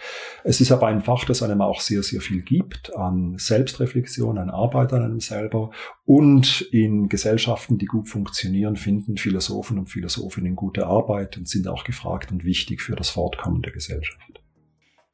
Es 0.44 0.60
ist 0.60 0.70
aber 0.70 0.88
ein 0.88 1.02
Fach, 1.02 1.24
das 1.24 1.42
einem 1.42 1.60
auch 1.60 1.80
sehr, 1.80 2.02
sehr 2.02 2.20
viel 2.20 2.42
gibt 2.42 2.94
an 2.94 3.36
Selbstreflexion, 3.38 4.38
an 4.38 4.50
Arbeit 4.50 4.92
an 4.92 5.02
einem 5.02 5.20
selber 5.20 5.70
und 6.04 6.62
in 6.72 7.08
Gesellschaften, 7.08 7.78
die 7.78 7.86
gut 7.86 8.08
funktionieren, 8.08 8.76
finden 8.76 9.16
Philosophen 9.16 9.78
und 9.78 9.86
Philosophinnen 9.86 10.56
gute 10.56 10.86
Arbeit 10.86 11.36
und 11.38 11.48
sind 11.48 11.68
auch 11.68 11.84
gefragt 11.84 12.30
und 12.30 12.44
wichtig 12.44 12.82
für 12.82 12.96
das 12.96 13.10
Fortkommen 13.10 13.62
der 13.62 13.72
Gesellschaft. 13.72 14.40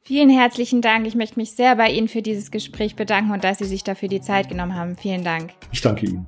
Vielen 0.06 0.28
herzlichen 0.28 0.82
Dank. 0.82 1.06
Ich 1.06 1.14
möchte 1.14 1.38
mich 1.38 1.52
sehr 1.52 1.76
bei 1.76 1.90
Ihnen 1.90 2.08
für 2.08 2.20
dieses 2.20 2.50
Gespräch 2.50 2.94
bedanken 2.94 3.32
und 3.32 3.42
dass 3.42 3.58
Sie 3.58 3.64
sich 3.64 3.84
dafür 3.84 4.08
die 4.08 4.20
Zeit 4.20 4.50
genommen 4.50 4.74
haben. 4.74 4.96
Vielen 4.96 5.24
Dank. 5.24 5.54
Ich 5.72 5.80
danke 5.80 6.06
Ihnen. 6.06 6.26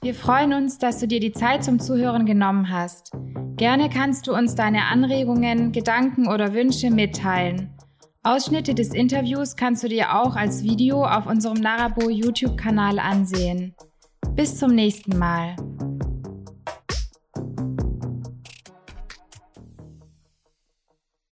Wir 0.00 0.14
freuen 0.14 0.52
uns, 0.52 0.78
dass 0.78 1.00
du 1.00 1.08
dir 1.08 1.18
die 1.18 1.32
Zeit 1.32 1.64
zum 1.64 1.80
Zuhören 1.80 2.24
genommen 2.24 2.70
hast. 2.70 3.10
Gerne 3.56 3.88
kannst 3.88 4.28
du 4.28 4.32
uns 4.32 4.54
deine 4.54 4.84
Anregungen, 4.84 5.72
Gedanken 5.72 6.28
oder 6.28 6.54
Wünsche 6.54 6.92
mitteilen. 6.92 7.74
Ausschnitte 8.22 8.74
des 8.74 8.94
Interviews 8.94 9.56
kannst 9.56 9.82
du 9.82 9.88
dir 9.88 10.14
auch 10.14 10.36
als 10.36 10.62
Video 10.62 11.04
auf 11.04 11.26
unserem 11.26 11.60
Narabo 11.60 12.10
YouTube-Kanal 12.10 13.00
ansehen. 13.00 13.74
Bis 14.36 14.56
zum 14.56 14.72
nächsten 14.72 15.18
Mal. 15.18 15.56